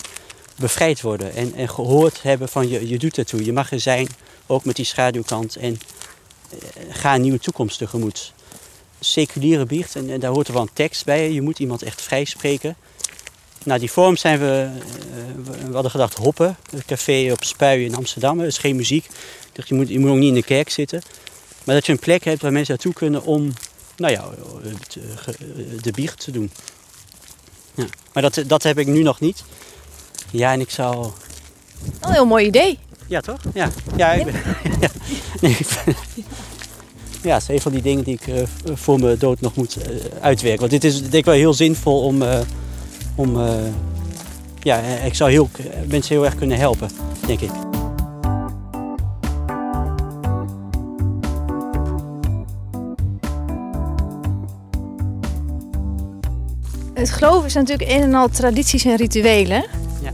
bevrijd 0.57 1.01
worden 1.01 1.35
en, 1.35 1.55
en 1.55 1.69
gehoord 1.69 2.23
hebben 2.23 2.49
van 2.49 2.69
je, 2.69 2.89
je 2.89 2.99
doet 2.99 3.19
ertoe. 3.19 3.45
Je 3.45 3.53
mag 3.53 3.73
er 3.73 3.81
zijn, 3.81 4.09
ook 4.47 4.65
met 4.65 4.77
die 4.77 4.85
schaduwkant. 4.85 5.57
En 5.57 5.79
ga 6.91 7.15
een 7.15 7.21
nieuwe 7.21 7.39
toekomst 7.39 7.79
tegemoet. 7.79 8.33
Seculiere 9.01 9.67
biecht, 9.67 9.97
en, 9.97 10.11
en 10.11 10.21
daar 10.21 10.31
hoort 10.31 10.47
er 10.47 10.53
wel 10.53 10.63
een 10.63 10.71
tekst 10.73 11.05
bij. 11.05 11.33
Je 11.33 11.43
moet 11.43 11.59
iemand 11.59 11.83
echt 11.83 12.03
vrijspreken. 12.03 12.77
Nou, 13.67 13.79
die 13.81 13.91
vorm 13.91 14.17
zijn 14.17 14.39
we, 14.39 14.69
eh, 14.71 15.65
we- 15.67 15.73
hadden 15.73 15.91
gedacht 15.91 16.17
hoppen. 16.17 16.57
Een 16.73 16.83
café 16.87 17.29
op 17.33 17.45
Spui 17.45 17.85
in 17.85 17.95
Amsterdam, 17.95 18.41
er 18.41 18.47
is 18.47 18.59
geen 18.59 18.77
muziek. 18.77 19.05
Ik 19.05 19.11
dacht, 19.53 19.69
je 19.69 19.75
moet, 19.75 19.89
je 19.89 19.99
moet 19.99 20.11
ook 20.11 20.17
niet 20.17 20.29
in 20.29 20.35
de 20.35 20.43
kerk 20.43 20.71
zitten. 20.71 21.03
Maar 21.65 21.75
dat 21.75 21.87
je 21.87 21.93
een 21.93 21.99
plek 21.99 22.25
hebt 22.25 22.43
waar 22.43 22.53
mensen 22.53 22.75
naartoe 22.75 22.93
kunnen 22.93 23.25
om, 23.25 23.53
nou 23.97 24.13
ja, 24.13 24.25
eh, 24.65 24.71
ge- 25.17 25.37
de 25.81 25.91
biecht 25.91 26.21
te 26.21 26.31
doen. 26.31 26.51
Ja. 27.75 27.85
Maar 28.13 28.23
dat, 28.23 28.43
dat 28.47 28.63
heb 28.63 28.79
ik 28.79 28.87
nu 28.87 29.03
nog 29.03 29.21
niet. 29.21 29.45
Ja, 30.31 30.53
en 30.53 30.61
ik 30.61 30.71
zou... 30.71 30.95
Wel 30.97 31.13
Een 32.01 32.13
heel 32.13 32.27
mooi 32.27 32.47
idee. 32.47 32.79
Ja, 33.09 33.21
toch? 33.21 33.41
Ja. 33.55 33.71
Ja, 33.97 34.13
ik 34.13 34.25
ben, 34.25 34.35
ja. 34.81 34.89
Nee, 35.41 35.53
ik 35.59 35.67
ben- 35.85 35.95
ja, 37.23 37.33
het 37.35 37.43
is 37.43 37.49
een 37.49 37.61
van 37.61 37.73
die 37.73 37.83
dingen 37.83 38.05
die 38.05 38.15
ik 38.21 38.27
eh, 38.27 38.43
voor 38.75 39.01
mijn 39.01 39.19
dood 39.19 39.41
nog 39.41 39.55
moet 39.55 39.77
eh, 39.77 39.89
uitwerken. 40.21 40.61
Want 40.61 40.71
dit 40.71 40.85
is 40.85 41.01
denk 41.01 41.13
ik 41.13 41.25
wel 41.25 41.35
heel 41.35 41.55
zinvol 41.55 42.03
om... 42.03 42.23
om 43.17 43.41
eh, 43.41 43.55
ja, 44.63 44.79
ik 44.81 45.15
zou 45.15 45.31
heel, 45.31 45.49
mensen 45.89 46.15
heel 46.15 46.25
erg 46.25 46.35
kunnen 46.35 46.59
helpen, 46.59 46.89
denk 47.27 47.41
ik. 47.41 47.51
Het 56.95 57.11
geloof 57.11 57.45
is 57.45 57.55
natuurlijk 57.55 57.91
een 57.91 58.03
en 58.03 58.15
al 58.15 58.29
tradities 58.29 58.85
en 58.85 58.97
rituelen. 58.97 59.65
Ja. 60.03 60.13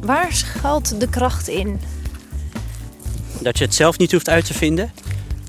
Waar 0.00 0.32
schuilt 0.32 1.00
de 1.00 1.08
kracht 1.08 1.48
in? 1.48 1.80
Dat 3.40 3.58
je 3.58 3.64
het 3.64 3.74
zelf 3.74 3.98
niet 3.98 4.12
hoeft 4.12 4.28
uit 4.28 4.44
te 4.44 4.54
vinden. 4.54 4.92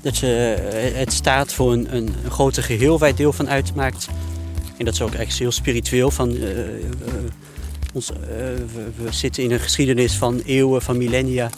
Dat 0.02 0.18
je, 0.18 0.54
eh, 0.54 0.98
het 0.98 1.12
staat 1.12 1.52
voor 1.52 1.72
een, 1.72 1.96
een, 1.96 2.14
een 2.24 2.30
groter 2.30 2.62
geheel 2.62 2.98
waar 2.98 3.08
je 3.08 3.14
deel 3.14 3.32
van 3.32 3.48
uitmaakt. 3.48 4.08
En 4.80 4.86
dat 4.86 4.94
is 4.94 5.02
ook 5.02 5.14
echt 5.14 5.38
heel 5.38 5.52
spiritueel. 5.52 6.10
Van, 6.10 6.36
eh, 6.36 6.60
eh, 6.60 6.88
ons, 7.94 8.10
eh, 8.10 8.16
we, 8.96 9.10
zitten 9.10 9.42
in 9.42 9.50
een 9.50 9.60
geschiedenis 9.60 10.14
van 10.14 10.40
eeuwen, 10.44 10.82
van 10.82 10.96
millennia. 10.96 11.50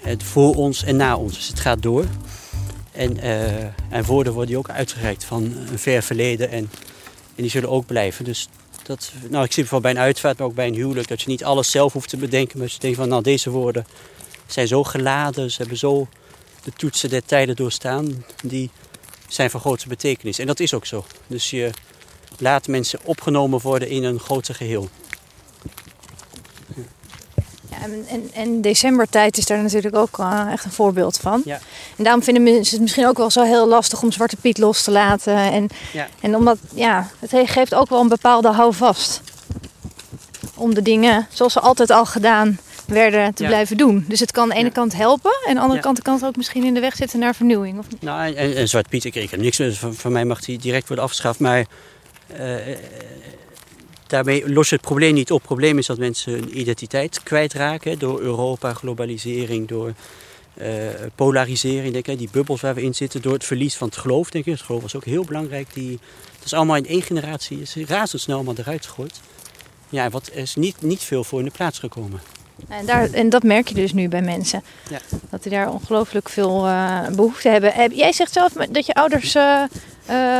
Het 0.00 0.22
voor 0.22 0.54
ons 0.54 0.84
en 0.84 0.96
na 0.96 1.16
ons. 1.16 1.34
Dus 1.34 1.48
het 1.48 1.60
gaat 1.60 1.82
door. 1.82 2.04
En, 2.92 3.20
en 3.90 4.04
woorden 4.04 4.32
worden 4.32 4.56
ook 4.56 4.70
uitgereikt 4.70 5.24
van 5.24 5.42
een 5.70 5.78
ver 5.78 6.02
verleden. 6.02 6.50
En, 6.50 6.70
en 7.34 7.42
die 7.42 7.50
zullen 7.50 7.70
ook 7.70 7.86
blijven. 7.86 8.24
Dus 8.24 8.48
dat, 8.82 9.12
nou, 9.30 9.44
ik 9.44 9.52
zie 9.52 9.62
bijvoorbeeld 9.62 9.94
bij 9.94 10.02
een 10.02 10.08
uitvaart, 10.08 10.38
maar 10.38 10.46
ook 10.46 10.54
bij 10.54 10.66
een 10.66 10.74
huwelijk, 10.74 11.08
dat 11.08 11.22
je 11.22 11.28
niet 11.28 11.44
alles 11.44 11.70
zelf 11.70 11.92
hoeft 11.92 12.08
te 12.08 12.16
bedenken. 12.16 12.58
Maar 12.58 12.68
je 12.70 12.78
denkt 12.78 12.96
van, 12.96 13.08
nou, 13.08 13.22
deze 13.22 13.50
woorden 13.50 13.86
zijn 14.46 14.68
zo 14.68 14.84
geladen, 14.84 15.50
ze 15.50 15.56
hebben 15.58 15.78
zo 15.78 16.08
de 16.64 16.72
toetsen 16.76 17.10
der 17.10 17.24
tijden 17.24 17.56
doorstaan, 17.56 18.24
die 18.44 18.70
zijn 19.28 19.50
van 19.50 19.60
grote 19.60 19.88
betekenis. 19.88 20.38
En 20.38 20.46
dat 20.46 20.60
is 20.60 20.74
ook 20.74 20.86
zo. 20.86 21.04
Dus 21.26 21.50
je 21.50 21.70
laat 22.40 22.66
mensen 22.68 22.98
opgenomen 23.04 23.60
worden 23.60 23.88
in 23.88 24.04
een 24.04 24.18
groter 24.20 24.54
geheel. 24.54 24.88
Ja, 27.70 27.76
en, 28.08 28.30
en, 28.34 28.60
decembertijd 28.60 29.38
is 29.38 29.46
daar 29.46 29.62
natuurlijk 29.62 29.96
ook 29.96 30.18
eh, 30.18 30.46
echt 30.52 30.64
een 30.64 30.72
voorbeeld 30.72 31.16
van. 31.16 31.42
Ja. 31.44 31.58
En 31.96 32.04
daarom 32.04 32.22
vinden 32.22 32.42
mensen 32.42 32.72
het 32.72 32.80
misschien 32.80 33.06
ook 33.06 33.16
wel 33.16 33.30
zo 33.30 33.42
heel 33.42 33.68
lastig 33.68 34.02
om 34.02 34.12
Zwarte 34.12 34.36
Piet 34.36 34.58
los 34.58 34.82
te 34.82 34.90
laten. 34.90 35.36
En, 35.36 35.68
Ja. 35.92 36.08
en 36.20 36.36
omdat, 36.36 36.58
ja, 36.74 37.10
het 37.18 37.30
he- 37.30 37.46
geeft 37.46 37.74
ook 37.74 37.88
wel 37.88 38.00
een 38.00 38.08
bepaalde 38.08 38.48
houvast. 38.52 39.20
Om 40.54 40.74
de 40.74 40.82
dingen 40.82 41.26
zoals 41.30 41.52
ze 41.52 41.60
altijd 41.60 41.90
al 41.90 42.06
gedaan 42.06 42.58
werden 42.86 43.34
te 43.34 43.42
Ja. 43.42 43.48
blijven 43.48 43.76
doen. 43.76 44.04
Dus 44.08 44.20
het 44.20 44.32
kan 44.32 44.42
aan 44.42 44.48
de 44.48 44.54
ene 44.54 44.64
Ja. 44.64 44.72
kant 44.72 44.94
helpen. 44.96 45.30
En 45.30 45.48
aan 45.48 45.54
de 45.54 45.60
andere 45.60 45.78
Ja. 45.78 45.84
kant 45.84 46.02
kan 46.02 46.14
het 46.14 46.24
ook 46.24 46.36
misschien 46.36 46.64
in 46.64 46.74
de 46.74 46.80
weg 46.80 46.96
zitten 46.96 47.18
naar 47.18 47.34
vernieuwing. 47.34 47.78
Of 47.78 47.90
niet? 47.90 48.02
Nou, 48.02 48.26
en, 48.26 48.36
en, 48.36 48.56
en 48.56 48.68
Zwart 48.68 48.88
Piet, 48.88 49.04
ik, 49.04 49.14
ik 49.14 49.30
heb 49.30 49.40
niks 49.40 49.58
meer. 49.58 49.74
Van, 49.74 49.94
van 49.94 50.12
mij 50.12 50.24
mag 50.24 50.40
die 50.40 50.58
direct 50.58 50.86
worden 50.86 51.04
afgeschaft. 51.04 51.38
Maar 51.38 51.66
daarmee 54.06 54.52
los 54.52 54.68
je 54.68 54.74
het 54.74 54.84
probleem 54.84 55.14
niet 55.14 55.30
op. 55.30 55.38
Het 55.38 55.46
probleem 55.46 55.78
is 55.78 55.86
dat 55.86 55.98
mensen 55.98 56.32
hun 56.32 56.58
identiteit 56.58 57.22
kwijtraken 57.22 57.98
door 57.98 58.20
Europa, 58.20 58.74
globalisering, 58.74 59.68
door 59.68 59.94
eh, 60.54 60.88
polarisering, 61.14 61.92
denk 61.92 62.08
ik, 62.08 62.18
die 62.18 62.28
bubbels 62.32 62.60
waar 62.60 62.74
we 62.74 62.82
in 62.82 62.94
zitten, 62.94 63.22
door 63.22 63.32
het 63.32 63.44
verlies 63.44 63.76
van 63.76 63.88
het 63.88 63.96
geloof, 63.96 64.30
denk 64.30 64.46
ik. 64.46 64.52
Het 64.52 64.62
geloof 64.62 64.82
was 64.82 64.96
ook 64.96 65.04
heel 65.04 65.24
belangrijk. 65.24 65.74
Die, 65.74 65.98
dat 66.36 66.44
is 66.44 66.52
allemaal 66.52 66.76
in 66.76 66.86
één 66.86 67.02
generatie, 67.02 67.60
is 67.60 67.76
razendsnel 67.76 68.42
maar 68.42 68.54
eruit 68.58 68.86
gegooid. 68.86 69.20
Ja, 69.88 70.10
wat 70.10 70.30
is 70.32 70.54
niet, 70.54 70.82
niet 70.82 71.00
veel 71.02 71.24
voor 71.24 71.38
in 71.38 71.44
de 71.44 71.50
plaats 71.50 71.78
gekomen. 71.78 72.20
En, 72.68 72.86
daar, 72.86 73.10
en 73.12 73.28
dat 73.28 73.42
merk 73.42 73.68
je 73.68 73.74
dus 73.74 73.92
nu 73.92 74.08
bij 74.08 74.22
mensen. 74.22 74.62
Ja. 74.90 74.98
Dat 75.30 75.42
die 75.42 75.52
daar 75.52 75.70
ongelooflijk 75.72 76.28
veel 76.28 76.66
eh, 76.66 77.06
behoefte 77.08 77.48
hebben. 77.48 77.72
Heb- 77.72 77.92
Jij 77.92 78.12
zegt 78.12 78.32
zelf 78.32 78.52
dat 78.52 78.86
je 78.86 78.94
ouders 78.94 79.34
eh, 79.34 79.62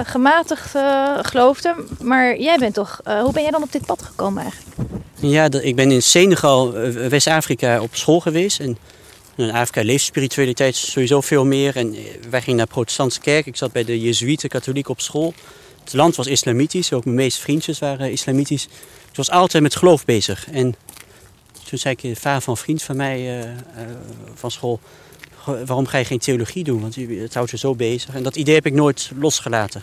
gematigd 0.05 0.75
uh, 0.75 1.19
geloofde. 1.23 1.75
Maar 2.01 2.39
jij 2.39 2.57
bent 2.59 2.75
toch, 2.75 3.01
uh, 3.09 3.21
hoe 3.23 3.33
ben 3.33 3.43
jij 3.43 3.51
dan 3.51 3.63
op 3.63 3.73
dit 3.73 3.87
pad 3.87 4.03
gekomen 4.03 4.43
eigenlijk? 4.43 4.77
Ja, 5.21 5.49
dat, 5.49 5.63
ik 5.65 5.77
ben 5.77 5.91
in 5.91 6.03
Senegal, 6.03 6.73
West-Afrika, 7.09 7.81
op 7.81 7.97
school 7.97 8.21
geweest. 8.21 8.61
En 8.61 8.79
in 9.37 9.51
Afrika 9.51 9.83
leeft 9.85 10.05
spiritualiteit 10.05 10.77
sowieso 10.77 11.21
veel 11.21 11.45
meer. 11.45 11.77
En 11.77 11.95
wij 12.31 12.41
gingen 12.43 12.57
naar 12.57 12.67
protestantse 12.67 13.21
kerk. 13.21 13.47
Ik 13.47 13.57
zat 13.57 13.73
bij 13.73 13.85
de 13.85 14.01
Jezuïeten, 14.01 14.49
katholiek 14.49 14.89
op 14.89 15.01
school. 15.01 15.35
Het 15.85 15.93
land 15.93 16.17
was 16.17 16.27
islamitisch, 16.27 16.93
ook 16.93 17.05
mijn 17.05 17.17
meeste 17.17 17.41
vriendjes 17.41 17.79
waren 17.79 18.11
islamitisch. 18.13 18.65
Ik 19.11 19.17
was 19.17 19.31
altijd 19.31 19.63
met 19.63 19.77
geloof 19.77 20.05
bezig. 20.05 20.51
En 20.51 20.75
toen 21.69 21.79
zei 21.79 21.95
ik, 21.95 22.01
de 22.01 22.17
vader 22.17 22.43
van 22.43 22.53
een 22.53 22.59
vriend 22.59 22.83
van 22.83 22.97
mij 22.97 23.47
van 24.35 24.51
school 24.51 24.81
waarom 25.45 25.87
ga 25.87 25.99
je 25.99 26.05
geen 26.05 26.19
theologie 26.19 26.65
doen? 26.65 26.81
Want 26.81 26.95
het 26.95 27.35
houdt 27.35 27.51
je 27.51 27.59
zo 27.59 27.75
bezig. 27.75 28.15
En 28.15 28.23
dat 28.23 28.37
idee 28.37 28.55
heb 28.55 28.67
ik 28.67 28.73
nooit 28.73 29.11
losgelaten. 29.19 29.83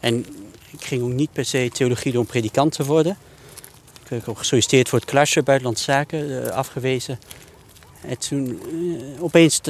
En 0.00 0.26
ik 0.70 0.84
ging 0.84 1.02
ook 1.02 1.12
niet 1.12 1.32
per 1.32 1.44
se 1.44 1.70
theologie 1.72 2.12
doen 2.12 2.20
om 2.20 2.26
predikant 2.26 2.72
te 2.72 2.84
worden. 2.84 3.16
Ik 4.04 4.08
heb 4.10 4.28
ook 4.28 4.38
gesolliciteerd 4.38 4.88
voor 4.88 4.98
het 4.98 5.08
klasje 5.08 5.42
Buitenlandse 5.42 5.84
Zaken, 5.84 6.44
eh, 6.44 6.50
afgewezen. 6.50 7.18
En 8.00 8.18
toen 8.18 8.60
opeens 9.18 9.60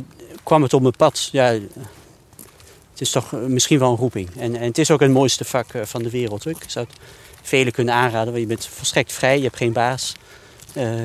kwam 0.42 0.62
het 0.62 0.72
op 0.72 0.80
mijn 0.80 0.96
pad. 0.96 1.28
Ja, 1.32 1.46
het 1.46 3.00
is 3.00 3.10
toch 3.10 3.32
misschien 3.32 3.78
wel 3.78 3.90
een 3.90 3.96
roeping. 3.96 4.28
En, 4.36 4.56
en 4.56 4.62
het 4.62 4.78
is 4.78 4.90
ook 4.90 5.00
het 5.00 5.10
mooiste 5.10 5.44
vak 5.44 5.72
eh, 5.72 5.82
van 5.84 6.02
de 6.02 6.10
wereld. 6.10 6.46
Ik 6.46 6.64
zou 6.66 6.86
het 6.88 6.98
velen 7.42 7.72
kunnen 7.72 7.94
aanraden, 7.94 8.32
want 8.32 8.38
je 8.38 8.46
bent 8.46 8.66
volstrekt 8.66 9.12
vrij, 9.12 9.36
je 9.36 9.42
hebt 9.42 9.56
geen 9.56 9.72
baas. 9.72 10.14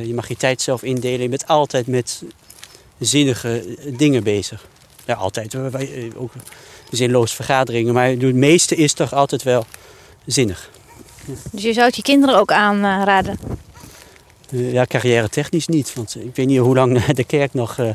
Je 0.05 0.11
mag 0.13 0.27
je 0.27 0.35
tijd 0.35 0.61
zelf 0.61 0.83
indelen. 0.83 1.21
Je 1.21 1.29
bent 1.29 1.47
altijd 1.47 1.87
met 1.87 2.23
zinnige 2.99 3.77
dingen 3.85 4.23
bezig. 4.23 4.65
Ja, 5.05 5.13
altijd. 5.13 5.53
Wij, 5.53 6.11
ook 6.15 6.31
zinloos 6.91 7.33
vergaderingen. 7.33 7.93
Maar 7.93 8.07
het 8.07 8.35
meeste 8.35 8.75
is 8.75 8.93
toch 8.93 9.13
altijd 9.13 9.43
wel 9.43 9.65
zinnig. 10.25 10.69
Dus 11.51 11.63
je 11.63 11.73
zou 11.73 11.85
het 11.85 11.95
je 11.95 12.01
kinderen 12.01 12.39
ook 12.39 12.51
aanraden? 12.51 13.39
Uh, 14.49 14.71
ja, 14.71 14.85
carrière 14.85 15.29
technisch 15.29 15.67
niet. 15.67 15.93
Want 15.93 16.15
ik 16.15 16.35
weet 16.35 16.47
niet 16.47 16.59
hoe 16.59 16.75
lang 16.75 17.05
de 17.05 17.23
kerk 17.23 17.53
nog... 17.53 17.77
Uh, 17.77 17.89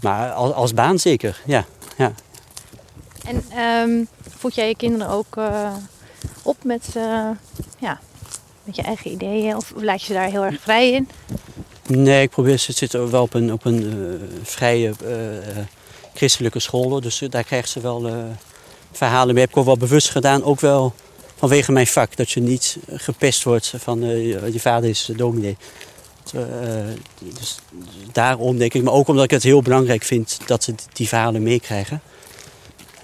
maar 0.00 0.32
als, 0.32 0.52
als, 0.52 0.74
baan 0.74 0.98
zeker, 0.98 1.40
ja. 1.46 1.64
ja. 1.96 2.12
En 3.24 3.44
um, 3.58 4.08
voed 4.38 4.54
jij 4.54 4.68
je 4.68 4.76
kinderen 4.76 5.08
ook 5.08 5.36
op 6.42 6.64
met, 6.64 6.88
ja, 7.78 8.00
met 8.64 8.76
je 8.76 8.82
eigen 8.82 9.10
ideeën? 9.10 9.56
Of 9.56 9.72
laat 9.76 10.00
je 10.00 10.06
ze 10.06 10.12
daar 10.12 10.30
heel 10.30 10.44
erg 10.44 10.60
vrij 10.60 10.90
in? 10.90 11.08
Nee, 11.86 12.22
ik 12.22 12.30
probeer, 12.30 12.58
ze 12.58 12.72
zitten 12.72 13.10
wel 13.10 13.22
op 13.22 13.34
een, 13.34 13.52
op 13.52 13.64
een 13.64 13.82
uh, 13.82 14.14
vrije 14.42 14.92
uh, 15.02 15.16
christelijke 16.14 16.60
school. 16.60 17.00
Dus 17.00 17.22
daar 17.28 17.44
krijgen 17.44 17.68
ze 17.68 17.80
wel 17.80 18.12
verhalen 18.92 19.34
mee. 19.34 19.42
Heb 19.42 19.52
ik 19.52 19.56
ook 19.56 19.64
wel 19.64 19.76
bewust 19.76 20.10
gedaan, 20.10 20.44
ook 20.44 20.60
wel 20.60 20.94
vanwege 21.36 21.72
mijn 21.72 21.86
vak. 21.86 22.16
Dat 22.16 22.30
je 22.30 22.40
niet 22.40 22.78
gepest 22.86 23.42
wordt 23.42 23.74
van 23.76 24.00
je 24.52 24.60
vader 24.60 24.90
is 24.90 25.10
dominee. 25.16 25.56
dus 27.18 27.58
daarom 28.12 28.58
denk 28.58 28.74
ik, 28.74 28.82
maar 28.82 28.92
ook 28.92 29.08
omdat 29.08 29.24
ik 29.24 29.30
het 29.30 29.42
heel 29.42 29.62
belangrijk 29.62 30.02
vind 30.02 30.38
dat 30.46 30.64
ze 30.64 30.74
die 30.92 31.08
verhalen 31.08 31.42
meekrijgen. 31.42 32.00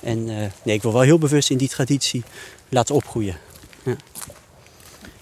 En 0.03 0.25
nee, 0.25 0.75
ik 0.77 0.83
wil 0.83 0.93
wel 0.93 1.01
heel 1.01 1.19
bewust 1.19 1.51
in 1.51 1.57
die 1.57 1.69
traditie 1.69 2.23
laten 2.69 2.95
opgroeien. 2.95 3.37
Ja. 3.83 3.97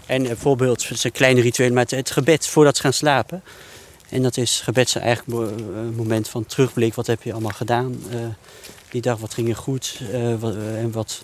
En 0.09 0.22
bijvoorbeeld, 0.22 0.82
het 0.82 0.96
is 0.96 1.04
een 1.04 1.12
kleine 1.12 1.40
ritueel, 1.40 1.72
maar 1.72 1.84
het, 1.88 2.11
gebed 2.11 2.46
voordat 2.46 2.76
ze 2.76 2.82
gaan 2.82 2.92
slapen. 2.92 3.42
En 4.09 4.22
dat 4.22 4.36
is 4.36 4.61
gebed 4.61 4.90
zijn 4.90 5.18
een 5.26 5.94
moment 5.94 6.28
van 6.28 6.46
terugblik. 6.46 6.94
Wat 6.94 7.06
heb 7.06 7.22
je 7.22 7.32
allemaal 7.32 7.50
gedaan 7.50 8.02
uh, 8.12 8.20
die 8.90 9.00
dag? 9.00 9.18
Wat 9.18 9.34
ging 9.34 9.48
er 9.48 9.56
goed 9.56 10.00
uh, 10.12 10.34
wat, 10.38 10.54
en 10.54 10.92
wat, 10.92 11.22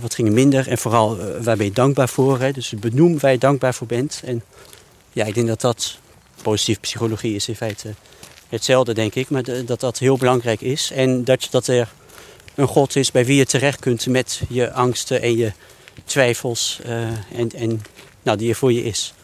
wat 0.00 0.14
ging 0.14 0.28
er 0.28 0.34
minder? 0.34 0.68
En 0.68 0.78
vooral, 0.78 1.16
waar 1.16 1.56
ben 1.56 1.66
je 1.66 1.72
dankbaar 1.72 2.08
voor? 2.08 2.40
Hè? 2.40 2.52
Dus 2.52 2.70
benoem 2.70 3.18
waar 3.18 3.32
je 3.32 3.38
dankbaar 3.38 3.74
voor 3.74 3.86
bent. 3.86 4.20
En 4.24 4.42
ja, 5.12 5.24
ik 5.24 5.34
denk 5.34 5.46
dat 5.46 5.60
dat, 5.60 5.98
positieve 6.42 6.80
psychologie 6.80 7.34
is 7.34 7.48
in 7.48 7.56
feite 7.56 7.94
hetzelfde, 8.48 8.94
denk 8.94 9.14
ik. 9.14 9.30
Maar 9.30 9.64
dat 9.64 9.80
dat 9.80 9.98
heel 9.98 10.16
belangrijk 10.16 10.60
is. 10.60 10.90
En 10.90 11.24
dat, 11.24 11.48
dat 11.50 11.66
er 11.66 11.88
een 12.54 12.68
God 12.68 12.96
is 12.96 13.10
bij 13.10 13.24
wie 13.24 13.36
je 13.36 13.46
terecht 13.46 13.80
kunt 13.80 14.06
met 14.06 14.40
je 14.48 14.72
angsten 14.72 15.22
en 15.22 15.36
je 15.36 15.52
twijfels 16.04 16.80
uh, 16.86 17.02
en, 17.34 17.50
en 17.54 17.82
nou, 18.22 18.38
die 18.38 18.48
er 18.48 18.54
voor 18.54 18.72
je 18.72 18.84
is. 18.84 19.14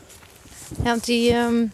Ja, 0.76 0.82
want 0.82 1.04
die, 1.04 1.34
um, 1.34 1.72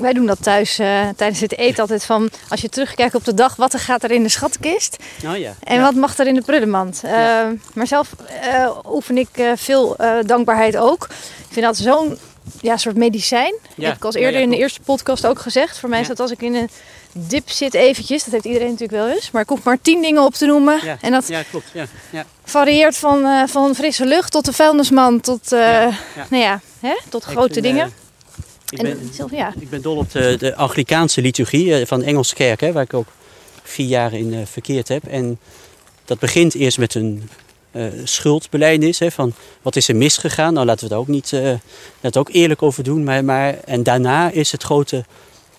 wij 0.00 0.12
doen 0.12 0.26
dat 0.26 0.42
thuis 0.42 0.78
uh, 0.78 1.08
tijdens 1.16 1.40
het 1.40 1.58
eten 1.58 1.80
altijd 1.80 2.04
van... 2.04 2.30
als 2.48 2.60
je 2.60 2.68
terugkijkt 2.68 3.14
op 3.14 3.24
de 3.24 3.34
dag, 3.34 3.56
wat 3.56 3.72
er 3.72 3.80
gaat 3.80 4.02
er 4.02 4.10
in 4.10 4.22
de 4.22 4.28
schatkist? 4.28 4.96
Oh 5.26 5.36
ja, 5.36 5.54
en 5.62 5.76
ja. 5.76 5.82
wat 5.82 5.94
mag 5.94 6.18
er 6.18 6.26
in 6.26 6.34
de 6.34 6.42
prullenmand? 6.42 7.00
Uh, 7.04 7.10
ja. 7.10 7.52
Maar 7.74 7.86
zelf 7.86 8.14
oefen 8.86 9.18
ik 9.18 9.28
veel 9.54 9.96
dankbaarheid 10.26 10.76
ook. 10.76 11.04
Ik 11.48 11.52
vind 11.56 11.66
dat 11.66 11.76
zo'n 11.76 12.18
ja, 12.60 12.76
soort 12.76 12.96
medicijn. 12.96 13.54
Ja. 13.76 13.86
Heb 13.86 13.96
ik 13.96 14.04
als 14.04 14.14
eerder 14.14 14.40
in 14.40 14.50
de 14.50 14.56
eerste 14.56 14.80
podcast 14.80 15.26
ook 15.26 15.38
gezegd. 15.38 15.78
Voor 15.78 15.88
mij 15.88 16.00
is 16.00 16.08
dat 16.08 16.20
als 16.20 16.30
ik 16.30 16.42
in 16.42 16.54
een 16.54 16.68
dip 17.12 17.50
zit 17.50 17.74
eventjes. 17.74 18.24
Dat 18.24 18.32
heeft 18.32 18.44
iedereen 18.44 18.70
natuurlijk 18.70 19.02
wel 19.02 19.10
eens. 19.10 19.30
Maar 19.30 19.42
ik 19.42 19.48
hoef 19.48 19.62
maar 19.62 19.78
tien 19.82 20.02
dingen 20.02 20.24
op 20.24 20.34
te 20.34 20.46
noemen. 20.46 20.98
En 21.00 21.12
dat 21.12 21.28
ja 21.28 21.42
klopt. 21.42 21.66
Ja, 21.72 21.86
ja. 22.10 22.24
varieert 22.44 22.96
van, 22.96 23.24
uh, 23.24 23.46
van 23.46 23.74
frisse 23.74 24.06
lucht 24.06 24.32
tot 24.32 24.44
de 24.44 24.52
vuilnisman 24.52 25.20
tot, 25.20 25.52
uh, 25.52 25.60
ja, 25.60 26.26
Nou 26.30 26.42
ja, 26.42 26.60
hè, 26.80 26.96
tot 27.08 27.24
grote 27.24 27.52
vind, 27.52 27.64
dingen. 27.64 27.86
Uh, 27.86 27.92
ik, 28.68 28.82
ben, 28.82 29.10
en, 29.18 29.36
ja. 29.36 29.52
ik 29.58 29.70
ben 29.70 29.82
dol 29.82 29.96
op 29.96 30.12
de, 30.12 30.36
de 30.38 30.54
Anglikaanse 30.54 31.20
liturgie 31.20 31.86
van 31.86 31.98
de 31.98 32.04
Engelse 32.04 32.34
kerk. 32.34 32.60
Hè, 32.60 32.72
waar 32.72 32.82
ik 32.82 32.94
ook 32.94 33.08
vier 33.62 33.86
jaar 33.86 34.12
in 34.12 34.46
verkeerd 34.46 34.88
heb. 34.88 35.06
En 35.06 35.38
dat 36.04 36.18
begint 36.18 36.54
eerst 36.54 36.78
met 36.78 36.94
een 36.94 37.28
uh, 37.72 37.86
schuldbeleidnis. 38.04 38.98
Hè, 38.98 39.10
van 39.10 39.32
wat 39.62 39.76
is 39.76 39.88
er 39.88 39.96
misgegaan? 39.96 40.52
Nou, 40.52 40.66
laten 40.66 40.88
we 40.88 40.94
het 40.94 41.02
ook 41.02 41.08
niet 41.08 41.32
uh, 41.32 41.52
het 42.00 42.16
ook 42.16 42.28
eerlijk 42.32 42.62
over 42.62 42.84
doen. 42.84 43.04
Maar, 43.04 43.24
maar, 43.24 43.58
en 43.64 43.82
daarna 43.82 44.30
is 44.30 44.52
het 44.52 44.62
grote 44.62 45.04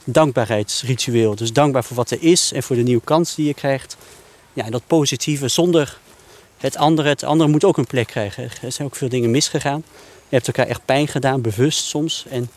dankbaarheidsritueel. 0.04 1.36
Dus 1.36 1.54
dankbaar 1.54 1.84
voor 1.84 1.96
wat 1.96 2.12
er 2.12 2.18
is 2.22 2.52
en 2.54 2.64
voor 2.64 2.76
de 2.76 2.82
nieuwe 2.82 3.04
kans 3.04 3.36
die 3.36 3.46
je 3.46 3.54
krijgt. 3.54 3.98
Ja, 4.54 4.66
en 4.66 4.72
dat 4.72 4.88
positieve 4.88 5.48
zonder 5.48 6.00
het 6.58 6.78
andere. 6.78 7.10
Het 7.10 7.24
andere 7.24 7.50
moet 7.50 7.64
ook 7.64 7.78
een 7.78 7.88
plek 7.88 8.08
krijgen. 8.08 8.44
Er 8.44 8.72
zijn 8.72 8.88
ook 8.88 8.96
veel 8.96 9.10
dingen 9.10 9.32
misgegaan. 9.32 9.84
Je 10.30 10.36
hebt 10.38 10.48
elkaar 10.48 10.68
echt 10.68 10.86
pijn 10.86 11.08
gedaan, 11.08 11.42
bewust 11.42 11.86
soms. 11.86 12.26
En 12.30 12.50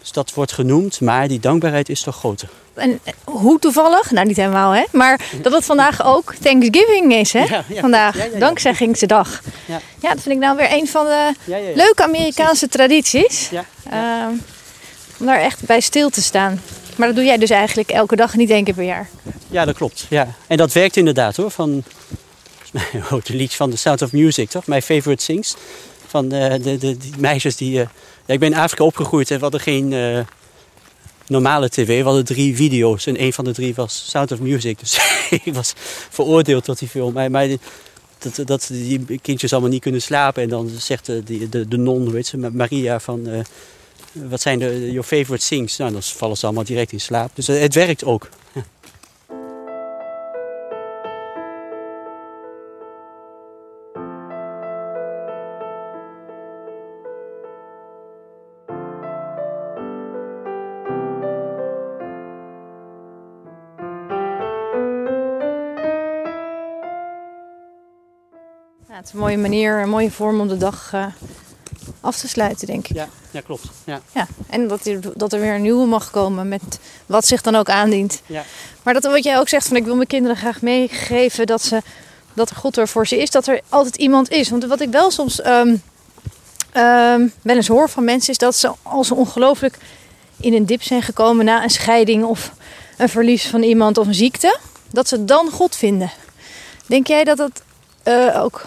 dus 0.00 0.12
dat 0.12 0.34
wordt 0.34 0.52
genoemd, 0.52 1.00
maar 1.00 1.28
die 1.28 1.40
dankbaarheid 1.40 1.88
is 1.88 2.00
toch 2.00 2.16
groter. 2.16 2.48
En 2.78 3.00
hoe 3.24 3.58
toevallig, 3.58 4.10
nou 4.10 4.26
niet 4.26 4.36
helemaal 4.36 4.72
hè, 4.72 4.84
maar 4.92 5.20
dat 5.42 5.52
het 5.52 5.64
vandaag 5.64 6.04
ook 6.04 6.34
Thanksgiving 6.34 7.14
is 7.14 7.32
hè, 7.32 7.42
ja, 7.42 7.64
ja, 7.68 7.80
vandaag, 7.80 8.16
ja, 8.16 8.38
dankzeggingsdag. 8.38 9.40
Ja. 9.66 9.80
ja, 10.00 10.08
dat 10.12 10.22
vind 10.22 10.34
ik 10.34 10.40
nou 10.40 10.56
weer 10.56 10.72
een 10.72 10.88
van 10.88 11.04
de 11.04 11.32
leuke 11.74 12.02
Amerikaanse 12.02 12.68
tradities. 12.68 13.48
Ja, 13.50 13.64
uh, 13.92 14.38
om 15.18 15.26
daar 15.26 15.40
echt 15.40 15.66
bij 15.66 15.80
stil 15.80 16.10
te 16.10 16.22
staan. 16.22 16.60
Maar 16.96 17.06
dat 17.06 17.16
doe 17.16 17.24
jij 17.24 17.38
dus 17.38 17.50
eigenlijk 17.50 17.90
elke 17.90 18.16
dag, 18.16 18.34
niet 18.34 18.50
één 18.50 18.64
keer 18.64 18.74
per 18.74 18.84
jaar. 18.84 19.08
Ja, 19.50 19.64
dat 19.64 19.74
klopt. 19.74 20.06
Ja. 20.08 20.28
En 20.46 20.56
dat 20.56 20.72
werkt 20.72 20.96
inderdaad 20.96 21.36
hoor. 21.36 21.50
Van 21.50 21.84
het 23.08 23.28
liedje 23.28 23.56
van 23.56 23.70
The 23.70 23.76
Sound 23.76 24.02
of 24.02 24.12
Music, 24.12 24.50
toch? 24.50 24.66
My 24.66 24.82
Favorite 24.82 25.24
Things. 25.24 25.56
Van 26.06 26.34
uh, 26.34 26.50
de, 26.50 26.76
de, 26.78 26.96
die 26.96 27.12
meisjes 27.18 27.56
die... 27.56 27.78
Uh, 27.78 27.86
ja, 28.26 28.34
ik 28.34 28.40
ben 28.40 28.52
in 28.52 28.58
Afrika 28.58 28.84
opgegroeid 28.84 29.30
en 29.30 29.36
we 29.36 29.42
hadden 29.42 29.60
geen 29.60 29.92
uh, 29.92 30.18
normale 31.28 31.68
tv. 31.68 31.98
We 31.98 32.04
hadden 32.04 32.24
drie 32.24 32.56
video's 32.56 33.06
en 33.06 33.22
een 33.22 33.32
van 33.32 33.44
de 33.44 33.52
drie 33.52 33.74
was 33.74 34.10
Sound 34.10 34.32
of 34.32 34.40
Music. 34.40 34.78
Dus 34.78 34.98
ik 35.44 35.54
was 35.54 35.72
veroordeeld 36.10 36.64
tot 36.64 36.78
die 36.78 36.88
film. 36.88 37.12
Maar, 37.12 37.30
maar 37.30 37.48
dat, 38.18 38.40
dat 38.44 38.68
die 38.72 39.18
kindjes 39.22 39.52
allemaal 39.52 39.70
niet 39.70 39.82
kunnen 39.82 40.02
slapen. 40.02 40.42
En 40.42 40.48
dan 40.48 40.68
zegt 40.78 41.06
de, 41.06 41.22
de, 41.22 41.48
de, 41.48 41.68
de 41.68 41.76
non, 41.76 42.10
weet 42.10 42.26
ze, 42.26 42.36
Maria 42.36 43.00
van... 43.00 43.28
wat 44.12 44.40
zijn 44.40 44.58
de 44.58 44.86
your 44.86 45.02
favorite 45.02 45.46
things? 45.46 45.76
Nou, 45.76 45.92
dan 45.92 46.02
vallen 46.02 46.36
ze 46.36 46.44
allemaal 46.44 46.64
direct 46.64 46.92
in 46.92 47.00
slaap. 47.00 47.30
Dus 47.34 47.46
het 47.46 47.74
werkt 47.74 48.04
ook. 48.04 48.28
Het 68.98 69.06
is 69.06 69.12
een 69.12 69.18
mooie 69.18 69.38
manier, 69.38 69.78
een 69.78 69.88
mooie 69.88 70.10
vorm 70.10 70.40
om 70.40 70.48
de 70.48 70.56
dag 70.56 70.92
uh, 70.94 71.06
af 72.00 72.16
te 72.16 72.28
sluiten, 72.28 72.66
denk 72.66 72.88
ik. 72.88 72.96
Ja, 72.96 73.08
ja 73.30 73.40
klopt. 73.40 73.66
Ja. 73.84 74.00
Ja, 74.14 74.26
en 74.50 74.68
dat 74.68 74.86
er, 74.86 75.00
dat 75.14 75.32
er 75.32 75.40
weer 75.40 75.54
een 75.54 75.62
nieuwe 75.62 75.86
mag 75.86 76.10
komen 76.10 76.48
met 76.48 76.78
wat 77.06 77.26
zich 77.26 77.42
dan 77.42 77.54
ook 77.54 77.68
aandient. 77.68 78.22
Ja. 78.26 78.44
Maar 78.82 78.94
dat 78.94 79.04
wat 79.04 79.24
jij 79.24 79.38
ook 79.38 79.48
zegt, 79.48 79.68
van 79.68 79.76
ik 79.76 79.84
wil 79.84 79.94
mijn 79.94 80.06
kinderen 80.06 80.36
graag 80.36 80.62
meegeven 80.62 81.46
dat, 81.46 81.62
ze, 81.62 81.82
dat 82.34 82.50
er 82.50 82.56
God 82.56 82.76
er 82.76 82.88
voor 82.88 83.06
ze 83.06 83.16
is, 83.16 83.30
dat 83.30 83.46
er 83.46 83.60
altijd 83.68 83.96
iemand 83.96 84.30
is. 84.30 84.50
Want 84.50 84.64
wat 84.64 84.80
ik 84.80 84.90
wel 84.90 85.10
soms 85.10 85.44
um, 85.46 85.82
um, 86.76 87.32
wel 87.42 87.56
eens 87.56 87.68
hoor 87.68 87.88
van 87.88 88.04
mensen 88.04 88.30
is 88.30 88.38
dat 88.38 88.56
ze 88.56 88.72
als 88.82 89.06
ze 89.06 89.14
ongelooflijk 89.14 89.78
in 90.40 90.54
een 90.54 90.66
dip 90.66 90.82
zijn 90.82 91.02
gekomen 91.02 91.44
na 91.44 91.62
een 91.62 91.70
scheiding 91.70 92.24
of 92.24 92.52
een 92.96 93.08
verlies 93.08 93.46
van 93.46 93.62
iemand 93.62 93.98
of 93.98 94.06
een 94.06 94.14
ziekte, 94.14 94.58
dat 94.90 95.08
ze 95.08 95.24
dan 95.24 95.50
God 95.50 95.76
vinden. 95.76 96.10
Denk 96.86 97.06
jij 97.06 97.24
dat 97.24 97.36
dat 97.36 97.62
uh, 98.04 98.42
ook 98.42 98.66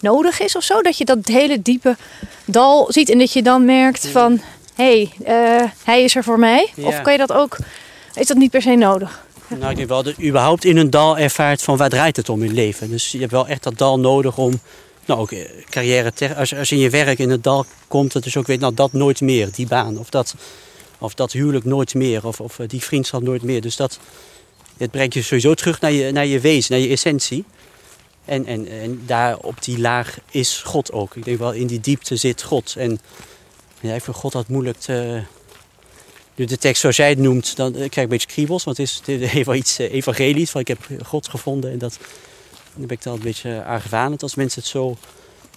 nodig 0.00 0.40
is 0.40 0.56
of 0.56 0.62
zo? 0.62 0.82
Dat 0.82 0.98
je 0.98 1.04
dat 1.04 1.18
hele 1.22 1.62
diepe 1.62 1.96
dal 2.44 2.86
ziet 2.92 3.10
en 3.10 3.18
dat 3.18 3.32
je 3.32 3.42
dan 3.42 3.64
merkt 3.64 4.06
van... 4.06 4.40
hé, 4.74 5.10
hey, 5.24 5.60
uh, 5.60 5.68
hij 5.84 6.02
is 6.02 6.16
er 6.16 6.24
voor 6.24 6.38
mij. 6.38 6.70
Ja. 6.74 6.86
Of 6.86 7.02
kan 7.02 7.12
je 7.12 7.18
dat 7.18 7.32
ook... 7.32 7.56
Is 8.14 8.26
dat 8.26 8.36
niet 8.36 8.50
per 8.50 8.62
se 8.62 8.74
nodig? 8.74 9.24
Nou, 9.58 9.70
ik 9.70 9.76
denk 9.76 9.88
wel 9.88 10.02
dat 10.02 10.14
je 10.16 10.26
überhaupt 10.26 10.64
in 10.64 10.76
een 10.76 10.90
dal 10.90 11.18
ervaart 11.18 11.62
van 11.62 11.76
waar 11.76 11.88
draait 11.88 12.16
het 12.16 12.28
om 12.28 12.42
in 12.42 12.54
leven. 12.54 12.90
Dus 12.90 13.12
je 13.12 13.18
hebt 13.18 13.32
wel 13.32 13.46
echt 13.46 13.62
dat 13.62 13.78
dal 13.78 13.98
nodig 13.98 14.38
om, 14.38 14.60
nou 15.04 15.20
ook 15.20 15.32
eh, 15.32 15.38
carrière, 15.70 16.12
als, 16.36 16.54
als 16.54 16.68
je 16.68 16.74
in 16.74 16.80
je 16.80 16.90
werk 16.90 17.18
in 17.18 17.30
het 17.30 17.42
dal 17.42 17.66
komt, 17.88 18.12
dat 18.12 18.22
dus 18.22 18.36
ook 18.36 18.46
weet, 18.46 18.60
nou 18.60 18.74
dat 18.74 18.92
nooit 18.92 19.20
meer, 19.20 19.48
die 19.52 19.66
baan. 19.66 19.98
Of 19.98 20.10
dat, 20.10 20.34
of 20.98 21.14
dat 21.14 21.32
huwelijk 21.32 21.64
nooit 21.64 21.94
meer, 21.94 22.26
of, 22.26 22.40
of 22.40 22.58
eh, 22.58 22.68
die 22.68 22.82
vriendschap 22.82 23.22
nooit 23.22 23.42
meer. 23.42 23.60
Dus 23.60 23.76
dat, 23.76 23.98
het 24.76 24.90
brengt 24.90 25.14
je 25.14 25.22
sowieso 25.22 25.54
terug 25.54 25.80
naar 25.80 25.92
je, 25.92 26.12
naar 26.12 26.26
je 26.26 26.40
wezen, 26.40 26.72
naar 26.72 26.82
je 26.82 26.88
essentie. 26.88 27.44
En, 28.30 28.46
en, 28.46 28.68
en 28.68 29.02
daar 29.06 29.38
op 29.38 29.62
die 29.62 29.78
laag 29.78 30.18
is 30.30 30.62
God 30.64 30.92
ook. 30.92 31.16
Ik 31.16 31.24
denk 31.24 31.38
wel, 31.38 31.52
in 31.52 31.66
die 31.66 31.80
diepte 31.80 32.16
zit 32.16 32.42
God. 32.42 32.74
En 32.78 33.00
ja, 33.80 33.94
ik 33.94 34.02
vind 34.02 34.16
God 34.16 34.32
dat 34.32 34.48
moeilijk 34.48 34.78
te... 34.78 35.22
De 36.34 36.58
tekst 36.58 36.80
zoals 36.80 36.96
jij 36.96 37.08
het 37.08 37.18
noemt, 37.18 37.56
dan 37.56 37.72
krijg 37.72 37.84
ik 37.84 37.96
een 37.96 38.08
beetje 38.08 38.28
kriebels. 38.28 38.64
Want 38.64 38.76
het 38.76 39.08
is, 39.08 39.44
wel 39.44 39.54
iets 39.64 39.78
eh, 39.78 39.92
evangelisch. 39.92 40.50
Van 40.50 40.60
ik 40.60 40.68
heb 40.68 40.78
God 41.02 41.28
gevonden. 41.28 41.70
En 41.70 41.78
dat, 41.78 41.98
dan 42.74 42.86
ben 42.86 42.96
ik 42.96 43.02
dan 43.02 43.14
een 43.14 43.20
beetje 43.20 43.64
argwanend 43.64 44.22
als 44.22 44.34
mensen 44.34 44.60
het 44.60 44.70
zo 44.70 44.96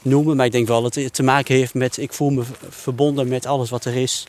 noemen. 0.02 0.36
Maar 0.36 0.46
ik 0.46 0.52
denk 0.52 0.68
wel 0.68 0.82
dat 0.82 0.96
het 0.96 1.14
te 1.14 1.24
maken 1.24 1.56
heeft 1.56 1.74
met... 1.74 1.98
Ik 1.98 2.14
voel 2.14 2.30
me 2.30 2.44
verbonden 2.70 3.28
met 3.28 3.46
alles 3.46 3.70
wat 3.70 3.86
er 3.86 3.96
is. 3.96 4.28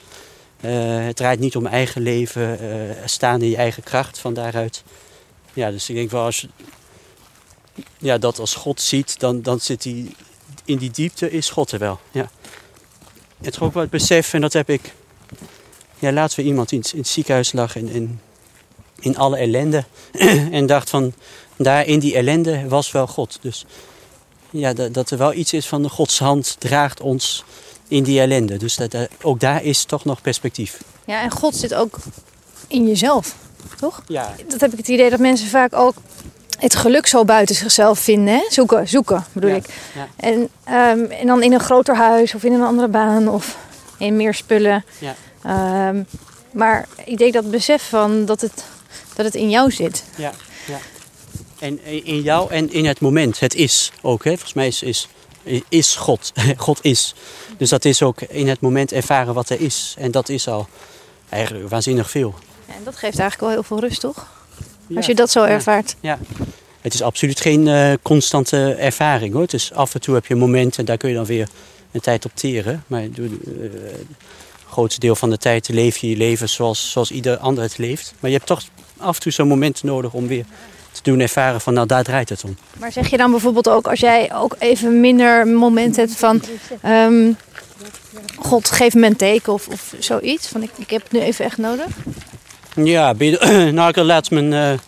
Uh, 0.61 1.05
het 1.05 1.17
draait 1.17 1.41
niet 1.41 1.57
om 1.57 1.67
eigen 1.67 2.03
leven. 2.03 2.59
Uh, 2.63 2.97
staan 3.05 3.43
in 3.43 3.51
je 3.51 3.57
eigen 3.57 3.83
kracht 3.83 4.19
van 4.19 4.35
daaruit. 4.35 4.83
Ja, 5.53 5.71
dus 5.71 5.89
ik 5.89 5.95
denk 5.95 6.11
wel 6.11 6.25
als 6.25 6.47
ja, 7.99 8.19
dat 8.19 8.39
als 8.39 8.55
God 8.55 8.81
ziet, 8.81 9.19
dan, 9.19 9.43
dan 9.43 9.61
zit 9.61 9.85
hij 9.85 10.07
in 10.65 10.79
die 10.79 10.91
diepte, 10.91 11.31
is 11.31 11.51
God 11.51 11.73
er 11.73 11.79
wel. 11.79 12.01
Ja. 12.11 12.31
Het 13.39 13.55
is 13.55 13.61
ook 13.61 13.73
wel 13.73 13.83
het 13.83 13.91
besef, 13.91 14.35
en 14.35 14.41
dat 14.41 14.53
heb 14.53 14.71
ik 14.71 14.95
ja, 15.99 16.13
laatst 16.13 16.37
weer 16.37 16.47
iemand 16.47 16.73
in, 16.73 16.83
in 16.93 16.99
het 16.99 17.09
ziekenhuis 17.09 17.53
lag 17.53 17.77
in, 17.77 17.89
in, 17.89 18.21
in 18.99 19.17
alle 19.17 19.37
ellende. 19.37 19.85
en 20.51 20.67
dacht 20.67 20.91
van, 20.91 21.15
daar 21.57 21.87
in 21.87 21.99
die 21.99 22.15
ellende 22.15 22.69
was 22.69 22.93
wel 22.93 23.07
God. 23.07 23.39
Dus 23.41 23.65
ja, 24.51 24.73
dat, 24.73 24.95
dat 24.95 25.11
er 25.11 25.19
wel 25.19 25.33
iets 25.33 25.53
is 25.53 25.67
van 25.67 25.83
de 25.83 25.89
Gods 25.89 26.19
hand 26.19 26.57
draagt 26.59 27.01
ons 27.01 27.45
in 27.89 28.03
die 28.03 28.21
ellende. 28.21 28.57
Dus 28.57 28.77
dat, 28.77 28.97
ook 29.23 29.41
daar 29.41 29.63
is 29.63 29.85
toch 29.85 30.05
nog 30.05 30.21
perspectief. 30.21 30.83
Ja, 31.05 31.23
en 31.23 31.31
God 31.31 31.57
zit 31.57 31.75
ook 31.75 31.99
in 32.69 32.87
jezelf, 32.87 33.37
toch? 33.77 34.03
Ja. 34.07 34.35
Dat 34.49 34.61
heb 34.61 34.73
ik 34.73 34.79
het 34.79 34.89
idee 34.89 35.11
dat 35.11 35.19
mensen 35.19 35.49
vaak 35.49 35.75
ook 35.75 35.95
het 36.59 36.75
geluk 36.75 37.07
zo 37.07 37.25
buiten 37.25 37.55
zichzelf 37.55 37.99
vinden. 37.99 38.35
Hè? 38.35 38.45
Zoeken, 38.49 38.89
zoeken 38.89 39.25
bedoel 39.33 39.51
Ja, 39.51 39.57
ik. 39.57 39.67
ja. 39.95 40.09
En, 40.17 40.49
ehm, 40.65 41.05
en 41.05 41.27
dan 41.27 41.43
in 41.43 41.53
een 41.53 41.61
groter 41.61 41.97
huis 41.97 42.35
of 42.35 42.45
in 42.45 42.53
een 42.53 42.63
andere 42.63 42.89
baan 42.89 43.29
of 43.29 43.57
in 43.99 44.17
meer 44.17 44.35
spullen. 44.35 44.85
Ja. 44.99 45.15
Ehm, 45.43 46.03
maar 46.53 46.89
ik 47.05 47.19
denk 47.19 47.33
dat 47.33 47.51
besef 47.51 47.89
van 47.89 48.25
dat 48.25 48.41
het, 48.41 48.65
dat 49.15 49.25
het 49.25 49.35
in 49.35 49.51
jou 49.51 49.71
zit. 49.71 50.05
Ja, 50.17 50.33
ja. 50.67 50.79
En 51.59 51.85
in 52.05 52.21
jou 52.21 52.51
en 52.51 52.73
in 52.73 52.85
het 52.87 53.01
moment. 53.01 53.41
Het 53.41 53.55
is 53.55 53.93
ook. 54.03 54.25
Hè? 54.25 54.31
Volgens 54.31 54.53
mij 54.55 54.67
is, 54.67 54.83
is, 54.83 55.09
is 55.69 55.97
God. 55.97 56.33
God 56.57 56.79
is. 56.83 57.15
Dus 57.57 57.69
dat 57.69 57.85
is 57.85 58.03
ook 58.03 58.21
in 58.21 58.49
het 58.49 58.61
moment 58.61 58.93
ervaren 58.93 59.35
wat 59.35 59.49
er 59.51 59.61
is. 59.61 59.95
En 59.99 60.11
dat 60.11 60.29
is 60.29 60.49
al 60.49 60.69
eigenlijk 61.29 61.69
waanzinnig 61.69 62.11
veel. 62.11 62.35
Ja, 62.67 62.75
en 62.75 62.85
dat 62.85 62.95
geeft 62.97 63.19
eigenlijk 63.19 63.41
wel 63.41 63.51
heel 63.51 63.63
veel 63.63 63.81
rust, 63.81 64.01
toch? 64.01 64.27
Ja. 64.87 64.97
Als 64.97 65.07
je 65.07 65.15
dat 65.15 65.31
zo 65.31 65.45
ervaart. 65.45 65.97
Ja. 66.01 66.19
Het 66.81 66.95
is 66.95 67.03
absoluut 67.03 67.41
geen 67.41 67.69
eh, 67.69 67.93
constante 68.03 68.75
ervaring 68.75 69.33
hoor. 69.33 69.43
Het 69.43 69.53
is 69.53 69.73
af 69.73 69.95
en 69.95 70.01
toe 70.01 70.15
heb 70.15 70.27
je 70.27 70.35
momenten 70.35 70.79
en 70.79 70.85
daar 70.85 70.97
kun 70.97 71.09
je 71.09 71.15
dan 71.15 71.25
weer 71.25 71.49
een 71.93 72.01
tijd 72.01 72.25
op 72.25 72.31
teren. 72.35 72.85
Maar 72.87 73.01
eh, 73.01 73.09
het 73.13 74.07
grootste 74.69 75.01
deel 75.01 75.17
van 75.17 75.31
de 75.31 75.39
tijd 75.39 75.69
leef 75.69 75.97
je 75.97 76.09
je 76.09 76.17
leven 76.17 76.49
zoals, 76.49 76.91
zoals 76.91 77.11
ieder 77.11 77.37
ander 77.37 77.63
het 77.63 77.79
leeft. 77.79 78.15
Maar 78.21 78.31
je 78.31 78.37
hebt 78.37 78.49
toch 78.49 78.63
af 78.97 79.15
en 79.15 79.23
toe 79.23 79.33
zo'n 79.33 79.49
moment 79.49 79.83
nodig 79.83 80.13
om 80.13 80.27
weer 80.27 80.45
te 80.93 81.01
doen 81.03 81.21
ervaren 81.21 81.61
van 81.61 81.75
nou 81.75 81.87
daar 81.87 82.05
draait 82.05 82.29
het 82.29 82.45
om. 82.45 82.57
Maar 82.79 82.93
zeg 82.93 83.11
je 83.11 83.17
dan 83.17 83.31
bijvoorbeeld 83.31 83.69
ook, 83.69 83.87
als 83.87 84.01
jij 84.01 84.35
ook 84.35 84.57
even 84.59 85.01
minder 85.01 85.47
moment 85.47 85.97
hebt 85.97 86.17
van... 86.17 86.43
ehm, 86.83 87.33
God, 88.37 88.71
geef 88.71 88.95
me 88.95 89.07
een 89.07 89.17
teken 89.17 89.53
of, 89.53 89.69
of 89.69 89.95
zoiets. 89.99 90.49
Van 90.49 90.63
ik, 90.63 90.71
ik 90.77 90.91
heb 90.91 91.03
het 91.03 91.13
nu 91.13 91.21
even 91.21 91.45
echt 91.45 91.59
nodig. 91.59 91.87
Ja, 92.75 93.15
nou 93.71 94.01
laatst 94.01 94.31
mijn, 94.31 94.53
eh, 94.53 94.79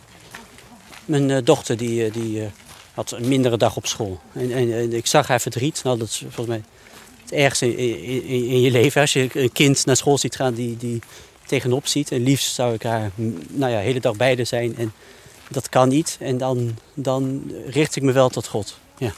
mijn 1.05 1.31
eh, 1.31 1.45
dochter 1.45 1.77
die, 1.77 2.05
eh, 2.05 2.13
die 2.13 2.43
had 2.95 3.11
een 3.11 3.29
mindere 3.29 3.57
dag 3.57 3.77
op 3.77 3.87
school. 3.87 4.21
En, 4.33 4.53
en, 4.53 4.93
ik 4.93 5.07
zag 5.07 5.29
haar 5.29 5.41
verdriet. 5.41 5.81
Nou, 5.85 5.99
dat 5.99 6.09
is 6.09 6.19
volgens 6.19 6.47
mij 6.47 6.63
het 7.23 7.33
ergste 7.33 7.77
in, 7.77 8.25
in, 8.25 8.61
je 8.61 8.71
leven. 8.71 9.01
Als 9.01 9.13
je 9.13 9.29
een 9.33 9.53
kind 9.53 9.87
naar 9.87 9.97
school 9.97 10.19
ziet 10.19 10.37
gaan 10.37 10.55
die, 10.55 10.77
die 10.77 11.01
tegenop 11.47 11.87
ziet. 11.87 12.13
En 12.13 12.23
liefst 12.23 12.55
zou 12.55 12.75
ik 12.75 12.83
haar 12.83 13.11
nou 13.51 13.73
ja, 13.73 13.79
de 13.79 13.85
hele 13.85 14.01
dag 14.01 14.17
bij 14.17 14.35
haar 14.37 14.47
zijn. 14.47 14.77
En 14.77 14.93
dat 15.49 15.69
kan 15.69 15.89
niet. 15.89 16.17
En 16.21 16.39
dan, 16.39 16.77
dan 16.95 17.53
richt 17.67 17.97
ik 17.97 18.03
me 18.03 18.13
wel 18.13 18.29
tot 18.29 18.47
God. 18.47 18.79
Ja. 18.99 19.13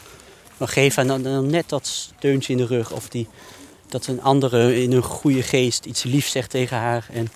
Maar 0.57 0.69
geef 0.69 0.95
haar 0.95 1.07
dan, 1.07 1.23
dan 1.23 1.51
net 1.51 1.69
dat 1.69 1.87
steuntje 1.87 2.53
in 2.53 2.59
de 2.59 2.67
rug. 2.67 2.93
Of 2.93 3.09
die, 3.09 3.29
dat 3.89 4.07
een 4.07 4.23
andere 4.23 4.83
in 4.83 4.93
een 4.93 5.03
goede 5.03 5.43
geest 5.43 5.85
iets 5.85 6.03
liefs 6.03 6.31
zegt 6.31 6.51
tegen 6.51 6.77
haar. 6.77 7.07
En, 7.13 7.29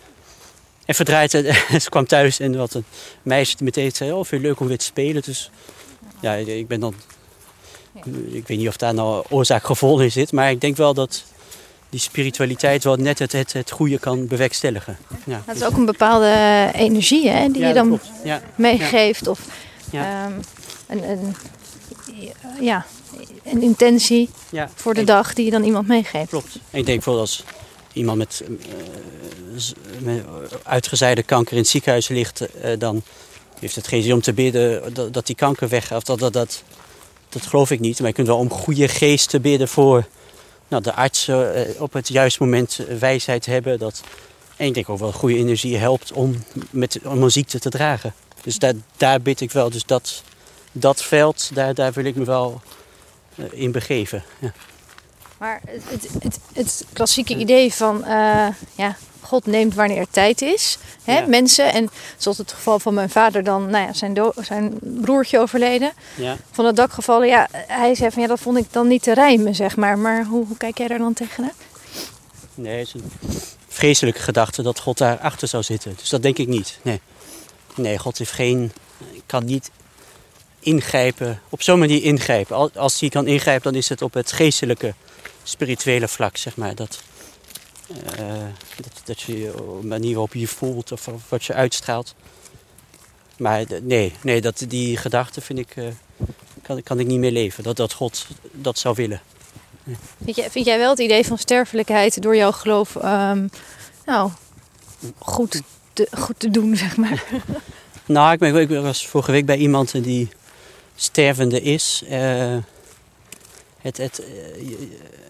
en 0.84 0.94
verdraait 0.94 1.32
het. 1.32 1.64
Ze 1.82 1.88
kwam 1.88 2.06
thuis 2.06 2.40
en 2.40 2.56
wat 2.56 2.74
een 2.74 2.84
meisje 3.22 3.56
meteen 3.60 3.90
zei: 3.92 4.12
Oh, 4.12 4.24
vind 4.24 4.42
je 4.42 4.48
leuk 4.48 4.60
om 4.60 4.66
weer 4.66 4.78
te 4.78 4.84
spelen? 4.84 5.22
Dus 5.22 5.50
ja, 6.20 6.34
ik 6.34 6.66
ben 6.66 6.80
dan. 6.80 6.94
Ik 8.32 8.48
weet 8.48 8.58
niet 8.58 8.68
of 8.68 8.76
daar 8.76 8.94
nou 8.94 9.24
oorzaak-gevolg 9.28 10.02
in 10.02 10.12
zit. 10.12 10.32
Maar 10.32 10.50
ik 10.50 10.60
denk 10.60 10.76
wel 10.76 10.94
dat 10.94 11.24
die 11.90 12.00
spiritualiteit 12.00 12.84
wel 12.84 12.96
net 12.96 13.18
het, 13.18 13.32
het, 13.32 13.52
het 13.52 13.70
goede 13.70 13.98
kan 13.98 14.26
bewerkstelligen. 14.26 14.96
Ja, 15.24 15.42
Dat 15.46 15.56
is 15.56 15.64
ook 15.64 15.76
een 15.76 15.84
bepaalde 15.84 16.70
energie 16.74 17.28
hè, 17.28 17.48
die 17.48 17.60
Ja, 17.60 17.68
je 17.68 17.74
dan. 17.74 18.00
Ja, 18.24 18.42
meegeeft. 18.54 19.26
Of 19.26 19.40
ehm, 19.92 20.32
een, 20.86 21.10
een, 21.10 21.34
ja, 22.60 22.86
een 23.44 23.62
intentie 23.62 24.30
voor 24.74 24.94
de 24.94 25.04
dag 25.04 25.34
die 25.34 25.44
je 25.44 25.50
dan 25.50 25.64
iemand 25.64 25.88
meegeeft. 25.88 26.28
Klopt. 26.28 26.54
En 26.54 26.78
ik 26.78 26.86
denk 26.86 27.04
bijvoorbeeld 27.04 27.26
als 27.26 27.44
iemand 27.92 28.18
met, 28.18 28.42
eh, 28.46 29.64
met 29.98 30.24
uitgezaaide 30.62 31.22
kanker 31.22 31.52
in 31.52 31.58
het 31.58 31.68
ziekenhuis 31.68 32.08
ligt, 32.08 32.40
eh, 32.40 32.78
dan 32.78 33.02
heeft 33.58 33.76
het 33.76 33.88
geen 33.88 34.02
zin 34.02 34.12
om 34.12 34.20
te 34.20 34.32
bidden 34.32 34.94
dat, 35.12 35.26
die 35.26 35.36
kanker 35.36 35.68
weggaat. 35.68 36.06
Dat, 36.06 36.18
dat, 36.18 36.32
dat, 36.32 36.62
dat 37.28 37.46
geloof 37.46 37.70
ik 37.70 37.80
niet. 37.80 37.98
Maar 37.98 38.08
je 38.08 38.14
kunt 38.14 38.26
wel 38.26 38.38
om 38.38 38.50
goede 38.50 38.88
geest 38.88 39.28
te 39.28 39.40
bidden 39.40 39.68
voor 39.68 40.06
nou, 40.68 40.82
de 40.82 40.92
arts 40.92 41.28
eh, 41.28 41.60
op 41.78 41.92
het 41.92 42.08
juiste 42.08 42.42
moment 42.42 42.80
wijsheid 42.98 43.46
hebben. 43.46 43.78
Dat, 43.78 44.02
en 44.56 44.66
ik 44.66 44.74
denk 44.74 44.88
ook 44.88 44.98
wel 44.98 45.12
goede 45.12 45.36
energie 45.36 45.76
helpt 45.76 46.12
om, 46.12 46.44
met, 46.70 46.98
om 47.04 47.22
een 47.22 47.30
ziekte 47.30 47.58
te 47.58 47.70
dragen. 47.70 48.14
Dus 48.42 48.58
daar, 48.58 48.74
daar 48.96 49.20
bid 49.20 49.40
ik 49.40 49.50
wel. 49.50 49.70
Dus 49.70 49.84
dat, 49.84 50.22
dat 50.72 51.02
veld, 51.02 51.50
daar, 51.54 51.74
daar 51.74 51.92
wil 51.92 52.04
ik 52.04 52.14
me 52.14 52.24
wel 52.24 52.60
in 53.50 53.72
begeven. 53.72 54.24
Ja. 54.38 54.52
Maar 55.42 55.60
het, 55.66 55.82
het, 55.88 56.08
het, 56.22 56.38
het 56.52 56.84
klassieke 56.92 57.36
idee 57.36 57.72
van 57.74 58.04
eh, 58.04 58.46
ja, 58.74 58.96
God 59.20 59.46
neemt 59.46 59.74
wanneer 59.74 60.06
tijd 60.10 60.42
is. 60.42 60.78
Hè? 61.04 61.18
Ja. 61.18 61.26
Mensen, 61.26 61.72
en 61.72 61.90
zoals 62.16 62.38
het 62.38 62.52
geval 62.52 62.78
van 62.78 62.94
mijn 62.94 63.10
vader 63.10 63.44
dan, 63.44 63.70
nou 63.70 63.86
ja, 63.86 63.92
zijn, 63.92 64.18
zijn 64.40 64.78
broertje 64.80 65.38
overleden. 65.38 65.92
Ja. 66.14 66.36
Van 66.50 66.64
het 66.64 66.76
dak 66.76 66.92
gevallen. 66.92 67.26
Ja, 67.28 67.48
hij 67.52 67.94
zei 67.94 68.10
van 68.10 68.22
ja, 68.22 68.28
dat 68.28 68.40
vond 68.40 68.58
ik 68.58 68.72
dan 68.72 68.88
niet 68.88 69.02
te 69.02 69.14
rijmen, 69.14 69.54
zeg 69.54 69.76
maar. 69.76 69.98
Maar 69.98 70.24
hoe, 70.24 70.46
hoe 70.46 70.56
kijk 70.56 70.78
jij 70.78 70.88
daar 70.88 70.98
dan 70.98 71.12
tegenaan? 71.14 71.52
Nee, 72.54 72.78
het 72.78 72.86
is 72.86 72.94
een 72.94 73.12
vreselijke 73.68 74.20
gedachte 74.20 74.62
dat 74.62 74.78
God 74.80 74.98
daar 74.98 75.18
achter 75.18 75.48
zou 75.48 75.62
zitten. 75.62 75.94
Dus 75.98 76.08
dat 76.08 76.22
denk 76.22 76.38
ik 76.38 76.48
niet. 76.48 76.78
Nee, 76.82 77.00
nee 77.74 77.98
God 77.98 78.18
heeft 78.18 78.32
geen, 78.32 78.72
kan 79.26 79.44
niet 79.44 79.70
ingrijpen, 80.60 81.40
op 81.48 81.62
zo'n 81.62 81.78
manier 81.78 82.02
ingrijpen. 82.02 82.56
Al- 82.56 82.70
Als 82.74 83.00
hij 83.00 83.08
kan 83.08 83.26
ingrijpen, 83.26 83.72
dan 83.72 83.80
is 83.80 83.88
het 83.88 84.02
op 84.02 84.14
het 84.14 84.32
geestelijke, 84.32 84.94
spirituele 85.42 86.08
vlak, 86.08 86.36
zeg 86.36 86.56
maar. 86.56 86.74
Dat, 86.74 87.02
eh, 88.16 88.26
dat, 88.76 89.00
dat 89.04 89.20
je 89.20 89.52
op 89.56 89.82
een 89.82 89.88
manier 89.88 90.12
waarop 90.12 90.32
je 90.32 90.40
je 90.40 90.48
voelt 90.48 90.92
of, 90.92 91.08
of 91.08 91.28
wat 91.28 91.44
je 91.44 91.54
uitstraalt. 91.54 92.14
Maar 93.36 93.64
nee, 93.82 94.12
nee 94.22 94.40
dat, 94.40 94.64
die 94.68 94.96
gedachte 94.96 95.40
vind 95.40 95.58
ik, 95.58 95.76
eh, 95.76 95.86
kan, 96.62 96.82
kan 96.82 96.98
ik 97.00 97.06
niet 97.06 97.18
meer 97.18 97.30
leven. 97.30 97.62
Dat, 97.62 97.76
dat 97.76 97.92
God 97.92 98.26
dat 98.52 98.78
zou 98.78 98.94
willen. 98.94 99.20
Vind 100.24 100.36
jij, 100.36 100.50
vind 100.50 100.66
jij 100.66 100.78
wel 100.78 100.90
het 100.90 100.98
idee 100.98 101.26
van 101.26 101.38
sterfelijkheid 101.38 102.22
door 102.22 102.36
jouw 102.36 102.52
geloof 102.52 102.96
ehm, 102.96 103.46
nou, 104.06 104.30
goed 105.18 105.62
te, 105.92 106.08
goed 106.18 106.38
te 106.38 106.50
doen, 106.50 106.76
zeg 106.76 106.96
maar? 106.96 107.24
Nou, 108.06 108.32
ik, 108.32 108.38
ben, 108.38 108.56
ik 108.56 108.68
was 108.68 109.06
vorige 109.06 109.32
week 109.32 109.46
bij 109.46 109.56
iemand 109.56 110.04
die 110.04 110.28
stervende 110.94 111.62
is. 111.62 112.02
Eh, 112.08 112.56
het, 113.82 113.96
het, 113.96 114.18
eh, 114.18 114.26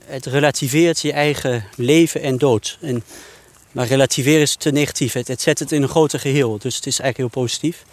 het 0.05 0.27
relativeert 0.27 1.01
je 1.01 1.13
eigen 1.13 1.65
leven 1.77 2.23
en 2.23 2.39
dood. 2.39 2.79
En, 2.81 3.05
maar 3.73 3.87
relativeren 3.87 4.41
is 4.41 4.55
te 4.55 4.71
negatief. 4.71 5.13
Het, 5.13 5.29
het 5.29 5.41
zet 5.41 5.59
het 5.59 5.73
in 5.73 5.83
een 5.83 5.89
groter 5.89 6.21
geheel. 6.21 6.59
Dus 6.59 6.77
het 6.77 6.87
is 6.87 7.01
eigenlijk 7.01 7.35
heel 7.35 7.43
positief. 7.43 7.85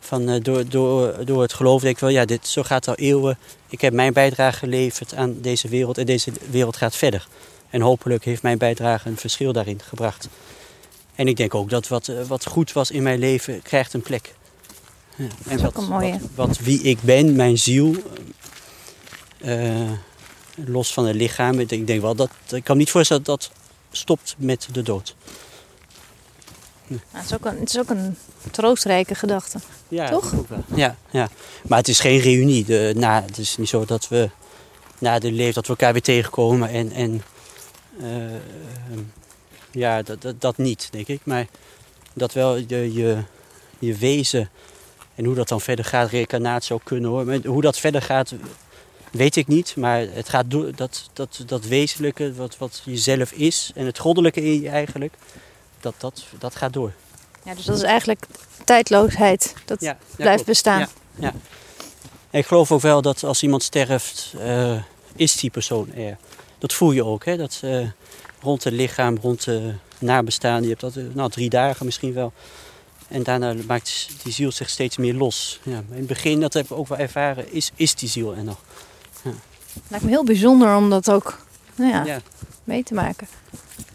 Van, 0.00 0.28
eh, 0.28 0.42
door, 0.42 0.68
door, 0.68 1.24
door 1.24 1.42
het 1.42 1.52
geloof 1.52 1.82
denk 1.82 1.94
ik 1.94 2.00
wel, 2.00 2.10
ja, 2.10 2.24
dit, 2.24 2.48
zo 2.48 2.62
gaat 2.62 2.86
het 2.86 2.98
al 2.98 3.04
eeuwen. 3.04 3.38
Ik 3.68 3.80
heb 3.80 3.92
mijn 3.92 4.12
bijdrage 4.12 4.58
geleverd 4.58 5.14
aan 5.14 5.40
deze 5.40 5.68
wereld 5.68 5.98
en 5.98 6.06
deze 6.06 6.32
wereld 6.50 6.76
gaat 6.76 6.96
verder. 6.96 7.28
En 7.70 7.80
hopelijk 7.80 8.24
heeft 8.24 8.42
mijn 8.42 8.58
bijdrage 8.58 9.08
een 9.08 9.16
verschil 9.16 9.52
daarin 9.52 9.80
gebracht. 9.82 10.28
En 11.14 11.28
ik 11.28 11.36
denk 11.36 11.54
ook 11.54 11.70
dat 11.70 11.88
wat, 11.88 12.08
eh, 12.08 12.16
wat 12.26 12.46
goed 12.46 12.72
was 12.72 12.90
in 12.90 13.02
mijn 13.02 13.18
leven, 13.18 13.62
krijgt 13.62 13.92
een 13.92 14.02
plek. 14.02 14.34
Ja. 15.16 15.26
En 15.46 15.58
is 15.58 15.64
ook 15.64 15.76
een 15.76 15.88
mooie. 15.88 16.18
Wat, 16.34 16.46
wat 16.46 16.58
wie 16.58 16.82
ik 16.82 16.98
ben, 17.00 17.36
mijn 17.36 17.58
ziel, 17.58 17.94
eh, 19.38 19.90
los 20.54 20.92
van 20.92 21.06
het 21.06 21.16
lichaam. 21.16 21.58
Ik 21.58 21.86
denk 21.86 22.00
wel 22.00 22.14
dat, 22.14 22.30
ik 22.50 22.64
kan 22.64 22.76
me 22.76 22.82
niet 22.82 22.90
voorstellen 22.90 23.22
dat 23.22 23.40
dat 23.40 23.50
stopt 23.90 24.34
met 24.38 24.68
de 24.72 24.82
dood. 24.82 25.14
Nou, 26.86 27.00
het, 27.10 27.24
is 27.24 27.34
ook 27.34 27.44
een, 27.44 27.58
het 27.58 27.68
is 27.68 27.78
ook 27.78 27.90
een 27.90 28.16
troostrijke 28.50 29.14
gedachte. 29.14 29.58
Ja, 29.88 30.08
Toch? 30.08 30.30
dat 30.30 30.40
ook 30.40 30.48
wel. 30.48 30.64
Ja, 30.74 30.96
ja. 31.10 31.28
Maar 31.68 31.78
het 31.78 31.88
is 31.88 32.00
geen 32.00 32.18
reunie. 32.18 32.64
De, 32.64 32.92
na, 32.96 33.22
het 33.22 33.38
is 33.38 33.56
niet 33.56 33.68
zo 33.68 33.84
dat 33.84 34.08
we 34.08 34.30
na 34.98 35.18
de 35.18 35.32
leven 35.32 35.54
dat 35.54 35.66
we 35.66 35.70
elkaar 35.70 35.92
weer 35.92 36.02
tegenkomen 36.02 36.68
en, 36.68 36.92
en 36.92 37.22
eh, 38.00 38.40
ja, 39.70 40.02
dat, 40.02 40.22
dat, 40.22 40.40
dat 40.40 40.56
niet, 40.56 40.88
denk 40.90 41.06
ik. 41.06 41.20
Maar 41.24 41.46
dat 42.12 42.32
wel 42.32 42.56
je, 42.56 42.92
je, 42.92 43.18
je 43.78 43.94
wezen 43.94 44.50
en 45.14 45.24
hoe 45.24 45.34
dat 45.34 45.48
dan 45.48 45.60
verder 45.60 45.84
gaat, 45.84 46.10
reïncarnatie 46.10 46.66
zou 46.66 46.80
kunnen 46.84 47.10
hoor. 47.10 47.24
Maar 47.24 47.38
hoe 47.44 47.62
dat 47.62 47.78
verder 47.78 48.02
gaat, 48.02 48.34
weet 49.10 49.36
ik 49.36 49.46
niet. 49.46 49.76
Maar 49.76 50.00
het 50.00 50.28
gaat 50.28 50.50
door 50.50 50.74
dat, 50.74 51.10
dat, 51.12 51.42
dat 51.46 51.64
wezenlijke, 51.64 52.34
wat, 52.34 52.58
wat 52.58 52.82
jezelf 52.84 53.32
is 53.32 53.70
en 53.74 53.86
het 53.86 53.98
goddelijke 53.98 54.42
in 54.42 54.60
je 54.60 54.68
eigenlijk, 54.68 55.14
dat, 55.80 55.94
dat, 55.98 56.24
dat 56.38 56.54
gaat 56.56 56.72
door. 56.72 56.92
Ja, 57.44 57.54
dus 57.54 57.64
dat 57.64 57.76
is 57.76 57.82
eigenlijk 57.82 58.26
tijdloosheid. 58.64 59.54
Dat 59.64 59.80
Ja, 59.80 59.98
blijft 60.16 60.34
klopt. 60.34 60.44
bestaan. 60.48 60.80
Ja, 60.80 60.88
ja. 61.14 61.32
En 62.30 62.38
ik 62.38 62.46
geloof 62.46 62.72
ook 62.72 62.80
wel 62.80 63.02
dat 63.02 63.24
als 63.24 63.42
iemand 63.42 63.62
sterft, 63.62 64.34
eh, 64.38 64.82
is 65.16 65.36
die 65.36 65.50
persoon 65.50 65.92
er. 65.94 66.16
Dat 66.58 66.72
voel 66.72 66.92
je 66.92 67.04
ook, 67.04 67.24
hè? 67.24 67.36
Dat, 67.36 67.60
eh, 67.62 67.86
rond 68.42 68.64
het 68.64 68.72
lichaam, 68.72 69.18
rond 69.22 69.44
de 69.44 69.74
nabestaan. 69.98 70.62
Je 70.62 70.68
hebt 70.68 70.80
dat 70.80 70.96
eh, 70.96 71.04
nou, 71.12 71.30
drie 71.30 71.48
dagen 71.50 71.86
misschien 71.86 72.12
wel. 72.12 72.32
En 73.08 73.22
daarna 73.22 73.54
maakt 73.66 74.08
die 74.22 74.32
ziel 74.32 74.52
zich 74.52 74.70
steeds 74.70 74.96
meer 74.96 75.14
los. 75.14 75.60
Ja, 75.62 75.82
in 75.90 75.96
het 75.96 76.06
begin, 76.06 76.40
dat 76.40 76.52
heb 76.52 76.64
ik 76.64 76.72
ook 76.72 76.88
wel 76.88 76.98
ervaren, 76.98 77.52
is, 77.52 77.70
is 77.74 77.94
die 77.94 78.08
ziel 78.08 78.34
er 78.36 78.44
nog. 78.44 78.58
Lijkt 79.88 80.04
me 80.04 80.10
heel 80.10 80.24
bijzonder 80.24 80.76
om 80.76 80.90
dat 80.90 81.10
ook 81.10 81.38
nou 81.74 81.90
ja, 81.90 82.04
Ja. 82.04 82.20
mee 82.64 82.82
te 82.82 82.94
maken. 82.94 83.26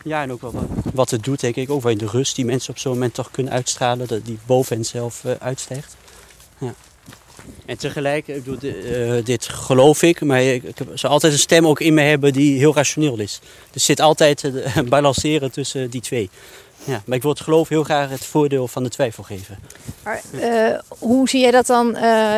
Ja, 0.04 0.22
en 0.22 0.32
ook 0.32 0.42
wel 0.42 0.52
wat, 0.52 0.64
wat 0.94 1.10
het 1.10 1.24
doet, 1.24 1.40
denk 1.40 1.56
ik. 1.56 1.70
Ook 1.70 1.82
wel 1.82 1.92
in 1.92 1.98
de 1.98 2.08
rust 2.08 2.36
die 2.36 2.46
mensen 2.46 2.70
op 2.70 2.78
zo'n 2.78 2.94
moment 2.94 3.14
toch 3.14 3.32
kunnen 3.32 3.54
uitstralen. 3.54 4.08
Dat 4.08 4.26
die 4.26 4.38
boven 4.46 4.76
hen 4.76 4.86
zelf 4.86 5.26
eh, 5.26 5.32
uitstijgt. 5.40 5.96
Ja. 6.58 6.74
En 7.66 7.78
tegelijk, 7.78 8.28
ik 8.28 8.44
bedoel, 8.44 8.72
eh, 8.72 9.26
dit 9.26 9.48
geloof 9.48 10.02
ik. 10.02 10.22
Maar 10.22 10.42
ik, 10.42 10.64
ik 10.64 10.76
zou 10.94 11.14
altijd 11.14 11.34
een 11.34 11.40
stem 11.40 11.68
ook 11.68 11.80
in 11.80 11.94
me 11.94 12.02
hebben 12.02 12.34
die 12.34 12.58
heel 12.58 12.76
rationeel 12.76 13.20
is. 13.20 13.40
Dus 13.42 13.74
er 13.74 13.80
zit 13.80 14.00
altijd 14.00 14.44
eh, 14.44 14.84
balanceren 14.90 15.52
tussen 15.52 15.90
die 15.90 16.02
twee. 16.02 16.30
Ja, 16.84 17.02
maar 17.06 17.16
ik 17.16 17.22
wil 17.22 17.32
het 17.32 17.42
geloof 17.42 17.70
heel 17.70 17.84
graag 17.84 18.10
het 18.10 18.26
voordeel 18.26 18.68
van 18.68 18.84
de 18.84 18.90
twijfel 18.90 19.24
geven. 19.24 19.60
Maar 20.04 20.22
hoe 20.88 21.30
zie 21.30 21.42
jij 21.42 21.52
dat 21.52 21.66
dan? 21.66 21.96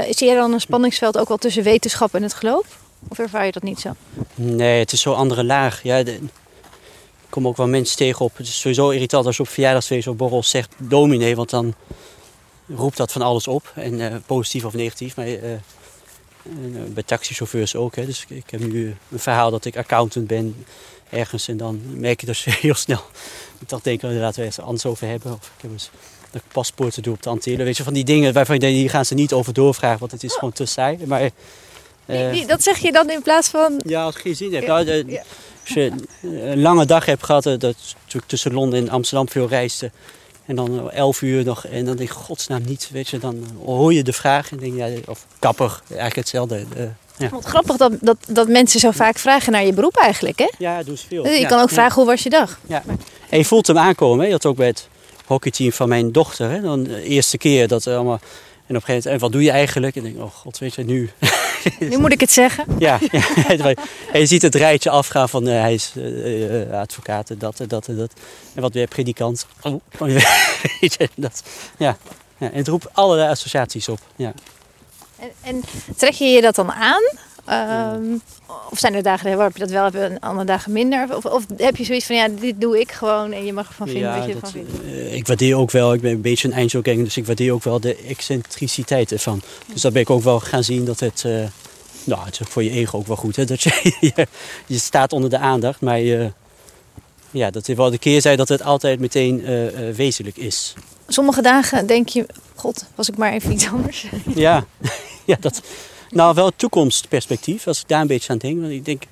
zie 0.10 0.28
jij 0.28 0.36
dan 0.36 0.54
een 0.54 0.62
spanningsveld 0.62 1.18
ook 1.18 1.28
wel 1.28 1.38
tussen 1.38 1.64
wetenschap 1.64 2.16
en 2.16 2.24
het 2.24 2.34
geloof? 2.34 2.66
Of 3.08 3.20
ervaar 3.20 3.45
je 3.45 3.51
dat 3.51 3.64
niet 3.64 3.80
zo? 3.80 3.91
Nee, 4.36 4.80
het 4.80 4.91
is 4.91 5.01
zo'n 5.01 5.16
andere 5.16 5.43
laag. 5.43 5.84
Ja, 5.84 6.04
de- 6.04 6.14
ik 6.14 7.30
kom 7.39 7.47
ook 7.47 7.58
wel 7.58 7.68
mensen 7.68 7.97
tegen 7.97 8.26
op. 8.26 8.38
Het 8.38 8.47
is 8.47 8.60
sowieso 8.60 8.89
irritant 8.89 9.26
als 9.26 9.38
je 9.38 9.43
op 9.43 9.49
verjaardagsfeest 9.49 10.08
of 10.08 10.16
borrel 10.16 10.43
zegt 10.43 10.72
dominee, 10.78 11.36
want 11.36 11.49
dan 11.49 11.74
roept 12.76 12.97
dat 12.97 13.12
van 13.12 13.22
alles 13.22 13.47
op. 13.47 13.72
En 13.76 13.99
eh, 14.12 14.16
positief 14.26 14.66
of 14.66 14.74
negatief. 14.74 15.16
Maar 15.16 15.26
eh, 15.26 15.54
eh, 15.54 15.60
bij 16.88 17.04
taxichauffeurs 17.04 17.76
ook. 17.76 17.95
Hè. 17.95 18.06
Dus 18.06 18.22
ik, 18.22 18.30
ik 18.30 18.49
heb 18.49 18.60
nu 18.60 18.95
een 19.12 19.20
verhaal 19.20 19.51
dat 19.51 19.66
ik 19.66 19.78
accountant 19.78 20.28
ben 20.28 20.66
ergens. 21.10 21.47
En 21.47 21.58
dan 21.58 21.82
merk 21.99 22.20
je 22.20 22.26
dat 22.26 22.36
ze 22.36 22.49
heel 22.62 22.74
snel. 22.76 23.01
Ik 23.60 23.70
dacht, 23.70 23.84
denk, 23.84 24.04
oh, 24.04 24.12
laten 24.12 24.39
we 24.39 24.45
het 24.47 24.58
er 24.58 24.64
anders 24.64 24.86
over 24.86 25.08
hebben. 25.08 25.32
Of 25.34 25.51
ik 25.56 25.62
heb 25.62 25.72
eens 25.72 25.89
dat 26.32 26.41
ik 26.41 26.51
paspoorten 26.51 27.04
doe 27.04 27.14
op 27.14 27.24
de 27.24 27.30
Antillen. 27.30 27.66
Weet 27.66 27.78
je, 27.78 27.84
van 27.84 27.93
die 27.93 28.04
dingen 28.04 28.34
waarvan 28.34 28.56
je 28.56 28.62
denkt, 28.62 28.78
hier 28.78 28.89
gaan 28.89 29.06
ze 29.06 29.14
niet 29.14 29.34
over 29.34 29.54
doorvragen, 29.54 29.99
want 29.99 30.12
het 30.12 30.24
is 30.24 30.34
gewoon 30.34 30.51
te 30.54 30.66
saai. 30.66 30.97
Maar, 31.06 31.30
Die- 32.06 32.30
die- 32.32 32.45
dat 32.47 32.64
zeg 32.64 32.78
je 32.78 32.91
dan 32.91 33.10
in 33.10 33.22
plaats 33.22 33.47
van. 33.47 33.82
ja, 33.86 34.04
als 34.04 34.16
je 34.16 34.22
geen 34.22 34.36
zin 34.36 34.54
hebt. 34.54 34.66
Ja, 34.66 34.82
Nou, 34.84 35.04
ja. 35.12 35.24
Als 35.66 35.74
je 35.74 35.91
een 36.22 36.62
lange 36.62 36.86
dag 36.86 37.06
hebt 37.06 37.24
gehad, 37.26 37.45
eh, 37.45 37.54
dat 37.60 37.76
natuurlijk 38.04 38.26
tussen 38.28 38.54
Londen 38.54 38.80
en 38.80 38.89
Amsterdam 38.89 39.30
veel 39.30 39.47
reisde. 39.47 39.91
En 40.45 40.56
dan 40.56 40.91
elf 40.91 41.22
uur 41.22 41.43
nog, 41.43 41.66
en 41.66 41.86
dan 41.86 41.95
denk 41.95 42.10
ik, 42.10 42.16
godsnaam 42.16 42.62
niet, 42.66 42.89
weet 42.91 43.08
je. 43.10 43.18
Dan 43.20 43.47
hoor 43.66 43.93
je 43.93 44.04
de 44.04 44.14
vraag 44.14 44.51
en 44.51 44.58
denk 44.58 44.76
ja, 44.76 44.88
of 45.08 45.26
kapper, 45.39 45.80
eigenlijk 45.88 46.16
hetzelfde. 46.16 46.66
eh, 46.78 46.84
ja. 47.18 47.30
Wat 47.30 47.45
grappig 47.45 47.78
dat, 47.78 47.91
dat, 48.01 48.18
dat 48.28 48.47
mensen 48.47 48.80
zo 48.80 48.91
vaak 48.91 49.18
vragen 49.18 49.51
naar 49.51 49.66
je 49.66 49.74
beroep 49.74 49.95
eigenlijk. 49.97 50.39
Hè? 50.39 50.49
ja, 50.58 50.84
doe 50.84 50.97
ze 50.97 51.08
veel. 51.08 51.26
je 51.28 51.39
Ja, 51.39 51.47
kan 51.47 51.62
ook 51.62 51.70
vragen 51.70 51.95
hoe 51.95 52.06
was 52.06 52.24
je 52.24 52.30
dag? 52.30 52.60
Ja. 52.68 52.84
En 53.30 53.38
je 53.38 53.45
voelt 53.45 53.68
hem 53.68 53.78
aankomen. 53.78 54.26
Hè? 54.26 54.32
Dat 54.32 54.45
ook 54.45 54.56
bij 54.56 54.68
het 54.68 54.88
hockeyteam 55.26 55.72
van 55.72 55.89
mijn 55.89 56.12
dochter. 56.12 56.49
Hè? 56.49 56.62
Dan 56.62 56.84
de 56.84 57.04
eerste 57.04 57.38
keer 57.38 57.68
dat 57.68 57.86
er 57.86 57.95
allemaal... 57.95 58.20
En 58.68 58.76
op 58.76 58.82
een 58.82 58.88
gegeven 58.88 58.93
moment, 58.93 59.05
en 59.05 59.20
wat 59.20 59.32
doe 59.32 59.43
je 59.43 59.51
eigenlijk? 59.51 59.95
En 59.95 60.05
ik 60.05 60.14
denk, 60.14 60.26
oh 60.26 60.32
god, 60.32 60.57
weet 60.57 60.76
je, 60.76 60.84
nu... 60.84 61.09
Nu 61.80 61.97
moet 61.97 62.11
ik 62.11 62.20
het 62.20 62.32
zeggen. 62.32 62.66
Ja, 62.78 62.99
ja. 63.11 63.74
en 64.11 64.20
je 64.20 64.26
ziet 64.26 64.41
het 64.41 64.55
rijtje 64.55 64.89
afgaan 64.89 65.30
van 65.30 65.47
eh, 65.47 65.61
hij 65.61 65.74
is 65.74 65.93
eh, 65.95 66.80
advocaat, 66.80 67.30
en 67.30 67.38
dat 67.38 67.59
en 67.59 67.68
dat 67.68 67.88
en 67.88 67.97
dat. 67.97 68.14
En 68.53 68.61
wat 68.61 68.74
je 68.74 68.88
predikant? 68.88 69.47
Oh, 69.61 69.82
weet 70.80 70.95
je, 70.97 71.09
dat. 71.16 71.43
Ja. 71.78 71.97
ja. 72.38 72.51
En 72.51 72.57
het 72.57 72.68
roept 72.68 72.93
allerlei 72.93 73.30
associaties 73.30 73.89
op. 73.89 73.99
Ja. 74.16 74.34
En, 75.20 75.32
en 75.41 75.64
trek 75.95 76.14
je 76.14 76.26
je 76.26 76.41
dat 76.41 76.55
dan 76.55 76.72
aan? 76.72 77.03
Ehm, 77.46 78.04
of 78.70 78.80
zijn 78.80 78.94
er 78.94 79.04
dagen 79.04 79.36
waarop 79.36 79.54
je 79.54 79.60
dat 79.60 79.70
wel 79.70 79.84
hebt 79.84 79.96
en 79.96 80.20
andere 80.20 80.46
dagen 80.46 80.72
minder? 80.72 81.16
Of, 81.16 81.26
of 81.26 81.46
heb 81.58 81.76
je 81.76 81.84
zoiets 81.84 82.06
van, 82.06 82.16
ja, 82.16 82.28
dit 82.28 82.62
doe 82.62 82.80
ik 82.80 82.91
gewoon 82.91 83.32
en 83.32 83.46
je 83.46 83.54
mag 83.54 83.68
ervan 83.68 83.88
vinden 83.88 84.10
Ja, 84.10 84.18
wat 84.18 84.28
je 84.28 84.34
dat, 84.34 84.41
ervan 84.44 84.64
vindt? 84.64 84.84
eh, 84.84 85.14
ik 85.14 85.28
waardeer 85.28 85.58
ook 85.58 85.72
wel, 85.72 85.94
ik 85.94 86.02
ben 86.02 86.12
een 86.12 86.22
beetje 86.22 86.48
een 86.48 86.54
eindselganger, 86.54 87.04
dus 87.04 87.18
ik 87.18 87.26
waardeer 87.26 87.54
ook 87.54 87.64
wel 87.64 87.80
de 87.80 87.96
excentriciteit 87.96 89.12
ervan. 89.12 89.41
Dus 89.74 89.82
dat 89.82 89.94
ben 89.94 90.02
ik 90.02 90.10
ook 90.10 90.24
wel 90.24 90.39
gaan 90.39 90.64
zien 90.64 90.86
dat 90.86 91.00
het, 91.00 91.24
eh, 91.26 91.32
nou 92.04 92.26
het 92.26 92.39
is 92.39 92.48
voor 92.50 92.64
je 92.64 92.70
ego 92.70 92.98
ook 92.98 93.08
wel 93.08 93.16
goed, 93.16 93.36
hè, 93.36 93.46
dat 93.46 93.62
je, 93.62 93.96
je, 94.16 94.28
je 94.66 94.78
staat 94.78 95.14
onder 95.14 95.30
de 95.30 95.38
aandacht, 95.38 95.82
maar 95.82 96.00
je, 96.00 96.32
ja, 97.32 97.50
dat 97.52 97.68
is 97.68 97.76
wel 97.76 97.91
de 97.91 97.98
keerzijde 97.98 98.38
dat 98.38 98.50
het 98.50 98.64
altijd 98.64 99.00
meteen 99.00 99.46
eh, 99.46 99.56
wezenlijk 99.96 100.38
is. 100.38 100.74
Sommige 101.08 101.41
dagen 101.41 101.88
denk 101.88 102.10
je, 102.10 102.26
god, 102.56 102.86
was 102.96 103.10
ik 103.10 103.18
maar 103.18 103.34
even 103.34 103.52
iets 103.52 103.68
anders. 103.68 104.06
Ja, 104.36 104.66
ja 105.26 105.38
dat, 105.39 105.62
nou 106.14 106.34
wel 106.34 106.51
toekomstperspectief, 106.55 107.68
als 107.68 107.82
ik 107.82 107.88
daar 107.88 108.01
een 108.01 108.07
beetje 108.07 108.32
aan 108.32 108.38
denk. 108.38 108.59
Want 108.59 108.72
ik 108.72 108.86
denk, 108.86 109.03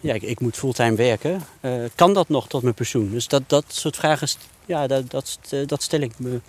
ja, 0.00 0.14
ik, 0.14 0.22
ik 0.22 0.40
moet 0.40 0.56
fulltime 0.56 0.96
werken. 0.96 1.42
Eh, 1.60 1.72
kan 1.94 2.14
dat 2.14 2.28
nog 2.28 2.48
tot 2.48 2.62
mijn 2.62 2.74
pensioen? 2.74 3.10
Dus 3.10 3.28
dat, 3.28 3.42
dat 3.46 3.64
soort 3.68 3.96
vragen, 3.96 4.28
ja, 4.66 4.86
dat, 4.86 5.10
dat, 5.10 5.28
st- 5.28 5.68
dat 5.68 5.82
stel 5.82 6.08
me, 6.16 6.40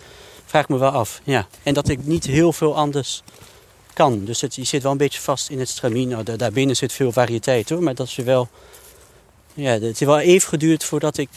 vraag 0.44 0.62
ik 0.62 0.68
me 0.68 0.78
wel 0.78 0.90
af. 0.90 1.20
Ja. 1.24 1.46
En 1.62 1.74
dat 1.74 1.88
ik 1.88 2.04
niet 2.04 2.26
heel 2.26 2.52
veel 2.52 2.76
anders 2.76 3.22
kan. 3.92 4.24
Dus 4.24 4.40
het, 4.40 4.54
je 4.54 4.64
zit 4.64 4.82
wel 4.82 4.92
een 4.92 4.98
beetje 4.98 5.20
vast 5.20 5.50
in 5.50 5.58
het 5.58 5.68
stramien. 5.68 6.08
Nou, 6.08 6.22
da- 6.22 6.36
daarbinnen 6.36 6.76
zit 6.76 6.92
veel 6.92 7.12
variëteit 7.12 7.68
hoor, 7.68 7.82
maar 7.82 7.94
dat 7.94 8.06
is 8.06 8.14
wel... 8.14 8.48
Ja, 9.54 9.70
het 9.70 9.82
heeft 9.82 10.00
wel 10.00 10.18
even 10.18 10.48
geduurd 10.48 10.84
voordat 10.84 11.16
ik... 11.16 11.28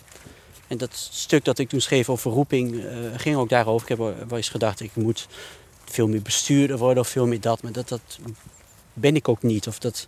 En 0.67 0.77
dat 0.77 1.09
stuk 1.11 1.45
dat 1.45 1.59
ik 1.59 1.69
toen 1.69 1.81
schreef 1.81 2.09
over 2.09 2.31
roeping 2.31 2.83
eh, 2.85 2.95
ging 3.15 3.35
ook 3.35 3.49
daarover. 3.49 3.81
Ik 3.91 3.97
heb 3.97 3.97
wel 4.27 4.37
eens 4.37 4.49
gedacht, 4.49 4.79
ik 4.79 4.91
moet 4.95 5.27
veel 5.89 6.07
meer 6.07 6.21
bestuurder 6.21 6.77
worden 6.77 7.03
of 7.03 7.09
veel 7.09 7.27
meer 7.27 7.41
dat. 7.41 7.61
Maar 7.61 7.71
dat, 7.71 7.89
dat 7.89 8.19
ben 8.93 9.15
ik 9.15 9.27
ook 9.27 9.43
niet. 9.43 9.67
Of 9.67 9.79
dat, 9.79 10.07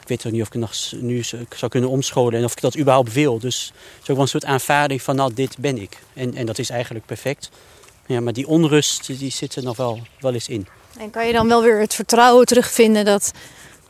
ik 0.00 0.08
weet 0.08 0.26
ook 0.26 0.32
niet 0.32 0.42
of 0.42 0.48
ik 0.48 0.54
nog 0.54 0.72
nu 1.00 1.22
zou 1.22 1.68
kunnen 1.68 1.90
omscholen 1.90 2.38
en 2.38 2.44
of 2.44 2.52
ik 2.52 2.60
dat 2.60 2.78
überhaupt 2.78 3.12
wil. 3.12 3.38
Dus 3.38 3.72
het 3.74 4.02
is 4.02 4.08
ook 4.08 4.16
wel 4.16 4.20
een 4.20 4.28
soort 4.28 4.44
aanvaarding 4.44 5.02
van, 5.02 5.16
nou, 5.16 5.34
dit 5.34 5.58
ben 5.58 5.78
ik. 5.78 5.98
En, 6.14 6.34
en 6.34 6.46
dat 6.46 6.58
is 6.58 6.70
eigenlijk 6.70 7.06
perfect. 7.06 7.50
Ja, 8.06 8.20
maar 8.20 8.32
die 8.32 8.46
onrust, 8.46 9.06
die 9.18 9.30
zit 9.30 9.56
er 9.56 9.62
nog 9.62 9.76
wel, 9.76 10.00
wel 10.20 10.34
eens 10.34 10.48
in. 10.48 10.66
En 10.98 11.10
kan 11.10 11.26
je 11.26 11.32
dan 11.32 11.48
wel 11.48 11.62
weer 11.62 11.80
het 11.80 11.94
vertrouwen 11.94 12.46
terugvinden 12.46 13.04
dat, 13.04 13.32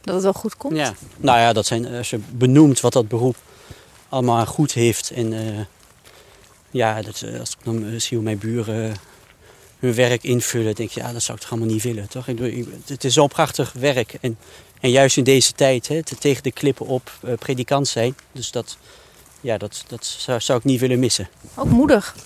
dat 0.01 0.15
het 0.15 0.23
wel 0.23 0.33
goed 0.33 0.57
komt? 0.57 0.77
Ja, 0.77 0.95
nou 1.17 1.39
ja, 1.39 1.53
dat 1.53 1.67
zijn, 1.67 1.87
als 1.87 2.11
je 2.11 2.19
benoemt 2.31 2.81
wat 2.81 2.93
dat 2.93 3.09
beroep 3.09 3.37
allemaal 4.09 4.47
goed 4.47 4.73
heeft. 4.73 5.11
En 5.11 5.33
eh, 5.33 5.65
ja, 6.71 7.03
dat, 7.03 7.23
eh, 7.23 7.41
als 7.41 7.51
ik 7.51 7.65
dan 7.65 7.87
eh, 7.87 8.01
zie 8.01 8.17
hoe 8.17 8.25
mijn 8.25 8.39
buren 8.39 8.97
hun 9.79 9.95
werk 9.95 10.23
invullen, 10.23 10.75
denk 10.75 10.91
je, 10.91 11.01
ja, 11.01 11.13
dat 11.13 11.23
zou 11.23 11.37
ik 11.37 11.43
toch 11.43 11.53
allemaal 11.53 11.73
niet 11.73 11.83
willen, 11.83 12.09
toch? 12.09 12.29
Ik, 12.29 12.67
het 12.87 13.05
is 13.05 13.15
zo'n 13.15 13.29
prachtig 13.29 13.73
werk. 13.73 14.17
En, 14.21 14.39
en 14.81 14.91
juist 14.91 15.17
in 15.17 15.25
deze 15.25 15.53
tijd, 15.53 15.89
hè, 15.89 16.03
te- 16.03 16.17
tegen 16.17 16.43
de 16.43 16.53
klippen 16.53 16.87
op, 16.87 17.11
eh, 17.23 17.33
predikant 17.39 17.89
zijn. 17.89 18.17
Dus 18.33 18.51
dat, 18.51 18.77
ja, 19.41 19.59
dat, 19.59 19.85
dat 19.89 20.05
zou, 20.05 20.41
zou 20.41 20.59
ik 20.59 20.65
niet 20.65 20.81
willen 20.81 20.99
missen. 20.99 21.29
Ook 21.55 21.69
moedig. 21.69 22.17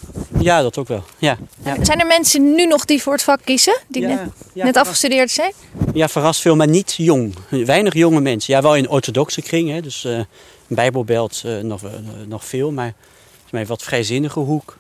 Ja, 0.41 0.63
dat 0.63 0.79
ook 0.79 0.89
wel. 0.89 1.05
Ja, 1.19 1.39
ja. 1.65 1.85
Zijn 1.85 2.01
er 2.01 2.07
mensen 2.07 2.55
nu 2.55 2.67
nog 2.67 2.85
die 2.85 3.03
voor 3.03 3.13
het 3.13 3.23
vak 3.23 3.41
kiezen? 3.45 3.79
Die 3.89 4.03
ja, 4.03 4.09
net, 4.09 4.21
ja, 4.53 4.65
net 4.65 4.77
afgestudeerd 4.77 5.31
zijn? 5.31 5.53
Ja, 5.95 6.09
verrast 6.09 6.41
veel, 6.41 6.57
maar 6.57 6.69
niet 6.69 6.95
jong. 6.97 7.35
Weinig 7.49 7.95
jonge 7.95 8.21
mensen. 8.21 8.55
Ja, 8.55 8.63
wel 8.63 8.77
in 8.77 8.89
orthodoxe 8.89 9.43
kring, 9.43 9.71
hè, 9.71 9.81
dus 9.81 10.05
eh 10.05 10.21
bijbelbelt 10.67 11.43
eh, 11.45 11.59
nog, 11.59 11.83
nog 12.27 12.45
veel. 12.45 12.73
Maar 12.73 12.95
mij 13.51 13.67
wat 13.67 13.83
vrijzinnige 13.83 14.39
hoek 14.41 14.77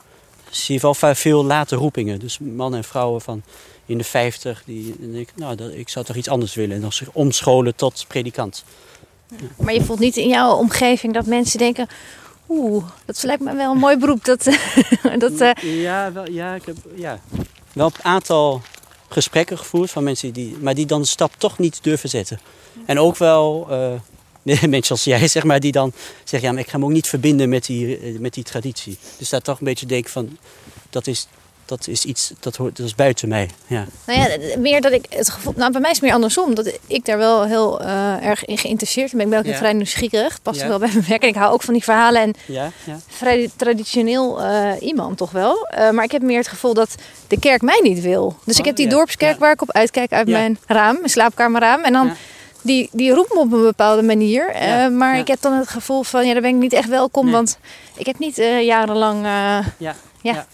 zie 0.50 0.74
je 0.74 0.80
wel 0.80 1.14
veel 1.14 1.44
late 1.44 1.76
roepingen. 1.76 2.18
Dus 2.18 2.38
mannen 2.38 2.78
en 2.78 2.84
vrouwen 2.84 3.20
van 3.20 3.42
in 3.86 3.98
de 3.98 4.04
50. 4.04 4.62
Die, 4.66 4.94
en 5.00 5.14
ik, 5.14 5.28
nou, 5.34 5.56
dat, 5.56 5.72
ik 5.72 5.88
zou 5.88 6.04
toch 6.04 6.16
iets 6.16 6.28
anders 6.28 6.54
willen. 6.54 6.76
En 6.76 6.82
dan 6.82 6.92
zich 6.92 7.08
omscholen 7.12 7.74
tot 7.74 8.04
predikant. 8.08 8.64
Maar 9.56 9.74
je 9.74 9.84
voelt 9.84 9.98
niet 9.98 10.16
in 10.16 10.28
jouw 10.28 10.54
omgeving 10.54 11.14
dat 11.14 11.26
mensen 11.26 11.58
denken... 11.58 11.86
Oeh, 12.48 12.84
dat 13.04 13.22
lijkt 13.22 13.42
me 13.42 13.54
wel 13.54 13.70
een 13.70 13.78
mooi 13.78 13.96
beroep. 13.96 14.24
Dat, 14.24 14.44
dat, 15.18 15.40
eh, 15.40 15.82
Ja, 15.82 16.12
wel, 16.12 16.30
ja, 16.30 16.54
ik 16.54 16.64
heb 16.66 16.76
ja, 16.94 17.20
wel 17.72 17.86
een 17.86 18.04
aantal 18.04 18.62
gesprekken 19.08 19.58
gevoerd 19.58 19.90
van 19.90 20.04
mensen 20.04 20.32
die, 20.32 20.56
maar 20.60 20.74
die 20.74 20.86
dan 20.86 21.00
de 21.00 21.06
stap 21.06 21.32
toch 21.38 21.58
niet 21.58 21.82
durven 21.82 22.08
zetten. 22.08 22.40
En 22.86 22.98
ook 22.98 23.16
wel 23.16 23.66
eh, 23.70 23.92
mensen 24.68 24.94
als 24.94 25.04
jij, 25.04 25.28
zeg 25.28 25.44
maar, 25.44 25.60
die 25.60 25.72
dan 25.72 25.92
zeggen: 26.24 26.48
ja, 26.48 26.54
maar 26.54 26.64
ik 26.64 26.70
ga 26.70 26.78
me 26.78 26.84
ook 26.84 26.90
niet 26.90 27.06
verbinden 27.08 27.48
met 27.48 27.64
die, 27.66 27.98
eh, 27.98 28.18
met 28.18 28.34
die 28.34 28.44
traditie. 28.44 28.98
Dus 29.18 29.28
daar 29.28 29.40
toch 29.42 29.58
een 29.58 29.64
beetje 29.64 29.86
denk 29.86 30.08
van: 30.08 30.38
dat 30.90 31.06
is, 31.06 31.26
dat 31.64 31.86
is 31.88 32.04
iets 32.04 32.32
dat, 32.40 32.56
hoort, 32.56 32.76
dat 32.76 32.86
is 32.86 32.94
buiten 32.94 33.28
mij. 33.28 33.50
Ja. 33.66 33.86
Nou 34.06 34.20
ja, 34.20 34.58
meer 34.58 34.80
dat 34.80 34.92
ik 34.92 35.04
het 35.08 35.30
gevoel. 35.30 35.52
Nou, 35.56 35.72
bij 35.72 35.80
mij 35.80 35.90
is 35.90 35.96
het 35.96 36.04
meer 36.06 36.14
andersom. 36.14 36.54
Dat 36.54 36.72
ik 36.86 37.04
daar 37.04 37.18
wel 37.18 37.44
heel 37.46 37.80
eh, 37.80 38.26
erg 38.26 38.44
in 38.44 38.58
geïnteresseerd 38.58 39.12
ben. 39.12 39.20
Ik 39.20 39.28
ben 39.30 39.38
ook 39.38 39.44
Ja. 39.44 39.56
vrij 39.56 39.72
nieuwsgierig. 39.72 40.32
Het 40.32 40.42
past 40.42 40.60
Ja. 40.60 40.68
wel 40.68 40.78
bij 40.78 40.88
mijn 40.92 41.04
werk. 41.08 41.22
En 41.22 41.28
ik 41.28 41.34
hou 41.34 41.52
ook 41.52 41.62
van 41.62 41.74
die 41.74 41.82
verhalen. 41.84 42.22
En 42.22 42.34
Ja, 42.46 42.70
ja. 42.84 43.00
vrij 43.08 43.50
traditioneel 43.56 44.42
eh, 44.42 44.70
iemand 44.80 45.16
toch 45.16 45.30
wel. 45.30 45.68
Maar 45.92 46.04
ik 46.04 46.12
heb 46.12 46.22
meer 46.22 46.38
het 46.38 46.48
gevoel 46.48 46.74
dat 46.74 46.94
de 47.28 47.38
kerk 47.38 47.62
mij 47.62 47.80
niet 47.82 48.00
wil. 48.00 48.36
Dus 48.44 48.54
ik 48.54 48.60
Oh, 48.60 48.66
heb 48.66 48.76
die 48.76 48.88
dorpskerk 48.88 49.38
waar 49.38 49.52
ik 49.52 49.62
op 49.62 49.72
uitkijk 49.72 50.12
uit 50.12 50.28
mijn 50.28 50.58
raam, 50.66 50.94
mijn 50.94 51.08
slaapkamerraam. 51.10 51.82
En 51.84 51.92
dan. 51.92 52.12
Die, 52.62 52.88
die 52.92 53.10
roept 53.14 53.34
me 53.34 53.40
op 53.40 53.52
een 53.52 53.62
bepaalde 53.62 54.02
manier. 54.02 54.48
Eh, 54.50 54.88
maar 54.88 55.14
ja. 55.14 55.20
ik 55.20 55.26
heb 55.26 55.40
dan 55.40 55.52
het 55.52 55.68
gevoel 55.68 56.02
van, 56.02 56.26
ja, 56.26 56.32
daar 56.32 56.42
ben 56.42 56.54
ik 56.54 56.60
niet 56.60 56.72
echt 56.72 56.88
welkom. 56.88 57.24
Nee. 57.24 57.34
Want 57.34 57.58
ik 57.96 58.06
heb 58.06 58.18
niet 58.18 58.38
eh, 58.38 58.62
jarenlang... 58.64 59.24
eh, 59.24 59.66
Ja, 59.78 59.96
Ja. 60.22 60.46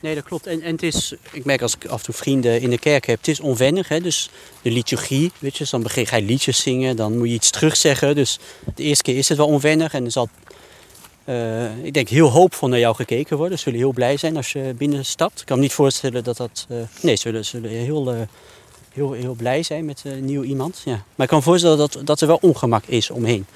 Nee, 0.00 0.14
dat 0.14 0.24
klopt. 0.24 0.46
En, 0.46 0.62
en 0.62 0.72
het 0.72 0.82
is, 0.82 1.14
ik 1.32 1.44
merk 1.44 1.62
als 1.62 1.74
ik 1.74 1.86
af 1.86 1.98
en 1.98 2.04
toe 2.04 2.14
vrienden 2.14 2.60
in 2.60 2.70
de 2.70 2.78
kerk 2.78 3.06
heb, 3.06 3.18
het 3.18 3.28
is 3.28 3.40
onwennig. 3.40 3.88
Hè? 3.88 4.00
Dus 4.00 4.30
de 4.62 4.70
liturgie, 4.70 5.32
weet 5.38 5.52
je, 5.52 5.58
dus 5.58 5.70
dan 5.70 5.82
begin 5.82 6.06
ga 6.06 6.16
je 6.16 6.24
liedjes 6.24 6.62
zingen, 6.62 6.96
dan 6.96 7.18
moet 7.18 7.28
je 7.28 7.34
iets 7.34 7.50
terugzeggen. 7.50 8.14
Dus 8.14 8.38
de 8.74 8.82
eerste 8.82 9.02
keer 9.02 9.16
is 9.16 9.28
het 9.28 9.38
wel 9.38 9.46
onwennig 9.46 9.94
en 9.94 10.04
er 10.04 10.10
zal, 10.10 10.28
ik 11.82 11.94
denk, 11.94 12.08
heel 12.08 12.30
hoopvol 12.30 12.68
naar 12.68 12.78
jou 12.78 12.94
gekeken 12.94 13.36
worden. 13.36 13.58
Ze 13.58 13.64
zullen 13.64 13.78
heel 13.78 13.92
blij 13.92 14.16
zijn 14.16 14.36
als 14.36 14.52
je 14.52 14.74
binnenstapt. 14.78 15.40
Ik 15.40 15.46
kan 15.46 15.56
me 15.56 15.62
niet 15.62 15.72
voorstellen 15.72 16.24
dat 16.24 16.36
dat, 16.36 16.66
nee, 17.00 17.14
ze 17.14 17.20
zullen, 17.20 17.44
zullen 17.44 17.70
heel, 17.70 18.26
heel, 18.94 19.12
heel 19.12 19.34
blij 19.34 19.62
zijn 19.62 19.84
met 19.84 20.02
een 20.04 20.24
nieuw 20.24 20.42
iemand. 20.42 20.82
Ja. 20.84 20.92
Maar 20.92 21.02
ik 21.16 21.28
kan 21.28 21.38
me 21.38 21.44
voorstellen 21.44 21.78
dat, 21.78 21.98
dat 22.04 22.20
er 22.20 22.26
wel 22.26 22.38
ongemak 22.40 22.84
is 22.86 23.10
omheen. 23.10 23.46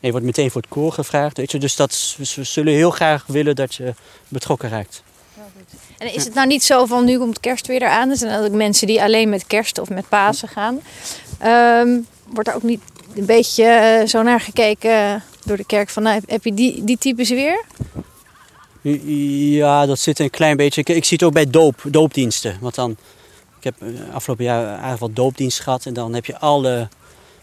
En 0.00 0.06
je 0.06 0.10
wordt 0.10 0.26
meteen 0.26 0.50
voor 0.50 0.60
het 0.60 0.70
koor 0.70 0.92
gevraagd, 0.92 1.36
weet 1.36 1.50
je. 1.50 1.58
Dus 1.58 1.76
dat, 1.76 1.94
ze 2.22 2.44
zullen 2.44 2.72
heel 2.72 2.90
graag 2.90 3.24
willen 3.26 3.56
dat 3.56 3.74
je 3.74 3.94
betrokken 4.28 4.68
raakt. 4.68 5.02
En 5.98 6.14
is 6.14 6.24
het 6.24 6.34
nou 6.34 6.46
niet 6.46 6.64
zo 6.64 6.86
van 6.86 7.04
nu 7.04 7.18
komt 7.18 7.40
kerst 7.40 7.66
weer 7.66 7.82
eraan? 7.82 8.10
Er 8.10 8.16
zijn 8.16 8.44
ook 8.44 8.52
mensen 8.52 8.86
die 8.86 9.02
alleen 9.02 9.28
met 9.28 9.46
kerst 9.46 9.78
of 9.78 9.88
met 9.88 10.08
Pasen 10.08 10.48
gaan. 10.48 10.80
Ehm, 11.38 11.98
wordt 12.26 12.48
er 12.48 12.54
ook 12.54 12.62
niet 12.62 12.80
een 13.14 13.26
beetje 13.26 13.64
eh, 13.64 14.06
zo 14.06 14.22
naar 14.22 14.40
gekeken 14.40 15.22
door 15.44 15.56
de 15.56 15.64
kerk 15.66 15.88
van 15.88 16.02
nou, 16.02 16.20
heb 16.26 16.44
je 16.44 16.54
die, 16.54 16.84
die 16.84 16.98
types 16.98 17.28
weer? 17.28 17.64
Ja, 19.52 19.86
dat 19.86 19.98
zit 19.98 20.18
een 20.18 20.30
klein 20.30 20.56
beetje. 20.56 20.80
Ik, 20.80 20.88
ik 20.88 21.04
zie 21.04 21.16
het 21.16 21.26
ook 21.26 21.32
bij 21.32 21.50
doop, 21.50 21.82
doopdiensten. 21.84 22.58
Want 22.60 22.74
dan, 22.74 22.96
heb 23.66 23.82
eh, 23.82 24.14
afgelopen 24.14 24.44
jaar 24.44 24.66
eigenlijk 24.66 25.00
wat 25.00 25.16
doopdienst 25.16 25.60
gehad. 25.60 25.86
En 25.86 25.94
dan 25.94 26.14
heb 26.14 26.24
je 26.24 26.38
alle 26.38 26.88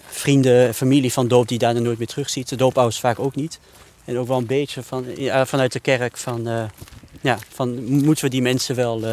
vrienden, 0.07 0.73
familie 0.73 1.13
van 1.13 1.27
doop 1.27 1.47
die 1.47 1.57
daar 1.57 1.73
dan 1.73 1.83
nooit 1.83 1.97
meer 1.97 2.07
terug 2.07 2.29
ziet. 2.29 2.49
De 2.49 2.55
doopouders 2.55 2.99
vaak 2.99 3.19
ook 3.19 3.35
niet. 3.35 3.59
En 4.05 4.17
ook 4.17 4.27
wel 4.27 4.37
een 4.37 4.45
beetje 4.45 4.83
van, 4.83 5.05
ja, 5.15 5.45
vanuit 5.45 5.71
de 5.71 5.79
kerk 5.79 6.17
van, 6.17 6.47
eh, 6.47 6.63
ja, 7.21 7.37
van 7.49 7.83
moeten 7.83 8.25
we 8.25 8.29
die 8.29 8.41
mensen 8.41 8.75
wel, 8.75 9.05
eh, 9.05 9.11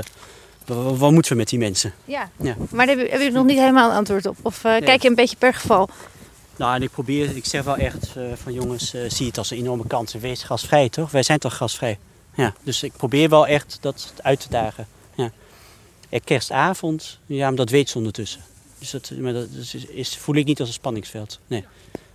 wat, 0.98 1.10
moeten 1.10 1.32
we 1.32 1.38
met 1.38 1.48
die 1.48 1.58
mensen? 1.58 1.92
Ja. 2.04 2.30
Ja. 2.36 2.56
Maar 2.70 2.86
daar 2.86 2.96
heb 2.96 3.20
je, 3.20 3.30
nog 3.30 3.44
niet 3.46 3.58
helemaal 3.58 3.90
een 3.90 3.96
antwoord 3.96 4.26
op? 4.26 4.36
Of 4.42 4.64
eh, 4.64 4.70
Nee. 4.70 4.82
kijk 4.82 5.02
je 5.02 5.08
een 5.08 5.14
beetje 5.14 5.36
per 5.36 5.54
geval? 5.54 5.88
Nou, 6.56 6.74
en 6.74 6.82
ik 6.82 6.90
probeer, 6.90 7.36
ik 7.36 7.44
zeg 7.46 7.64
wel 7.64 7.76
echt 7.76 8.16
eh, 8.16 8.22
van 8.42 8.52
jongens, 8.52 8.94
eh, 8.94 9.00
zie 9.08 9.26
het 9.26 9.38
als 9.38 9.50
een 9.50 9.56
enorme 9.56 9.86
kans. 9.86 10.14
En 10.14 10.20
wees 10.20 10.42
gastvrij, 10.42 10.88
toch? 10.88 11.10
Wij 11.10 11.22
zijn 11.22 11.38
toch 11.38 11.56
gastvrij? 11.56 11.98
Ja, 12.34 12.54
dus 12.62 12.82
ik 12.82 12.92
probeer 12.96 13.28
wel 13.28 13.46
echt 13.46 13.78
dat 13.80 14.12
uit 14.22 14.40
te 14.40 14.48
dagen. 14.48 14.86
Ja. 15.14 15.30
En 16.10 16.24
kerstavond, 16.24 17.18
ja, 17.26 17.52
dat 17.52 17.70
weet 17.70 17.88
ze 17.88 17.96
ondertussen. 17.98 18.40
Dus 18.78 18.90
dat, 18.90 19.12
maar 19.18 19.32
dat 19.32 19.48
is, 19.60 19.74
is, 19.74 20.16
voel 20.16 20.34
ik 20.34 20.46
niet 20.46 20.60
als 20.60 20.68
een 20.68 20.74
spanningsveld. 20.74 21.40
Nee. 21.46 21.64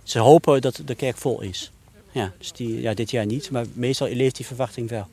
Ze 0.02 0.18
hopen 0.18 0.60
dat 0.60 0.80
de 0.84 0.94
kerk 0.94 1.16
vol 1.16 1.40
is. 1.40 1.72
Ja, 2.12 2.32
dus 2.38 2.52
die, 2.52 2.80
ja, 2.80 2.94
dit 2.94 3.10
jaar 3.10 3.26
niet, 3.26 3.50
maar 3.50 3.64
meestal 3.72 4.08
leeft 4.08 4.36
die 4.36 4.46
verwachting 4.46 4.88
wel. 4.88 5.06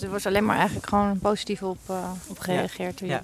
Er 0.00 0.08
wordt 0.08 0.26
alleen 0.26 0.44
maar 0.44 0.56
eigenlijk 0.56 0.88
gewoon 0.88 1.18
positief 1.18 1.62
op, 1.62 1.78
eh, 1.86 2.10
op 2.26 2.38
gereageerd. 2.38 3.00
Ja. 3.04 3.20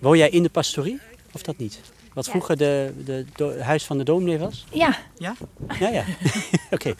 Woon 0.00 0.18
jij 0.18 0.30
in 0.30 0.42
de 0.42 0.50
pastorie? 0.50 1.00
Of 1.32 1.42
dat 1.42 1.58
niet? 1.58 1.80
Wat 2.12 2.24
Ja. 2.24 2.30
vroeger 2.30 2.56
de, 2.56 2.92
de, 3.36 3.58
huis 3.62 3.84
van 3.84 3.98
de 3.98 4.04
dominee 4.04 4.38
was? 4.38 4.66
ja. 4.72 4.98
Ja? 5.18 5.34
Ja, 5.78 5.88
ja. 5.88 6.04
Oké. 6.70 6.94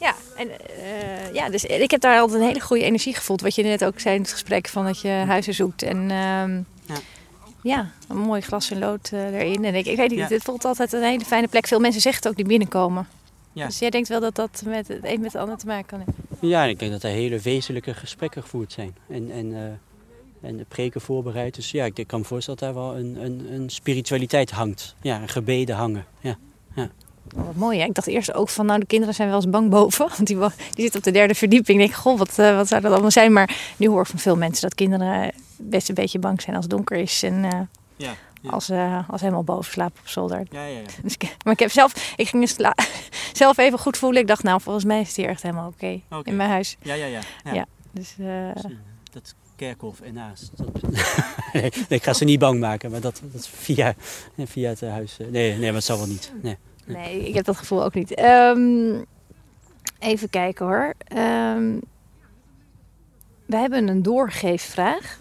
Ja, 0.00 0.14
en, 0.36 0.48
eh, 0.50 1.32
ja, 1.34 1.50
dus 1.50 1.64
ik 1.64 1.90
heb 1.90 2.00
daar 2.00 2.20
altijd 2.20 2.40
een 2.40 2.46
hele 2.46 2.60
goede 2.60 2.84
energie 2.84 3.14
gevoeld. 3.14 3.40
Wat 3.40 3.54
je 3.54 3.62
net 3.62 3.84
ook 3.84 4.00
zei 4.00 4.14
in 4.14 4.20
het 4.20 4.32
gesprek, 4.32 4.68
van 4.68 4.84
dat 4.84 5.00
je 5.00 5.08
huizen 5.08 5.54
zoekt. 5.54 5.82
En 5.82 5.96
ehm, 6.10 6.62
Ja. 6.86 7.00
ja. 7.62 7.90
een 8.08 8.16
mooi 8.16 8.40
glas 8.40 8.70
en 8.70 8.78
lood 8.78 9.10
eh, 9.12 9.34
erin. 9.34 9.64
En 9.64 9.74
ik, 9.74 9.86
ik 9.86 9.96
weet 9.96 10.10
niet, 10.10 10.18
Ja. 10.18 10.26
het 10.28 10.42
voelt 10.42 10.64
altijd 10.64 10.92
een 10.92 11.02
hele 11.02 11.24
fijne 11.24 11.48
plek. 11.48 11.66
Veel 11.66 11.80
mensen 11.80 12.00
zeggen 12.00 12.22
het 12.22 12.30
ook 12.30 12.36
die 12.38 12.46
binnenkomen. 12.48 13.06
Ja. 13.52 13.66
Dus 13.66 13.78
jij 13.78 13.90
denkt 13.90 14.08
wel 14.08 14.20
dat 14.20 14.34
dat 14.34 14.62
met 14.66 14.88
het 14.88 15.04
een 15.04 15.20
met 15.20 15.32
het 15.32 15.42
ander 15.42 15.58
te 15.58 15.66
maken 15.66 15.86
kan 15.86 15.98
hebben. 15.98 16.48
Ja, 16.48 16.64
ik 16.64 16.78
denk 16.78 16.92
dat 16.92 17.02
er 17.02 17.10
hele 17.10 17.38
wezenlijke 17.38 17.94
gesprekken 17.94 18.42
gevoerd 18.42 18.72
zijn. 18.72 18.96
En, 19.08 19.30
en, 19.30 19.54
eh, 19.54 20.48
en 20.48 20.56
de 20.56 20.64
preken 20.68 21.00
voorbereid. 21.00 21.54
Dus 21.54 21.70
ja, 21.70 21.84
ik 21.94 22.06
kan 22.06 22.20
me 22.20 22.26
voorstellen 22.26 22.60
dat 22.60 22.74
daar 22.74 22.82
wel 22.82 22.96
een, 22.96 23.24
een, 23.24 23.52
een 23.52 23.70
spiritualiteit 23.70 24.50
hangt. 24.50 24.94
Ja, 25.00 25.26
gebeden 25.26 25.76
hangen. 25.76 26.06
Ja. 26.20 26.36
Oh, 27.36 27.44
wat 27.46 27.54
mooi, 27.54 27.78
hè? 27.78 27.84
Ik 27.84 27.94
dacht 27.94 28.06
eerst 28.06 28.34
ook 28.34 28.48
van, 28.48 28.66
nou, 28.66 28.80
de 28.80 28.86
kinderen 28.86 29.14
zijn 29.14 29.28
wel 29.28 29.36
eens 29.36 29.50
bang 29.50 29.70
boven. 29.70 30.08
Want 30.16 30.26
die, 30.26 30.36
die 30.36 30.48
zitten 30.74 30.98
op 30.98 31.04
de 31.04 31.10
derde 31.10 31.34
verdieping. 31.34 31.80
Ik 31.80 31.86
denk, 31.86 31.98
goh, 31.98 32.18
wat, 32.18 32.38
eh, 32.38 32.56
wat 32.56 32.68
zou 32.68 32.80
dat 32.80 32.92
allemaal 32.92 33.10
zijn? 33.10 33.32
Maar 33.32 33.56
nu 33.76 33.88
hoor 33.88 34.00
ik 34.00 34.06
van 34.06 34.18
veel 34.18 34.36
mensen 34.36 34.62
dat 34.62 34.74
kinderen 34.74 35.32
best 35.56 35.88
een 35.88 35.94
beetje 35.94 36.18
bang 36.18 36.40
zijn 36.42 36.56
als 36.56 36.64
het 36.64 36.74
donker 36.74 36.96
is. 36.96 37.22
En 37.22 37.44
eh, 37.44 37.60
Ja, 37.96 38.14
ja. 38.42 38.50
als, 38.50 38.68
eh, 38.68 38.94
als 39.08 39.18
ze 39.18 39.24
helemaal 39.24 39.44
boven 39.44 39.72
slapen 39.72 40.00
op 40.00 40.08
zolder. 40.08 40.42
ja, 40.50 40.64
ja, 40.64 40.78
ja. 40.78 40.82
Dus 41.02 41.14
ik, 41.14 41.36
maar 41.44 41.52
ik 41.52 41.58
heb 41.58 41.70
zelf, 41.70 42.12
ik 42.16 42.28
ging 42.28 42.42
dus 42.42 42.56
zelf 43.32 43.56
even 43.58 43.78
goed 43.78 43.96
voelen. 43.96 44.20
Ik 44.20 44.26
dacht, 44.28 44.42
nou, 44.42 44.60
volgens 44.60 44.84
mij 44.84 45.00
is 45.00 45.06
het 45.06 45.16
hier 45.16 45.28
echt 45.28 45.42
helemaal 45.42 45.68
oké 45.68 46.00
in 46.22 46.36
mijn 46.36 46.50
huis. 46.50 46.76
ja, 46.82 46.94
ja, 46.94 47.06
ja. 47.06 47.20
Ja. 47.52 47.66
Dus 47.92 48.14
Dat 49.12 49.34
kerkhof 49.56 50.00
ernaast. 50.00 50.50
Dat, 50.54 50.68
nee, 51.52 51.70
ik 51.88 52.02
ga 52.02 52.12
ze 52.12 52.24
niet 52.24 52.38
bang 52.38 52.60
maken, 52.60 52.90
maar 52.90 53.00
dat, 53.00 53.20
dat 53.32 53.48
via, 53.48 53.94
via 54.44 54.68
het 54.68 54.80
huis. 54.80 55.16
Nee, 55.30 55.50
nee, 55.50 55.66
maar 55.66 55.74
het 55.74 55.84
zal 55.84 55.98
wel 55.98 56.06
niet. 56.06 56.32
Nee. 56.42 56.56
Nee, 56.88 57.28
ik 57.28 57.34
heb 57.34 57.44
dat 57.44 57.56
gevoel 57.56 57.84
ook 57.84 57.94
niet. 57.94 58.14
Ehm, 58.14 59.02
even 59.98 60.30
kijken 60.30 60.66
hoor. 60.66 60.94
Ehm, 60.98 61.78
we 63.46 63.56
hebben 63.56 63.88
een 63.88 64.02
doorgeefvraag. 64.02 65.18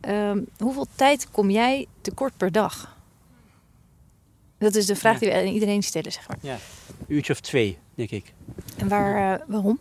Ehm, 0.00 0.40
hoeveel 0.58 0.86
tijd 0.94 1.30
kom 1.30 1.50
jij 1.50 1.86
tekort 2.00 2.36
per 2.36 2.52
dag? 2.52 2.96
Dat 4.58 4.74
is 4.74 4.86
de 4.86 4.96
vraag 4.96 5.12
Ja. 5.12 5.18
die 5.20 5.28
we 5.28 5.34
aan 5.34 5.52
iedereen 5.52 5.82
stellen, 5.82 6.12
zeg 6.12 6.28
maar. 6.28 6.38
Een 6.42 6.58
uurtje 7.06 7.32
of 7.32 7.40
twee, 7.40 7.78
denk 7.94 8.10
ik. 8.10 8.32
En 8.78 8.88
waar, 8.88 9.40
eh, 9.40 9.46
waarom? 9.46 9.78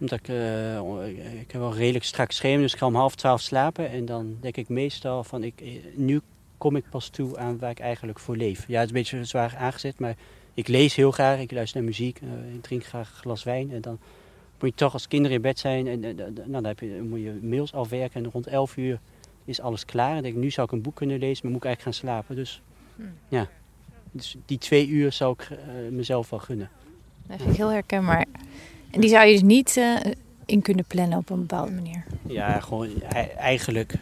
Omdat 0.00 0.18
ik, 0.18 0.28
eh, 0.28 1.40
ik 1.40 1.50
heb 1.50 1.60
wel 1.60 1.74
redelijk 1.74 2.04
strak 2.04 2.30
schema, 2.32 2.62
dus 2.62 2.72
ik 2.72 2.78
ga 2.78 2.86
om 2.86 2.94
half 2.94 3.14
twaalf 3.14 3.40
slapen. 3.40 3.90
En 3.90 4.04
dan 4.04 4.36
denk 4.40 4.56
ik 4.56 4.68
meestal 4.68 5.24
van, 5.24 5.42
ik, 5.44 5.60
eh, 5.60 5.68
nu 5.94 6.20
kom 6.58 6.76
ik 6.76 6.84
pas 6.90 7.08
toe 7.08 7.38
aan 7.38 7.58
waar 7.58 7.70
ik 7.70 7.80
eigenlijk 7.80 8.18
voor 8.18 8.36
leef. 8.36 8.64
Ja, 8.66 8.80
het 8.80 8.82
is 8.82 8.88
een 8.88 9.02
beetje 9.02 9.24
zwaar 9.24 9.56
aangezet, 9.56 9.98
maar 9.98 10.16
ik 10.54 10.68
lees 10.68 10.94
heel 10.94 11.10
graag, 11.10 11.38
ik 11.40 11.52
luister 11.52 11.76
naar 11.80 11.88
muziek, 11.88 12.20
eh, 12.20 12.54
ik 12.54 12.62
drink 12.62 12.84
graag 12.84 13.08
een 13.10 13.16
glas 13.20 13.44
wijn. 13.44 13.72
En 13.72 13.80
dan 13.80 13.98
moet 14.60 14.70
je 14.70 14.74
toch 14.74 14.92
als 14.92 15.08
kinderen 15.08 15.36
in 15.36 15.42
bed 15.42 15.58
zijn, 15.58 15.86
en, 15.86 16.00
nou, 16.00 16.32
dan, 16.46 16.64
heb 16.64 16.80
je, 16.80 17.06
moet 17.08 17.20
je 17.20 17.38
mails 17.42 17.72
afwerken. 17.72 18.24
En 18.24 18.30
rond 18.30 18.46
elf 18.46 18.76
uur 18.76 19.00
is 19.44 19.60
alles 19.60 19.84
klaar. 19.84 20.16
En 20.16 20.22
denk 20.22 20.34
ik, 20.34 20.40
nu 20.40 20.50
zou 20.50 20.66
ik 20.66 20.72
een 20.72 20.82
boek 20.82 20.94
kunnen 20.96 21.18
lezen, 21.18 21.40
maar 21.42 21.52
moet 21.52 21.60
ik 21.64 21.66
eigenlijk 21.66 21.96
gaan 21.96 22.08
slapen. 22.08 22.36
Dus 22.36 22.62
Hmm. 22.98 23.12
ja, 23.28 23.48
dus 24.10 24.36
die 24.46 24.58
twee 24.58 24.88
uur 24.88 25.12
zou 25.12 25.32
ik 25.32 25.50
eh, 25.50 25.56
mezelf 25.90 26.30
wel 26.30 26.38
gunnen. 26.38 26.70
Dat 27.26 27.36
vind 27.38 27.50
ik 27.50 27.56
heel 27.56 27.70
herkenbaar. 27.70 28.26
En 28.90 29.00
die 29.00 29.10
zou 29.10 29.26
je 29.26 29.32
dus 29.32 29.42
niet 29.42 29.76
eh, 29.76 29.96
in 30.46 30.62
kunnen 30.62 30.84
plannen 30.84 31.18
op 31.18 31.30
een 31.30 31.40
bepaalde 31.40 31.72
manier. 31.72 32.04
Ja, 32.26 32.60
gewoon 32.60 32.88
e- 32.88 33.18
eigenlijk. 33.36 33.94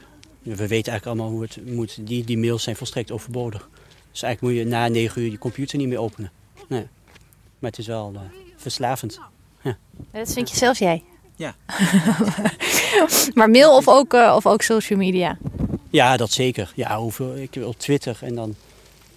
We 0.55 0.67
weten 0.67 0.93
eigenlijk 0.93 1.07
allemaal 1.07 1.31
hoe 1.31 1.43
het 1.43 1.75
moet. 1.75 2.07
Die, 2.07 2.25
die 2.25 2.39
mails 2.39 2.63
zijn 2.63 2.77
volstrekt 2.77 3.11
overbodig. 3.11 3.69
Dus 4.13 4.23
eigenlijk 4.23 4.55
moet 4.55 4.65
je 4.65 4.71
na 4.71 4.89
negen 4.89 5.23
uur 5.23 5.31
je 5.31 5.39
computer 5.39 5.79
niet 5.79 5.89
meer 5.89 5.99
openen. 5.99 6.31
Nee. 6.69 6.87
Maar 7.59 7.71
het 7.71 7.79
is 7.79 7.87
wel 7.87 8.13
eh, 8.15 8.21
verslavend. 8.57 9.21
Ja, 9.63 9.77
Dat 10.13 10.33
vind 10.33 10.51
je 10.51 10.57
zelfs 10.57 10.79
jij. 10.79 11.03
Ja. 11.37 11.55
maar 13.35 13.51
mail 13.51 13.77
of 13.77 13.89
ook, 13.89 14.15
eh, 14.15 14.33
of 14.37 14.47
ook 14.47 14.63
social 14.63 14.99
media? 14.99 15.39
Ja, 15.91 16.17
dat 16.17 16.31
zeker. 16.31 16.73
Ja, 16.75 16.99
hoeveel, 16.99 17.37
ik 17.37 17.57
op 17.65 17.79
Twitter 17.79 18.19
en 18.21 18.35
dan, 18.35 18.55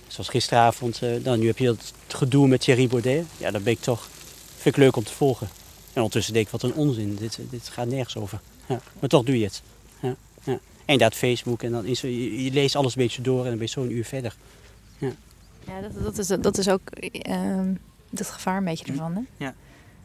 zoals 0.07 0.29
gisteravond, 0.29 1.01
eh, 1.01 1.23
dan, 1.23 1.39
nu 1.39 1.47
heb 1.47 1.57
je 1.57 1.65
dat 1.65 1.93
gedoe 2.07 2.47
met 2.47 2.61
Thierry 2.61 2.87
Baudet. 2.87 3.25
Ja, 3.37 3.51
dat 3.51 3.63
ben 3.63 3.73
ik 3.73 3.81
toch, 3.81 4.07
vind 4.55 4.75
ik 4.75 4.81
leuk 4.81 4.95
om 4.95 5.03
te 5.03 5.13
volgen. 5.13 5.47
En 5.93 5.95
ondertussen 5.95 6.33
denk 6.33 6.45
ik, 6.45 6.51
wat 6.51 6.63
een 6.63 6.73
onzin. 6.73 7.15
Dit, 7.15 7.39
dit 7.49 7.69
gaat 7.69 7.87
nergens 7.87 8.17
over. 8.17 8.39
Ja. 8.65 8.79
Maar 8.99 9.09
toch 9.09 9.23
doe 9.23 9.39
je 9.39 9.45
het. 9.45 9.61
Ja. 10.01 10.15
Ja. 10.89 10.93
En 10.93 10.99
dat 10.99 11.15
Facebook 11.15 11.63
en 11.63 11.71
dan 11.71 11.85
is 11.85 12.01
je, 12.01 12.43
je 12.43 12.51
leest 12.51 12.75
alles 12.75 12.95
een 12.95 13.01
beetje 13.01 13.21
door 13.21 13.43
en 13.43 13.49
dan 13.49 13.57
ben 13.57 13.65
je 13.65 13.71
zo'n 13.71 13.91
uur 13.91 14.05
verder. 14.05 14.35
Ja, 15.67 15.81
dat, 15.81 16.03
dat, 16.03 16.17
is, 16.17 16.27
dat 16.27 16.57
is 16.57 16.69
ook 16.69 16.89
ehm 16.89 17.73
het 18.17 18.29
gevaar 18.29 18.57
een 18.57 18.63
beetje 18.63 18.85
ervan. 18.85 19.27
Hè? 19.37 19.49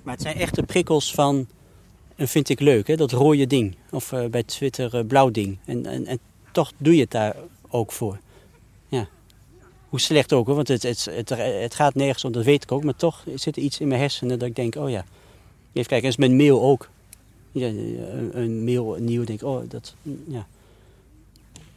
Maar 0.03 0.15
het 0.15 0.23
zijn 0.23 0.37
echt 0.37 0.55
de 0.55 0.63
prikkels 0.63 1.15
van, 1.15 1.47
en 2.17 2.29
vind 2.29 2.49
ik 2.49 2.61
leuk, 2.61 2.87
hè, 2.87 2.97
dat 2.97 3.13
rode 3.13 3.47
ding. 3.47 3.77
Of 3.91 4.13
eh, 4.13 4.27
bij 4.27 4.43
Twitter 4.43 4.97
eh, 4.97 5.07
blauw 5.07 5.31
ding. 5.31 5.59
En, 5.65 5.87
en, 5.87 6.07
en 6.07 6.19
toch 6.53 6.73
doe 6.77 6.95
je 6.95 7.01
het 7.01 7.11
daar 7.11 7.37
ook 7.69 7.93
voor. 7.93 8.19
Ja. 8.89 9.09
Hoe 9.89 10.01
slecht 10.01 10.33
ook 10.33 10.47
hoor, 10.47 10.55
want 10.55 10.69
het, 10.69 10.83
het, 10.83 11.05
het, 11.05 11.29
het 11.37 11.75
gaat 11.75 11.95
nergens 11.95 12.25
om, 12.25 12.33
dat 12.33 12.45
weet 12.45 12.63
ik 12.63 12.73
ook. 12.73 12.85
Maar 12.85 12.97
toch 12.97 13.25
zit 13.35 13.57
er 13.57 13.63
iets 13.63 13.81
in 13.81 13.89
mijn 13.89 14.01
hersenen 14.01 14.39
dat 14.39 14.49
ik 14.49 14.57
denk, 14.57 14.75
oh 14.75 14.91
ja. 14.91 15.05
Even 15.73 15.89
kijken, 15.89 16.03
en 16.03 16.09
is 16.09 16.17
met 16.17 16.33
mail 16.33 16.63
ook. 16.63 16.89
Ja, 17.53 17.67
een, 17.67 18.31
een 18.33 18.65
mail 18.65 18.97
nieuw, 18.99 19.25
denk 19.25 19.41
ik, 19.41 19.47
oh 19.47 19.63
dat, 19.69 19.95
ja. 20.27 20.47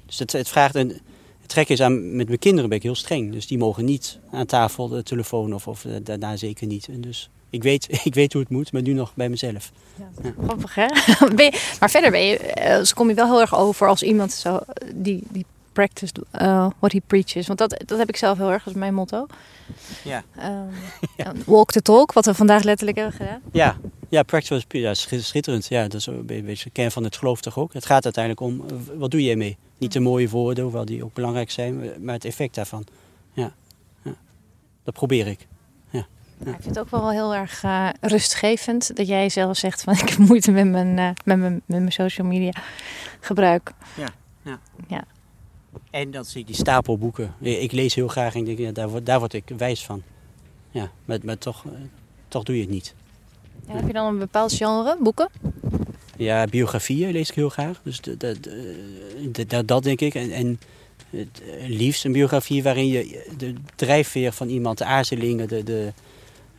Dus 0.08 0.20
het, 0.20 0.32
het 0.32 0.48
vraagt 0.50 0.76
een... 0.76 1.00
Het 1.42 1.56
trek 1.56 1.70
is 1.70 1.82
aan, 1.82 2.16
met 2.16 2.28
mijn 2.28 2.40
kinderen 2.40 2.70
ben 2.70 2.78
ik 2.78 2.84
heel 2.84 2.96
streng. 2.96 3.32
Dus 3.32 3.48
die 3.48 3.58
mogen 3.58 3.86
niet 3.86 4.20
aan 4.32 4.46
tafel 4.46 4.88
de 4.88 5.04
telefoon 5.04 5.54
of, 5.54 5.68
of 5.68 5.86
eh, 5.86 5.92
daarna 6.04 6.36
zeker 6.36 6.68
niet. 6.68 6.88
En 6.88 7.02
dus 7.02 7.30
ik 7.50 7.64
weet, 7.64 7.88
ik 8.04 8.14
weet 8.14 8.34
hoe 8.34 8.42
het 8.42 8.52
moet, 8.52 8.72
maar 8.72 8.82
nu 8.82 8.94
nog 8.94 9.12
bij 9.16 9.30
mezelf. 9.30 9.72
Ja. 9.96 10.32
Grappig 10.44 10.76
hè? 10.76 10.86
Ben 11.36 11.46
je- 11.46 11.76
maar 11.80 11.90
verder 11.90 12.12
ben 12.12 12.22
je, 12.26 12.38
eh, 12.38 12.78
dus 12.78 12.94
kom 12.94 13.10
je 13.10 13.16
wel 13.16 13.26
heel 13.26 13.42
erg 13.42 13.56
over 13.56 13.88
als 13.88 14.04
iemand 14.04 14.32
zo, 14.34 14.56
eh, 14.56 14.88
die, 14.96 15.24
die 15.30 15.46
practice 15.74 16.14
uh, 16.42 16.68
what 16.80 16.92
he 16.92 17.00
preaches. 17.08 17.48
Want 17.48 17.60
dat, 17.60 17.84
dat 17.86 17.98
heb 17.98 18.10
ik 18.10 18.16
zelf 18.18 18.38
heel 18.38 18.52
erg 18.52 18.66
als 18.66 18.74
mijn 18.74 18.94
motto. 18.94 19.26
Ja. 20.04 20.24
Ehm, 20.38 21.36
Walk 21.46 21.72
the 21.72 21.82
talk, 21.82 22.12
wat 22.14 22.26
we 22.26 22.34
vandaag 22.34 22.64
letterlijk 22.64 22.98
hebben 22.98 23.16
gedaan. 23.16 23.42
Ja, 23.52 23.78
ja 24.10 24.24
practice 24.24 24.54
was 24.54 24.64
ja, 24.70 24.94
schi- 24.94 25.22
schitterend. 25.22 25.68
Ja, 25.68 25.82
dat 25.84 25.94
is 25.94 26.06
een 26.06 26.26
be- 26.26 26.42
beetje 26.42 26.64
de 26.64 26.70
kern 26.70 26.92
van 26.92 27.04
het 27.04 27.16
geloof 27.18 27.42
toch 27.42 27.58
ook. 27.58 27.74
Het 27.74 27.86
gaat 27.86 28.04
uiteindelijk 28.04 28.44
om, 28.46 28.62
eh, 28.70 28.76
wat 28.98 29.12
doe 29.12 29.24
je 29.24 29.32
ermee? 29.32 29.58
Niet 29.78 29.92
de 29.92 30.00
mooie 30.00 30.30
woorden, 30.30 30.64
hoewel 30.64 30.86
die 30.86 31.04
ook 31.04 31.14
belangrijk 31.14 31.52
zijn, 31.52 32.04
maar 32.04 32.14
het 32.14 32.26
effect 32.26 32.56
daarvan. 32.56 32.86
Ja, 33.34 33.54
ja. 34.04 34.16
dat 34.84 34.94
probeer 34.94 35.28
ik. 35.28 35.48
Ja, 36.46 36.52
ik 36.52 36.62
vind 36.62 36.76
het 36.76 36.80
ook 36.80 36.90
wel 36.90 37.12
heel 37.12 37.36
erg 37.36 37.64
eh, 37.64 37.90
rustgevend 38.02 38.96
dat 38.96 39.08
jij 39.08 39.30
zelf 39.30 39.58
zegt 39.58 39.84
van 39.84 39.94
ik 40.04 40.10
heb 40.10 40.18
moeite 40.18 40.52
met 40.52 40.68
mijn, 40.68 40.98
eh, 40.98 41.10
met 41.26 41.38
mijn, 41.38 41.62
met 41.66 41.80
mijn 41.80 41.92
social 41.92 42.28
media 42.28 42.52
gebruik. 43.20 43.74
En 45.90 46.12
dan 46.12 46.26
zie 46.26 46.42
ik 46.42 46.48
die 46.48 46.56
stapel 46.56 46.98
boeken. 46.98 47.34
Ik 47.40 47.72
lees 47.72 47.96
heel 47.96 48.08
graag 48.08 48.34
en 48.34 48.40
ik 48.40 48.46
denk, 48.46 48.58
ja, 48.58 48.72
daar, 48.72 48.90
word, 48.90 49.06
daar 49.06 49.20
word 49.20 49.34
ik 49.34 49.52
wijs 49.58 49.86
van. 49.86 50.04
Ja, 50.72 50.92
maar, 51.06 51.20
maar 51.24 51.38
toch, 51.38 51.66
eh, 51.66 51.72
toch 52.28 52.44
doe 52.44 52.56
je 52.56 52.62
het 52.62 52.70
niet. 52.70 52.96
Ja, 53.68 53.74
heb 53.74 53.88
je 53.88 53.94
dan 53.94 54.06
een 54.06 54.18
bepaald 54.18 54.54
genre, 54.54 54.98
boeken? 55.00 55.30
Ja, 56.18 56.46
biografieën 56.46 57.12
lees 57.12 57.30
ik 57.30 57.36
heel 57.36 57.50
graag. 57.50 57.80
Dus 57.84 58.02
de- 58.02 58.18
dat- 59.48 59.68
dat 59.68 59.84
denk 59.84 60.02
ik. 60.02 60.16
En, 60.16 60.32
en 60.32 60.60
het 61.10 61.42
eh, 61.42 61.68
liefst 61.68 62.06
een 62.06 62.12
biografie 62.12 62.64
waarin 62.64 62.88
je 62.88 63.26
de 63.38 63.54
drijfveer 63.76 64.32
van 64.32 64.48
iemand, 64.50 64.78
de 64.78 64.86
aarzelingen, 64.86 65.48
de, 65.48 65.64
de, 65.64 65.94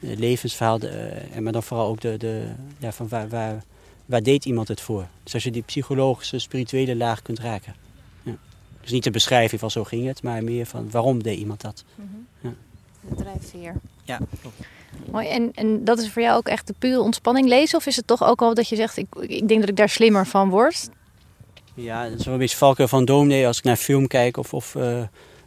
de 0.01 0.17
levensverhaal, 0.17 0.79
de, 0.79 0.89
eh, 0.89 1.37
en 1.37 1.43
maar 1.43 1.53
dan 1.53 1.63
vooral 1.63 1.89
ook 1.89 2.01
de, 2.01 2.17
de 2.17 2.43
ja, 2.79 2.93
van 2.93 3.09
waar, 3.09 3.29
waar, 3.29 3.63
waar 4.07 4.23
deed 4.23 4.45
iemand 4.45 4.69
het 4.69 4.81
voor. 4.81 5.07
Dus 5.23 5.35
als 5.35 5.43
je 5.45 5.51
die 5.51 5.63
psychologische, 5.63 6.39
spirituele 6.39 6.97
laag 6.97 7.23
kunt 7.23 7.39
raken. 7.39 7.75
Ja. 8.23 8.37
Dus 8.81 8.91
niet 8.91 9.05
de 9.05 9.11
beschrijving 9.11 9.61
van 9.61 9.71
zo 9.71 9.85
ging 9.85 10.07
het, 10.07 10.23
maar 10.23 10.45
meer 10.45 10.67
van 10.67 10.91
waarom 10.91 11.23
deed 11.23 11.39
iemand 11.39 11.61
dat. 11.61 11.85
De 12.41 13.15
drijfveer. 13.17 13.75
Ja, 14.05 14.21
klopt. 14.41 14.57
Mooi. 15.11 15.29
En, 15.29 15.51
en 15.55 15.85
dat 15.85 15.99
is 15.99 16.11
voor 16.11 16.23
jou 16.23 16.37
ook 16.37 16.49
echt 16.49 16.67
de 16.67 16.75
pure 16.79 17.01
ontspanning 17.01 17.49
lezen? 17.49 17.79
Of 17.79 17.87
is 17.87 17.97
het 17.97 18.07
toch 18.07 18.25
ook 18.25 18.43
al 18.43 18.55
dat 18.55 18.69
je 18.69 18.77
zegt, 18.77 18.97
ik, 18.97 19.07
ik 19.21 19.49
denk 19.49 19.61
dat 19.61 19.69
ik 19.69 19.77
daar 19.77 19.89
slimmer 19.89 20.27
van 20.27 20.51
word? 20.51 20.89
Ja, 21.75 22.09
dat 22.09 22.19
is 22.19 22.25
wel 22.25 22.35
een 22.35 22.41
beetje 22.41 22.57
valken 22.57 22.89
van 22.89 23.05
dominee. 23.05 23.47
Als 23.47 23.59
ik 23.59 23.65
naar 23.65 23.77
film 23.77 24.07
kijk 24.07 24.37
of, 24.37 24.55
of 24.55 24.75
eh, 24.75 25.03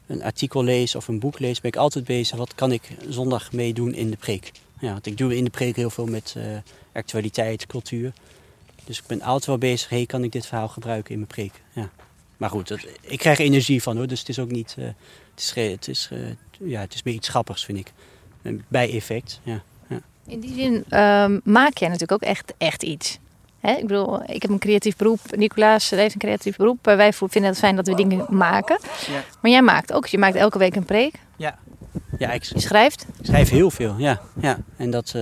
een 0.08 0.24
artikel 0.24 0.64
lees 0.64 0.96
of 0.96 1.08
een 1.08 1.20
boek 1.20 1.40
lees, 1.40 1.62
ben 1.62 1.72
ik 1.72 1.78
altijd 1.78 2.06
bezig. 2.06 2.38
Wat 2.38 2.56
kan 2.56 2.72
ik 2.72 2.82
zondag 3.10 3.52
meedoen 3.52 3.94
in 3.94 4.10
de 4.10 4.18
preek? 4.18 4.52
Ja, 4.80 4.92
want 4.92 5.06
ik 5.06 5.18
doe 5.18 5.38
in 5.38 5.44
de 5.44 5.50
preek 5.50 5.76
heel 5.76 5.90
veel 5.90 6.06
met 6.06 6.34
eh, 6.38 6.44
actualiteit, 6.94 7.68
cultuur. 7.68 8.14
Dus 8.86 8.98
ik 8.98 9.04
ben 9.08 9.22
altijd 9.22 9.46
wel 9.46 9.58
bezig, 9.58 9.90
hey, 9.90 10.06
kan 10.06 10.24
ik 10.24 10.32
dit 10.32 10.46
verhaal 10.46 10.68
gebruiken 10.68 11.12
in 11.12 11.18
mijn 11.18 11.32
preek? 11.32 11.54
Ja. 11.74 11.90
Maar 12.38 12.50
goed, 12.50 12.68
dat, 12.68 12.80
ik 13.02 13.20
krijg 13.20 13.38
energie 13.38 13.82
van 13.82 13.98
hoor, 13.98 14.08
dus 14.08 14.20
het 14.20 14.30
is 14.30 14.40
ook 14.40 14.52
niet... 14.52 14.76
eh, 14.78 14.86
het, 15.36 15.40
is, 15.40 15.54
het, 15.56 15.88
is, 15.88 16.10
ja, 16.60 16.80
het 16.80 16.94
is 16.94 17.04
meer 17.04 17.14
iets 17.14 17.30
grappigs, 17.30 17.66
vind 17.66 17.78
ik. 17.78 17.94
Een 18.42 18.64
bijeffect, 18.68 19.40
ja. 19.44 19.64
In 20.28 20.40
die 20.40 20.54
zin 20.54 20.84
ehm, 20.90 21.40
maak 21.44 21.78
jij 21.78 21.88
natuurlijk 21.88 22.24
ook 22.24 22.30
echt, 22.30 22.54
echt 22.58 22.84
iets. 22.84 23.20
Hè? 23.60 23.72
Ik 23.72 23.88
bedoel, 23.88 24.24
ik 24.24 24.42
heb 24.42 24.52
een 24.52 24.60
creatief 24.60 24.96
beroep. 24.96 25.20
Nicolaas 25.36 25.90
heeft 25.90 26.14
een 26.14 26.20
creatief 26.20 26.56
beroep. 26.56 26.88
Eh, 26.88 26.96
Wij 26.96 27.14
vinden 27.14 27.44
het 27.44 27.60
fijn 27.60 27.76
dat 27.76 27.88
we 27.88 27.96
dingen 27.96 28.26
maken. 28.30 28.80
Ja. 29.08 29.24
Maar 29.42 29.52
jij 29.52 29.62
maakt 29.62 29.94
ook. 29.94 30.08
Je 30.08 30.18
maakt 30.18 30.36
elke 30.36 30.58
week 30.58 30.76
een 30.76 30.86
preek. 30.86 31.14
Ja, 32.18 32.32
ik, 32.32 32.44
Je 32.44 32.60
schrijft. 32.60 33.06
Ik 33.20 33.26
schrijf 33.26 33.50
heel 33.50 33.72
veel, 33.72 33.96
ja. 33.98 34.22
ja. 34.42 34.60
En 34.78 34.92
dat 34.92 35.08
eh, 35.16 35.22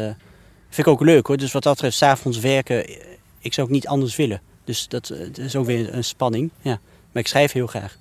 vind 0.70 0.88
ik 0.88 0.88
ook 0.88 1.02
leuk 1.02 1.28
hoor. 1.28 1.38
Dus 1.38 1.52
wat 1.52 1.64
dat 1.64 1.74
betreft, 1.74 1.98
s'avonds 1.98 2.40
werken, 2.40 2.88
eh, 2.88 2.96
ik 3.40 3.54
zou 3.54 3.68
ook 3.68 3.74
niet 3.74 3.88
anders 3.88 4.16
willen. 4.16 4.42
Dus 4.64 4.88
dat, 4.88 5.08
dat 5.08 5.38
is 5.38 5.56
ook 5.56 5.66
weer 5.66 5.94
een 5.94 6.04
spanning, 6.04 6.50
ja. 6.62 6.80
Maar 7.12 7.22
ik 7.22 7.28
schrijf 7.28 7.52
heel 7.52 7.68
graag. 7.68 7.98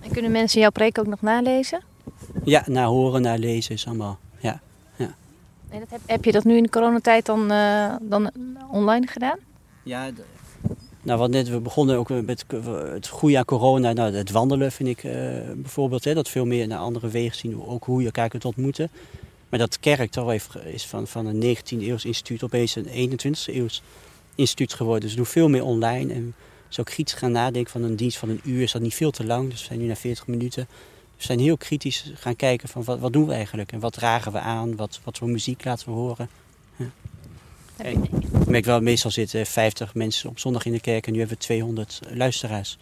En 0.00 0.10
kunnen 0.12 0.30
mensen 0.30 0.60
jouw 0.60 0.70
preek 0.70 0.98
ook 0.98 1.06
nog 1.06 1.20
nalezen? 1.20 1.82
Ja, 2.44 2.64
naar 2.66 2.86
horen, 2.86 3.22
naar 3.22 3.38
lezen 3.38 3.74
is 3.74 3.86
allemaal, 3.86 4.18
ja. 4.38 4.60
En 5.72 5.80
dat 5.80 5.90
heb, 5.90 6.00
heb 6.06 6.24
je 6.24 6.32
dat 6.32 6.44
nu 6.44 6.56
in 6.56 6.62
de 6.62 6.68
coronatijd 6.68 7.26
dan, 7.26 7.50
eh, 7.50 7.94
dan 8.00 8.30
online 8.70 9.06
gedaan? 9.06 9.38
Ja, 9.82 10.10
nou 11.02 11.18
wat 11.18 11.30
net, 11.30 11.48
we 11.48 11.60
begonnen 11.60 11.96
ook 11.96 12.08
met 12.08 12.44
het 12.92 13.08
goede 13.08 13.38
aan 13.38 13.44
corona. 13.44 13.92
Nou, 13.92 14.14
het 14.14 14.30
wandelen 14.30 14.72
vind 14.72 14.88
ik 14.88 15.04
eh, 15.04 15.12
bijvoorbeeld, 15.54 16.04
hè, 16.04 16.14
dat 16.14 16.28
veel 16.28 16.46
meer 16.46 16.66
naar 16.66 16.78
andere 16.78 17.08
wegen 17.08 17.36
zien. 17.36 17.62
Ook 17.62 17.84
hoe 17.84 18.00
je 18.00 18.06
elkaar 18.06 18.28
kunt 18.28 18.44
ontmoeten. 18.44 18.90
Maar 19.48 19.58
dat 19.58 19.80
kerk 19.80 20.10
toch 20.10 20.30
heeft, 20.30 20.56
is 20.64 20.86
van, 20.86 21.06
van 21.06 21.26
een 21.26 21.56
19e 21.56 21.78
eeuws 21.78 22.04
instituut 22.04 22.42
opeens 22.42 22.76
een 22.76 23.10
21e 23.10 23.54
eeuws 23.54 23.82
instituut 24.34 24.74
geworden. 24.74 25.02
Dus 25.02 25.10
we 25.10 25.16
doen 25.16 25.26
veel 25.26 25.48
meer 25.48 25.64
online. 25.64 26.12
En 26.12 26.34
zo 26.68 26.80
ook 26.80 26.86
kritisch 26.86 27.14
gaan 27.14 27.32
nadenken 27.32 27.72
van 27.72 27.82
een 27.82 27.96
dienst 27.96 28.18
van 28.18 28.28
een 28.28 28.40
uur 28.44 28.62
is 28.62 28.72
dat 28.72 28.82
niet 28.82 28.94
veel 28.94 29.10
te 29.10 29.24
lang. 29.24 29.50
Dus 29.50 29.60
we 29.60 29.66
zijn 29.66 29.78
nu 29.78 29.86
naar 29.86 29.96
40 29.96 30.26
minuten. 30.26 30.66
We 31.22 31.28
zijn 31.28 31.38
heel 31.40 31.56
kritisch 31.56 32.10
gaan 32.14 32.36
kijken 32.36 32.68
van 32.68 32.84
wat, 32.84 32.98
wat 32.98 33.12
doen 33.12 33.26
we 33.26 33.32
eigenlijk? 33.34 33.72
En 33.72 33.80
wat 33.80 33.92
dragen 33.92 34.32
we 34.32 34.38
aan? 34.38 34.76
Wat, 34.76 35.00
wat 35.04 35.18
voor 35.18 35.28
muziek 35.28 35.64
laten 35.64 35.86
we 35.86 35.92
horen? 35.92 36.28
En- 37.76 38.04
Ik 38.04 38.46
merk 38.46 38.64
wel, 38.64 38.80
meestal 38.80 39.10
zitten 39.10 39.46
50 39.46 39.94
mensen 39.94 40.28
op 40.28 40.38
zondag 40.38 40.64
in 40.64 40.72
de 40.72 40.80
kerk 40.80 41.06
en 41.06 41.12
nu 41.12 41.18
hebben 41.18 41.36
we 41.36 41.42
200 41.42 42.00
luisteraars. 42.08 42.78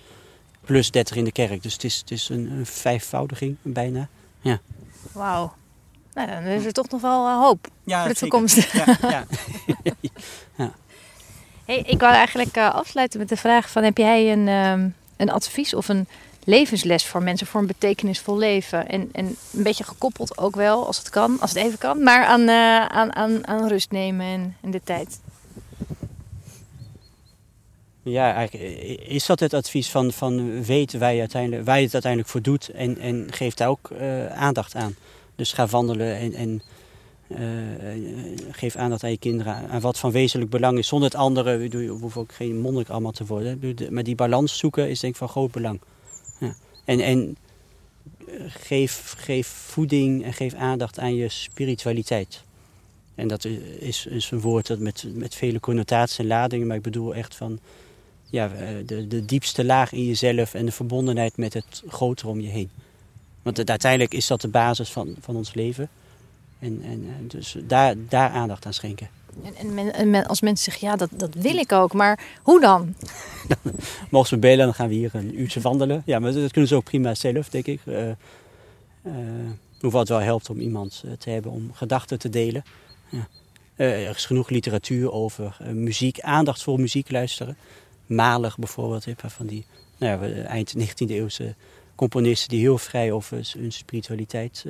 Plus 0.65 0.91
30 0.91 1.17
in 1.17 1.25
de 1.25 1.33
kerk. 1.33 1.63
Dus 1.63 1.73
het 1.73 1.85
is, 1.85 1.97
het 1.99 2.11
is 2.11 2.29
een, 2.29 2.51
een 2.51 2.67
vijfvoudiging 2.67 3.57
bijna. 3.63 4.09
Wauw. 5.13 5.55
Nou, 6.15 6.29
dan 6.29 6.43
is 6.43 6.65
er 6.65 6.73
toch 6.73 6.89
nog 6.89 7.01
wel 7.01 7.27
eh, 7.27 7.39
hoop 7.39 7.69
Ja, 7.85 8.01
voor 8.01 8.13
de 8.13 8.19
toekomst. 8.19 8.73
Ja, 8.73 8.97
ja. 10.57 10.73
Hey, 11.65 11.79
ik 11.87 12.01
wou 12.01 12.15
eigenlijk 12.15 12.57
eh, 12.57 12.75
afsluiten 12.75 13.19
met 13.19 13.29
de 13.29 13.37
vraag 13.37 13.71
van... 13.71 13.83
heb 13.83 13.97
jij 13.97 14.33
een, 14.33 14.49
ehm, 14.49 14.89
een 15.17 15.31
advies 15.31 15.75
of 15.75 15.89
een 15.89 16.07
levensles 16.45 17.07
voor 17.07 17.23
mensen... 17.23 17.47
voor 17.47 17.61
een 17.61 17.67
betekenisvol 17.67 18.39
leven? 18.39 18.89
En, 18.89 19.09
en 19.13 19.27
een 19.27 19.63
beetje 19.63 19.85
gekoppeld 19.85 20.39
ook 20.39 20.57
wel, 20.57 20.87
als 20.87 20.99
het 20.99 21.11
kan, 21.11 21.41
als 21.41 21.51
het 21.51 21.63
even 21.63 21.79
kan... 21.79 22.03
maar 22.03 22.25
aan, 22.25 22.49
eh, 22.49 22.87
aan, 22.87 23.15
aan, 23.15 23.47
aan 23.47 23.69
rust 23.69 23.91
nemen 23.91 24.57
en, 24.61 24.71
de 24.71 24.81
tijd. 24.85 25.21
ja, 28.03 28.35
eigenlijk 28.35 28.71
is 29.01 29.27
dat 29.27 29.41
het 29.41 29.55
advies 29.55 29.91
van, 29.91 30.13
van 30.13 30.65
weet 30.65 30.99
waar 30.99 31.13
je, 31.13 31.21
uiteindelijk, 31.21 31.65
waar 31.65 31.79
je 31.79 31.85
het 31.85 31.93
uiteindelijk 31.93 32.33
voor 32.33 32.43
doet 32.43 32.69
en, 32.69 32.99
en 32.99 33.27
geef 33.31 33.55
daar 33.55 33.69
ook 33.69 33.91
eh, 33.91 34.27
aandacht 34.27 34.75
aan. 34.75 34.95
Dus 35.37 35.53
ga 35.53 35.67
wandelen 35.67 36.17
en, 36.17 36.35
en 36.35 36.63
eh, 37.29 37.41
geef 38.51 38.77
aandacht 38.77 39.05
aan 39.05 39.11
je 39.11 39.19
kinderen, 39.19 39.69
aan- 39.71 39.81
wat 39.81 39.99
van 39.99 40.11
wezenlijk 40.11 40.51
belang 40.51 40.79
is. 40.79 40.87
Zonder 40.87 41.11
het 41.11 41.19
andere, 41.19 41.69
je 41.69 41.89
hoeft 41.89 42.17
ook 42.17 42.33
geen 42.33 42.61
monnik 42.61 42.89
allemaal 42.89 43.13
te 43.13 43.27
worden. 43.27 43.77
Maar 43.91 44.03
die 44.03 44.15
balans 44.15 44.59
zoeken 44.59 44.89
is 44.89 45.01
denk 45.01 45.13
ik 45.13 45.19
van 45.19 45.29
groot 45.29 45.51
belang. 45.51 45.81
En, 46.91 47.01
en 47.01 47.37
eh, 48.27 48.35
geef, 48.49 49.15
geef 49.17 49.47
voeding 49.47 50.25
en 50.25 50.33
geef 50.33 50.55
aandacht 50.55 50.99
aan 50.99 51.15
je 51.15 51.29
spiritualiteit. 51.29 52.43
En 53.15 53.29
dat 53.29 53.45
is, 53.79 54.07
is 54.07 54.31
een 54.31 54.41
woord 54.41 54.67
dat 54.67 54.79
met, 54.79 55.05
met 55.15 55.35
vele 55.35 55.61
connotaties 55.61 56.19
en 56.19 56.27
ladingen, 56.27 56.67
maar 56.67 56.77
ik 56.77 56.83
bedoel 56.83 57.15
echt 57.15 57.35
van 57.35 57.59
ja, 58.25 58.51
eh, 58.53 58.69
de, 58.87 59.07
de 59.07 59.25
diepste 59.25 59.65
laag 59.65 59.93
in 59.93 60.05
jezelf 60.05 60.55
en 60.55 60.65
de 60.65 60.73
verbondenheid 60.73 61.37
met 61.37 61.55
het 61.55 61.83
grotere 61.87 62.29
om 62.29 62.41
je 62.41 62.49
heen. 62.49 62.71
Want 63.43 63.69
uiteindelijk 63.69 64.15
is 64.15 64.27
dat 64.27 64.41
de 64.41 64.49
basis 64.49 64.91
van, 64.91 65.15
van 65.21 65.37
ons 65.37 65.55
leven. 65.55 65.89
En, 66.59 66.83
en 66.83 67.05
eh, 67.07 67.31
dus 67.31 67.57
daar, 67.67 67.95
daar 68.09 68.31
aandacht 68.31 68.67
aan 68.67 68.75
schenken. 68.75 69.09
En, 69.93 70.27
als 70.27 70.41
mensen 70.41 70.73
zeggen, 70.73 70.89
ja, 70.89 70.97
dat, 70.97 71.11
dat 71.13 71.35
wil 71.35 71.57
ik 71.57 71.73
ook. 71.73 71.93
Maar 71.93 72.21
hoe 72.43 72.61
dan? 72.61 72.95
Mogen 74.11 74.29
ze 74.29 74.39
bellen, 74.39 74.65
dan 74.65 74.75
gaan 74.75 74.89
we 74.89 74.95
hier 74.95 75.11
een 75.15 75.41
uurtje 75.41 75.61
wandelen. 75.61 76.03
Ja, 76.05 76.19
maar 76.19 76.33
dat 76.33 76.51
kunnen 76.51 76.71
ze 76.71 76.77
ook 76.77 76.85
prima 76.85 77.15
zelf, 77.15 77.49
denk 77.49 77.67
ik. 77.67 77.81
Eh, 77.85 78.11
eh, 78.11 78.17
hoewel 79.81 80.01
het 80.01 80.09
wel 80.09 80.19
helpt 80.19 80.51
om 80.51 80.61
iemand 80.61 81.03
eh, 81.05 81.13
te 81.13 81.31
hebben 81.31 81.53
om 81.53 81.71
gedachten 81.73 82.19
te 82.19 82.29
delen. 82.29 82.63
Er 83.77 84.17
is 84.17 84.27
genoeg 84.27 84.49
literatuur 84.49 85.13
over 85.13 85.57
muziek, 85.73 86.21
aandacht 86.21 86.63
voor 86.63 86.81
muziek 86.81 87.11
luisteren. 87.11 87.57
Malig 88.07 88.59
bijvoorbeeld. 88.59 89.07
Van 89.17 89.47
die 89.47 89.65
nou 89.99 90.27
ja, 90.27 90.43
eind 90.43 90.75
19e 90.79 91.07
eeuwse 91.07 91.55
componisten 91.95 92.49
die 92.49 92.61
heel 92.61 92.79
vrij 92.79 93.13
over 93.13 93.51
hun 93.59 93.73
spiritualiteit 93.73 94.65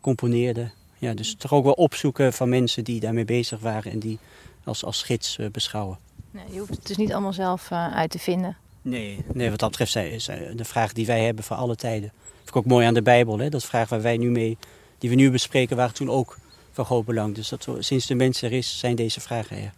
componeerden. 0.00 0.72
Ja, 1.00 1.14
dus 1.14 1.34
toch 1.34 1.52
ook 1.52 1.64
wel 1.64 1.72
opzoeken 1.72 2.32
van 2.32 2.48
mensen 2.48 2.84
die 2.84 3.00
daarmee 3.00 3.24
bezig 3.24 3.60
waren 3.60 3.92
en 3.92 3.98
die 3.98 4.18
als, 4.64 4.84
als 4.84 5.02
gids 5.02 5.38
beschouwen. 5.52 5.98
Nee, 6.30 6.44
je 6.50 6.58
hoeft 6.58 6.70
het 6.70 6.86
dus 6.86 6.96
niet 6.96 7.12
allemaal 7.12 7.32
zelf 7.32 7.72
uit 7.72 8.10
te 8.10 8.18
vinden. 8.18 8.56
Nee, 8.82 9.24
nee, 9.32 9.50
wat 9.50 9.58
dat 9.58 9.70
betreft 9.70 9.96
is 9.96 10.24
de 10.54 10.64
vraag 10.64 10.92
die 10.92 11.06
wij 11.06 11.24
hebben 11.24 11.44
voor 11.44 11.56
alle 11.56 11.76
tijden. 11.76 12.12
Vind 12.36 12.48
ik 12.48 12.56
ook 12.56 12.64
mooi 12.64 12.86
aan 12.86 12.94
de 12.94 13.02
Bijbel. 13.02 13.38
Hè? 13.38 13.48
Dat 13.48 13.64
vraag 13.64 13.88
waar 13.88 14.02
wij 14.02 14.16
nu 14.16 14.30
mee, 14.30 14.58
die 14.98 15.10
we 15.10 15.16
nu 15.16 15.30
bespreken, 15.30 15.76
waren 15.76 15.94
toen 15.94 16.10
ook 16.10 16.38
van 16.72 16.84
groot 16.84 17.04
belang. 17.04 17.34
Dus 17.34 17.48
dat, 17.48 17.68
sinds 17.78 18.06
de 18.06 18.14
mens 18.14 18.42
er 18.42 18.52
is, 18.52 18.78
zijn 18.78 18.96
deze 18.96 19.20
vragen 19.20 19.56
er. 19.56 19.62
Ja. 19.62 19.72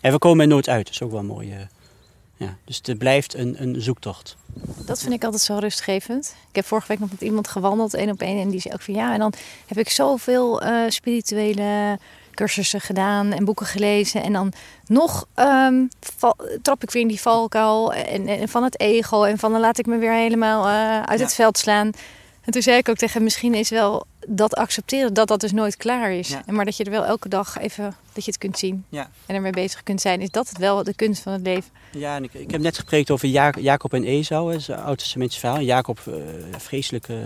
En 0.00 0.12
we 0.12 0.18
komen 0.18 0.40
er 0.40 0.48
nooit 0.48 0.68
uit. 0.68 0.84
Dat 0.84 0.94
is 0.94 1.02
ook 1.02 1.10
wel 1.10 1.22
mooi. 1.22 1.54
Uh, 1.54 1.60
ja. 2.36 2.56
Dus 2.64 2.80
het 2.82 2.98
blijft 2.98 3.34
een, 3.34 3.62
een 3.62 3.82
zoektocht. 3.82 4.36
Dat 4.84 5.00
vind 5.00 5.12
ik 5.12 5.24
altijd 5.24 5.42
zo 5.42 5.56
rustgevend. 5.56 6.34
Ik 6.48 6.56
heb 6.56 6.66
vorige 6.66 6.88
week 6.88 6.98
nog 6.98 7.10
met 7.10 7.20
iemand 7.20 7.48
gewandeld, 7.48 7.94
één 7.94 8.10
op 8.10 8.20
één. 8.20 8.40
En 8.40 8.50
die 8.50 8.60
zei 8.60 8.74
ook 8.74 8.82
van 8.82 8.94
ja, 8.94 9.12
en 9.12 9.18
dan 9.18 9.32
heb 9.66 9.78
ik 9.78 9.88
zoveel 9.88 10.62
uh, 10.62 10.80
spirituele 10.88 11.98
cursussen 12.34 12.80
gedaan 12.80 13.32
en 13.32 13.44
boeken 13.44 13.66
gelezen. 13.66 14.22
En 14.22 14.32
dan 14.32 14.52
nog 14.86 15.26
um, 15.34 15.88
trap 16.62 16.82
ik 16.82 16.90
weer 16.90 17.02
in 17.02 17.08
die 17.08 17.20
valkuil 17.20 17.92
en, 17.92 18.26
en, 18.26 18.48
van 18.48 18.62
het 18.62 18.80
ego. 18.80 19.22
En 19.22 19.38
van 19.38 19.52
dan 19.52 19.60
laat 19.60 19.78
ik 19.78 19.86
me 19.86 19.96
weer 19.96 20.12
helemaal 20.12 20.66
uh, 20.66 21.02
uit 21.02 21.20
het 21.20 21.34
veld 21.34 21.58
slaan. 21.58 21.90
En 22.44 22.52
toen 22.52 22.62
zei 22.62 22.78
ik 22.78 22.88
ook 22.88 22.96
tegen 22.96 23.14
hem, 23.14 23.22
misschien 23.22 23.54
is 23.54 23.70
wel 23.70 24.06
dat 24.26 24.54
accepteren 24.54 25.14
dat 25.14 25.28
dat 25.28 25.40
dus 25.40 25.52
nooit 25.52 25.76
klaar 25.76 26.12
is. 26.12 26.28
Ja. 26.28 26.42
En 26.46 26.54
maar 26.54 26.64
dat 26.64 26.76
je 26.76 26.84
er 26.84 26.90
wel 26.90 27.04
elke 27.04 27.28
dag 27.28 27.58
even, 27.58 27.94
dat 28.12 28.24
je 28.24 28.30
het 28.30 28.40
kunt 28.40 28.58
zien. 28.58 28.84
Ja. 28.88 29.10
En 29.26 29.34
ermee 29.34 29.52
bezig 29.52 29.82
kunt 29.82 30.00
zijn. 30.00 30.20
Is 30.20 30.30
dat 30.30 30.48
het 30.48 30.58
wel 30.58 30.84
de 30.84 30.94
kunst 30.94 31.22
van 31.22 31.32
het 31.32 31.42
leven? 31.42 31.70
Ja, 31.92 32.16
en 32.16 32.24
ik, 32.24 32.34
ik 32.34 32.50
heb 32.50 32.60
net 32.60 32.74
gesproken 32.74 33.14
over 33.14 33.28
Jacob 33.60 33.94
en 33.94 34.04
Esau. 34.04 34.50
Dat 34.50 34.60
is 34.60 34.68
een 34.68 34.76
oud-testamentische 34.76 35.40
verhaal. 35.40 35.60
Jacob, 35.60 35.98
uh, 36.08 36.14
vreselijke 36.58 37.18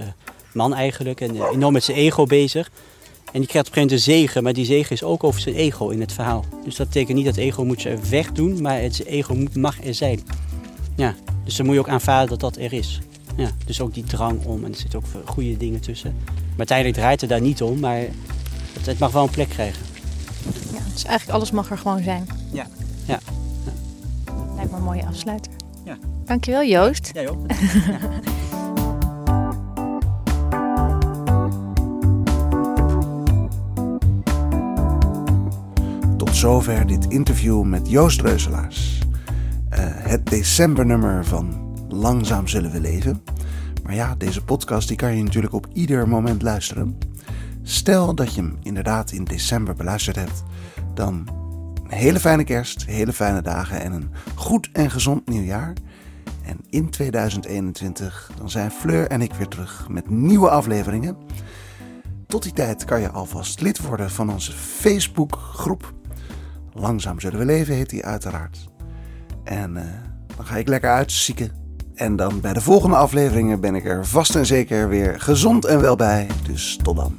man 0.52 0.74
eigenlijk. 0.74 1.20
En 1.20 1.36
uh, 1.36 1.44
enorm 1.52 1.72
met 1.72 1.84
zijn 1.84 1.96
ego 1.96 2.24
bezig. 2.24 2.70
En 3.32 3.40
die 3.40 3.48
krijgt 3.48 3.68
op 3.68 3.76
een 3.76 3.82
gegeven 3.82 3.82
moment 3.82 3.92
een 3.92 4.26
zegen, 4.28 4.42
maar 4.42 4.52
die 4.52 4.64
zegen 4.64 4.92
is 4.92 5.02
ook 5.02 5.24
over 5.24 5.40
zijn 5.40 5.54
ego 5.54 5.88
in 5.88 6.00
het 6.00 6.12
verhaal. 6.12 6.44
Dus 6.64 6.76
dat 6.76 6.86
betekent 6.86 7.16
niet 7.16 7.26
dat 7.26 7.36
ego 7.36 7.64
moet 7.64 7.82
je 7.82 7.98
wegdoen, 8.08 8.62
maar 8.62 8.80
het 8.80 9.04
ego 9.04 9.46
mag 9.54 9.84
er 9.84 9.94
zijn. 9.94 10.20
Ja, 10.96 11.14
dus 11.44 11.56
dan 11.56 11.66
moet 11.66 11.74
je 11.74 11.80
ook 11.80 11.88
aanvaarden 11.88 12.28
dat 12.28 12.40
dat 12.40 12.64
er 12.64 12.72
is. 12.72 13.00
Ja, 13.38 13.50
dus 13.64 13.80
ook 13.80 13.94
die 13.94 14.04
drang 14.04 14.44
om, 14.44 14.64
en 14.64 14.70
er 14.70 14.78
zitten 14.78 14.98
ook 14.98 15.04
goede 15.24 15.56
dingen 15.56 15.80
tussen. 15.80 16.14
Maar 16.24 16.56
uiteindelijk 16.56 16.98
draait 16.98 17.20
het 17.20 17.30
daar 17.30 17.40
niet 17.40 17.62
om, 17.62 17.80
maar 17.80 17.98
het, 18.72 18.86
het 18.86 18.98
mag 18.98 19.12
wel 19.12 19.22
een 19.22 19.30
plek 19.30 19.48
krijgen. 19.48 19.86
Ja, 20.72 20.80
dus 20.92 21.04
eigenlijk 21.04 21.38
alles 21.38 21.50
mag 21.50 21.70
er 21.70 21.78
gewoon 21.78 22.02
zijn. 22.02 22.26
Ja, 22.52 22.66
ja. 23.04 23.18
ja. 24.24 24.32
Lijkt 24.54 24.70
me 24.70 24.76
een 24.76 24.82
mooie 24.82 25.06
afsluiter. 25.06 25.52
Ja. 25.84 25.98
Dankjewel 26.24 26.64
Joost. 26.64 27.10
Jij 27.14 27.28
ook. 27.28 27.46
Tot 36.16 36.36
zover 36.36 36.86
dit 36.86 37.06
interview 37.06 37.62
met 37.62 37.90
Joost 37.90 38.20
Reuselaars. 38.20 38.98
Uh, 39.70 39.78
het 39.84 40.26
decembernummer 40.26 41.24
van 41.24 41.67
Langzaam 41.88 42.48
zullen 42.48 42.70
we 42.70 42.80
leven. 42.80 43.22
Maar 43.84 43.94
ja, 43.94 44.14
deze 44.14 44.44
podcast 44.44 44.88
die 44.88 44.96
kan 44.96 45.16
je 45.16 45.22
natuurlijk 45.22 45.54
op 45.54 45.66
ieder 45.72 46.08
moment 46.08 46.42
luisteren. 46.42 46.98
Stel 47.62 48.14
dat 48.14 48.34
je 48.34 48.40
hem 48.40 48.56
inderdaad 48.62 49.12
in 49.12 49.24
december 49.24 49.74
beluisterd 49.74 50.16
hebt, 50.16 50.42
dan 50.94 51.28
een 51.84 51.96
hele 51.96 52.20
fijne 52.20 52.44
kerst, 52.44 52.86
hele 52.86 53.12
fijne 53.12 53.42
dagen 53.42 53.80
en 53.80 53.92
een 53.92 54.10
goed 54.34 54.68
en 54.72 54.90
gezond 54.90 55.28
nieuwjaar. 55.28 55.72
En 56.44 56.58
in 56.70 56.90
2021 56.90 58.30
dan 58.36 58.50
zijn 58.50 58.70
Fleur 58.70 59.06
en 59.06 59.22
ik 59.22 59.32
weer 59.32 59.48
terug 59.48 59.88
met 59.88 60.10
nieuwe 60.10 60.50
afleveringen. 60.50 61.16
Tot 62.26 62.42
die 62.42 62.52
tijd 62.52 62.84
kan 62.84 63.00
je 63.00 63.10
alvast 63.10 63.60
lid 63.60 63.80
worden 63.80 64.10
van 64.10 64.30
onze 64.30 64.52
Facebookgroep. 64.52 65.92
Langzaam 66.72 67.20
zullen 67.20 67.38
we 67.38 67.44
leven 67.44 67.74
heet 67.74 67.90
die 67.90 68.04
uiteraard. 68.04 68.68
En 69.44 69.76
uh, 69.76 69.82
dan 70.36 70.46
ga 70.46 70.56
ik 70.56 70.68
lekker 70.68 70.90
uitzieken 70.90 71.66
en 71.98 72.16
dan 72.16 72.40
bij 72.40 72.52
de 72.52 72.60
volgende 72.60 72.96
afleveringen 72.96 73.60
ben 73.60 73.74
ik 73.74 73.84
er 73.84 74.06
vast 74.06 74.34
en 74.34 74.46
zeker 74.46 74.88
weer 74.88 75.20
gezond 75.20 75.64
en 75.64 75.80
wel 75.80 75.96
bij. 75.96 76.26
Dus 76.46 76.78
tot 76.82 76.96
dan. 76.96 77.18